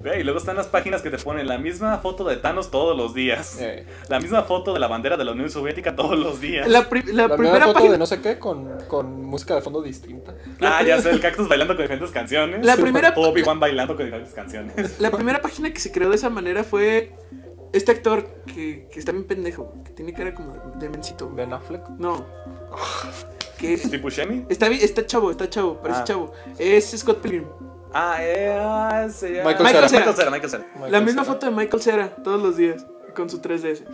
[0.04, 3.14] Y luego están las páginas que te ponen la misma foto de Thanos todos los
[3.14, 3.56] días.
[3.60, 6.68] Eh, La misma foto de la bandera de la Unión Soviética todos los días.
[6.68, 7.92] La, pri- la la primera foto página.
[7.92, 10.34] de no sé qué con, con música de fondo distinta.
[10.60, 12.64] Ah, ya sé, el cactus bailando con diferentes canciones.
[12.64, 15.00] La primera- Obi-Wan bailando con diferentes canciones.
[15.00, 17.12] La primera página que se creó de esa manera fue
[17.72, 21.30] este actor que, que está bien pendejo, que tiene cara como de, mencito.
[21.30, 21.88] Ben Affleck.
[21.98, 22.24] No.
[23.58, 24.44] Que ¿Steve Buscemi?
[24.48, 26.04] está, bi- está chavo, está chavo, parece Ah.
[26.04, 26.32] chavo.
[26.58, 27.44] Es Scott Pilgrim.
[27.94, 29.44] Ah, eh, ah, sí, ah.
[29.46, 29.88] Michael Cera.
[29.88, 30.64] Michael Cera, Michael Cera.
[30.74, 31.34] La Michael misma Cera.
[31.34, 32.84] foto de Michael Cera todos los días
[33.14, 33.84] con su 3DS.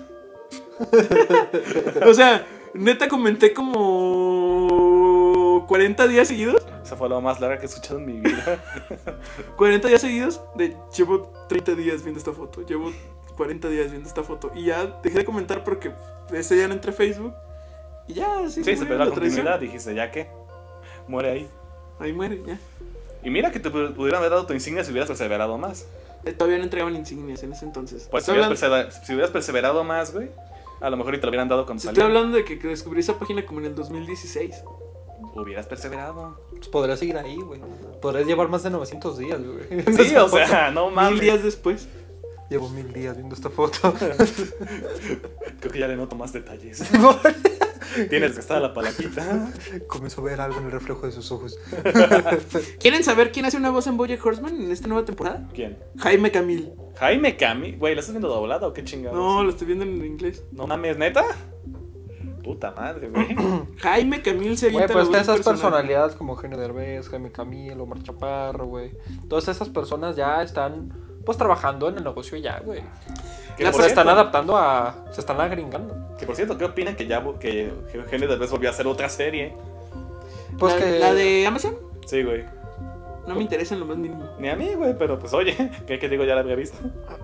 [2.07, 4.71] o sea, neta comenté como
[5.69, 6.67] 40 días seguidos.
[6.83, 8.59] Esa fue la más larga que he escuchado en mi vida.
[9.57, 12.63] 40 días seguidos de llevo 30 días viendo esta foto.
[12.63, 12.91] Llevo
[13.37, 14.51] 40 días viendo esta foto.
[14.55, 15.93] Y ya dejé de comentar porque
[16.33, 17.35] ese día no entré a Facebook.
[18.09, 19.61] Y ya, sí, Sí, se perdió la la continuidad.
[19.61, 20.31] Dijiste, ya que
[21.07, 21.51] muere ahí.
[21.99, 22.59] Ahí muere, ya.
[23.23, 25.87] Y mira que te pu- pudieran haber dado tu insignia si hubieras perseverado más.
[26.25, 28.09] Eh, Todavía no entregaban insignias en ese entonces.
[28.11, 30.29] Pues si hubieras, hablando, persevera- si hubieras perseverado más, güey,
[30.81, 33.01] a lo mejor y te lo hubieran dado cuando estoy hablando de que, que descubrí
[33.01, 34.63] esa página como en el 2016.
[35.35, 36.41] Hubieras perseverado.
[36.51, 37.61] Pues podrías seguir ahí, güey.
[38.01, 39.83] Podrías llevar más de 900 días, güey.
[40.07, 41.21] Sí, o sea, no Mil mames.
[41.21, 41.87] días después.
[42.49, 43.95] Llevo mil días viendo esta foto.
[45.61, 46.83] Creo que ya le noto más detalles.
[48.09, 49.53] Tienes que estar la palanquita.
[49.87, 51.59] Comenzó a ver algo en el reflejo de sus ojos.
[52.81, 55.49] ¿Quieren saber quién hace una voz en Bojack Horseman en esta nueva temporada?
[55.55, 55.79] ¿Quién?
[55.99, 56.73] Jaime Camil.
[56.97, 57.73] Jaime Cami.
[57.73, 59.17] Güey, ¿la estás viendo doblada o qué chingados?
[59.17, 60.45] No, lo estoy viendo en inglés.
[60.53, 61.25] No mames, neta.
[62.43, 63.37] Puta madre, güey.
[63.79, 68.93] Jaime Camil se Güey, pues esas personalidades como Eugenio Derbez, Jaime Camil, Omar Chaparro, güey.
[69.29, 70.93] Todas esas personas ya están
[71.25, 72.83] pues trabajando en el negocio ya, güey.
[73.57, 75.05] Que Ya por se están cierto- adaptando a.
[75.13, 76.17] Se están agringando.
[76.19, 79.55] Que por cierto, ¿qué opinan que ya que Eugenio Derbez volvió a hacer otra serie?
[80.59, 80.99] Pues la, que.
[80.99, 81.77] la de Amazon
[82.07, 82.45] Sí, güey.
[83.27, 84.25] No me interesa en lo más mínimo.
[84.39, 85.55] Ni a mí, güey, pero pues oye,
[85.87, 86.25] ¿qué, qué digo?
[86.25, 86.79] Ya la había visto.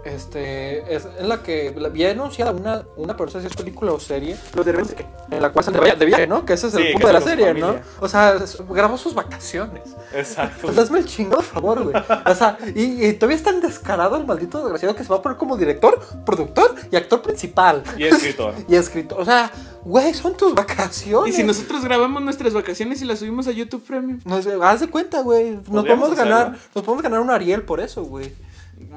[0.05, 0.95] Este.
[0.95, 1.75] Es en la que.
[1.77, 4.37] la- había anunciada una, una pero no sé si es película o serie.
[4.55, 5.07] Los de repente.
[5.31, 6.45] En la cual se de viaje, de viaje, ¿no?
[6.45, 7.77] Que ese es el que punto de la serie, ¿no?
[8.01, 8.37] O sea,
[8.71, 9.83] grabó sus vacaciones.
[10.15, 10.67] Exacto.
[10.67, 11.95] Pues hazme el chingado favor, güey.
[12.27, 15.23] O sea, y, y todavía es tan descarado el maldito desgraciado que se va a
[15.23, 17.83] poner como director, productor y actor principal.
[17.97, 18.55] Y escritor.
[18.69, 19.21] Y escritor.
[19.21, 19.51] O sea,
[19.87, 21.37] güey, son tus Y vacaciones.
[21.37, 24.19] si nosotros grabamos nuestras vacaciones y las subimos a YouTube Premium.
[24.25, 25.53] Nos, haz de cuenta, güey.
[25.53, 28.33] Nos podemos ganar, nos podemos ganar un Ariel por eso, güey.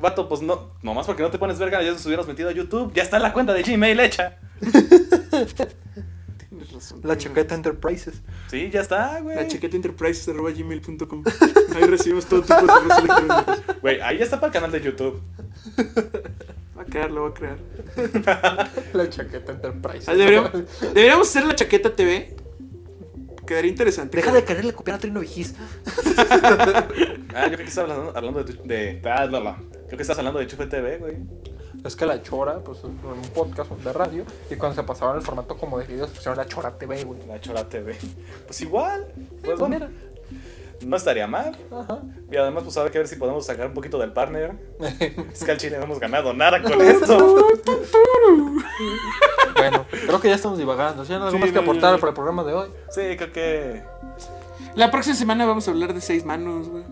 [0.01, 2.91] Vato, pues no, nomás porque no te pones verga, ya nos hubieras metido a YouTube.
[2.93, 4.39] Ya está la cuenta de Gmail hecha.
[6.49, 7.01] Tienes razón.
[7.03, 8.21] La chaqueta Enterprises.
[8.49, 9.35] Sí, ya está, güey.
[9.35, 11.23] La chaqueta enterprises.gmail.com.
[11.75, 13.61] Ahí recibimos todo tipo de correos electrónicos.
[13.81, 15.21] Güey, ahí ya está para el canal de YouTube.
[16.79, 17.57] Va a crear, lo va a crear.
[18.93, 20.07] La chaqueta Enterprises.
[20.07, 20.51] Ah, Deberíamos,
[20.93, 22.37] deberíamos hacer la chaqueta TV.
[23.45, 24.15] Quedaría interesante.
[24.15, 25.55] Deja de quererle copiar a Trino Vigis.
[27.35, 29.01] Ah, yo creo que estás hablando, hablando de, de.
[29.09, 29.57] ah.
[29.85, 31.17] Creo que estás hablando de Chufe TV, güey.
[31.85, 34.25] Es que la chora, pues en un podcast de radio.
[34.49, 37.19] Y cuando se pasaban el formato como de videos, pusieron la chora TV, güey.
[37.27, 37.95] La Chora TV.
[38.45, 39.05] Pues igual.
[39.15, 39.89] Pues Pues bueno, mira.
[40.85, 41.55] No estaría mal.
[41.71, 41.99] Ajá.
[42.31, 44.57] Y además, pues habrá que ver si podemos sacar un poquito del partner.
[45.33, 47.47] Es que al chile no hemos ganado nada con esto.
[49.55, 51.03] Bueno, creo que ya estamos divagando.
[51.05, 52.69] ¿Sí hay algo Sí, más que no, aportar para el programa de hoy?
[52.89, 53.83] Sí, creo que.
[54.75, 56.83] La próxima semana vamos a hablar de seis manos, güey.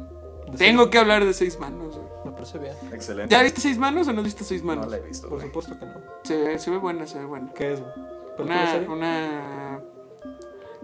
[0.57, 2.07] Tengo que hablar de seis manos, güey.
[2.25, 2.73] Me parece bien.
[2.91, 3.33] Excelente.
[3.33, 4.89] ¿Ya viste seis manos o no viste seis No manos?
[4.89, 5.29] la he visto.
[5.29, 5.47] Por güey.
[5.47, 5.93] supuesto que no.
[6.23, 7.53] Se, ve- se ve buena, se ve buena.
[7.53, 7.91] ¿Qué es, güey?
[8.87, 9.79] Una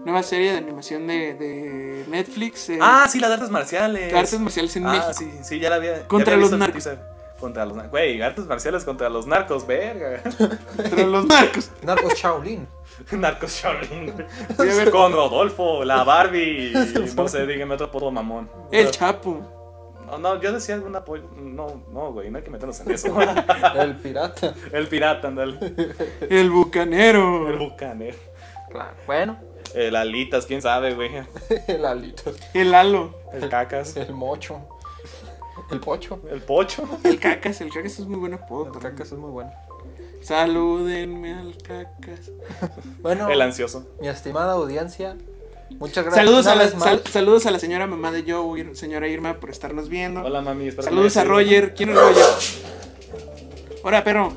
[0.04, 2.68] nueva serie de animación de, de Netflix.
[2.70, 4.12] eh, Ah, sí, las artes marciales.
[4.14, 5.12] artes marciales en Ah, México.
[5.14, 5.98] sí, sí, ya la había.
[6.00, 6.88] ya Contra había los narcos.
[7.40, 7.90] Contra los narcos.
[7.90, 10.22] Güey, artes marciales contra los narcos, verga.
[10.76, 11.70] Contra los narcos.
[11.82, 12.66] Narcos Shaolin.
[13.12, 14.14] narcos Shaolin.
[14.56, 16.72] ver Con Rodolfo, la Barbie.
[16.72, 18.48] y no sé, dígame otro puto mamón.
[18.70, 19.50] El Chapo.
[20.06, 21.24] No, no, yo decía alguna apoyo.
[21.36, 23.08] No, no, güey, no hay que meternos en eso.
[23.74, 24.54] El pirata.
[24.72, 25.58] el pirata, andale.
[26.30, 27.48] El Bucanero.
[27.48, 28.16] El bucanero.
[28.70, 28.94] Claro.
[29.06, 29.38] Bueno,
[29.74, 31.10] El alitas, quién sabe, güey.
[31.68, 32.32] el alito.
[32.52, 33.14] El Lalo.
[33.32, 33.96] El cacas.
[33.96, 34.60] El mocho.
[35.70, 36.20] El pocho.
[36.30, 36.84] El pocho.
[37.04, 37.60] El Cacas.
[37.60, 38.66] El Cacas es muy buen apodo.
[38.66, 38.92] El también.
[38.92, 39.52] cacas es muy bueno.
[40.22, 42.30] Salúdenme al Cacas.
[43.00, 43.84] Bueno, El ansioso.
[44.00, 45.16] mi estimada audiencia,
[45.78, 46.14] muchas gracias.
[46.24, 49.88] Saludos a, la, sal- saludos a la señora mamá de Joe, señora Irma, por estarnos
[49.88, 50.22] viendo.
[50.22, 50.70] Hola, mami.
[50.70, 51.74] Saludos a Roger.
[51.74, 52.24] ¿Quién es Roger?
[53.84, 54.32] Hola, perro.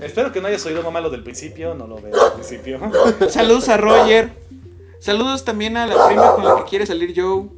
[0.00, 1.74] Espero que no hayas oído mamá lo del principio.
[1.74, 2.80] No lo veo al principio.
[3.28, 4.30] Saludos a Roger.
[5.00, 7.48] Saludos también a la prima con la que quiere salir Joe.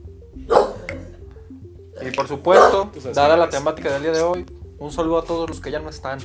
[2.00, 4.46] Y por supuesto, dada la temática del día de hoy,
[4.78, 6.20] un saludo a todos los que ya no están.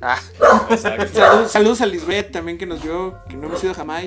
[0.00, 0.18] Ah,
[1.46, 4.04] saludos a Lisbeth también que nos vio, que no hemos ido jamás.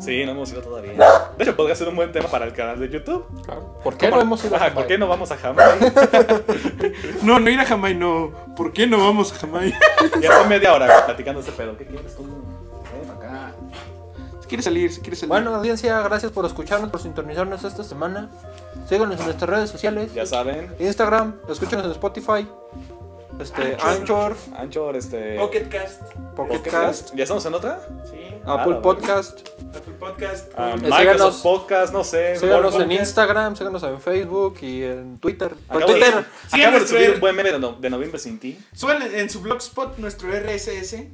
[0.00, 0.92] Sí, no hemos ido todavía.
[1.36, 3.26] De hecho, podría ser un buen tema para el canal de YouTube.
[3.44, 3.78] claro.
[3.82, 4.86] ¿Por qué no hemos ido a ¿Por Jamaica?
[4.88, 5.78] qué no vamos a Jamaica?
[7.22, 8.30] No, no ir a jamás, no.
[8.56, 9.64] ¿Por qué no vamos a jamás?
[10.20, 11.76] ya está media hora platicando este pedo.
[11.76, 12.24] ¿Qué quieres tú?
[12.24, 13.52] Ven acá.
[14.40, 15.28] Se quiere salir, se quiere salir.
[15.30, 18.28] Bueno, audiencia, gracias por escucharnos, por sintonizarnos esta semana.
[18.88, 20.12] Síganos en nuestras redes sociales.
[20.14, 20.72] Ya saben.
[20.78, 22.46] Instagram, escúchenos en Spotify.
[23.40, 25.36] Este, Anchor, Anchor, este.
[25.36, 26.00] Pocket Cast.
[26.34, 27.80] Pocket Pocket Cast, ¿Ya estamos en otra?
[28.10, 28.16] Sí.
[28.46, 29.48] Apple Ah, Podcast.
[29.74, 30.52] Apple Podcast.
[30.56, 31.40] Ah, con- Eh, Microsoft síganos.
[31.42, 32.36] Podcast, no sé.
[32.36, 33.00] Síganos Google en Podcast.
[33.08, 35.52] Instagram, síganos en Facebook y en Twitter.
[35.68, 36.24] En Acabo, de, Twitter.
[36.48, 38.58] Sí, acabo de nuestro- subir un buen meme de, no- de noviembre sin ti.
[38.72, 41.08] Suben en, en su blogspot nuestro RSS.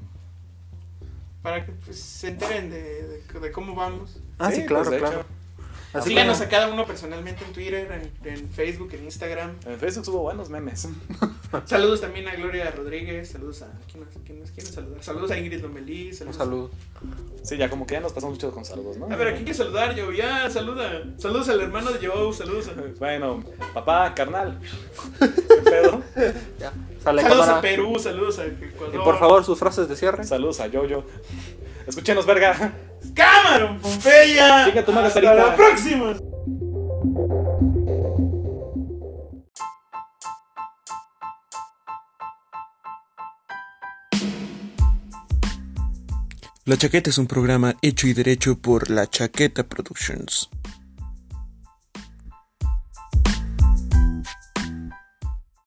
[1.42, 4.18] Para que pues, se enteren de, de- de cómo vamos.
[4.38, 5.20] Ah, sí, Sí, claro, pues, de claro.
[5.20, 5.26] hecho.
[5.94, 9.56] Así Síganos que- a cada uno personalmente en Twitter, en, en Facebook, en Instagram.
[9.66, 10.88] En Facebook subo buenos memes.
[11.66, 13.28] Saludos también a Gloria Rodríguez.
[13.30, 13.68] Saludos a.
[13.90, 14.14] ¿Quién más?
[14.24, 15.02] ¿Quién más quiere saludar?
[15.04, 16.08] Saludos a Ingrid Lomelí.
[16.08, 16.36] Un Saludos.
[16.36, 16.70] saludo.
[17.42, 19.04] Sí, ya como que ya nos pasamos mucho con saludos, ¿no?
[19.06, 20.16] A ver, ¿a quién quiere saludar, Joe?
[20.16, 21.02] Ya, saluda.
[21.18, 22.32] Saludos al hermano de Joe.
[22.32, 22.72] Saludos a.
[22.98, 23.44] Bueno,
[23.74, 24.58] papá, carnal.
[25.20, 26.02] ¿Qué pedo?
[26.58, 26.72] Ya.
[27.04, 27.58] Sale Saludos cámara.
[27.58, 27.98] a Perú.
[27.98, 29.04] Saludos a Y Ecuador.
[29.04, 30.24] por favor, sus frases de cierre.
[30.24, 31.04] Saludos a Yoyo.
[31.86, 32.72] Escúchenos, verga.
[33.14, 34.48] ¡Cameron, Pompeya!
[34.48, 35.34] Madre, ¡Hasta Sarita.
[35.34, 36.14] la próxima!
[46.64, 50.48] La Chaqueta es un programa hecho y derecho por La Chaqueta Productions.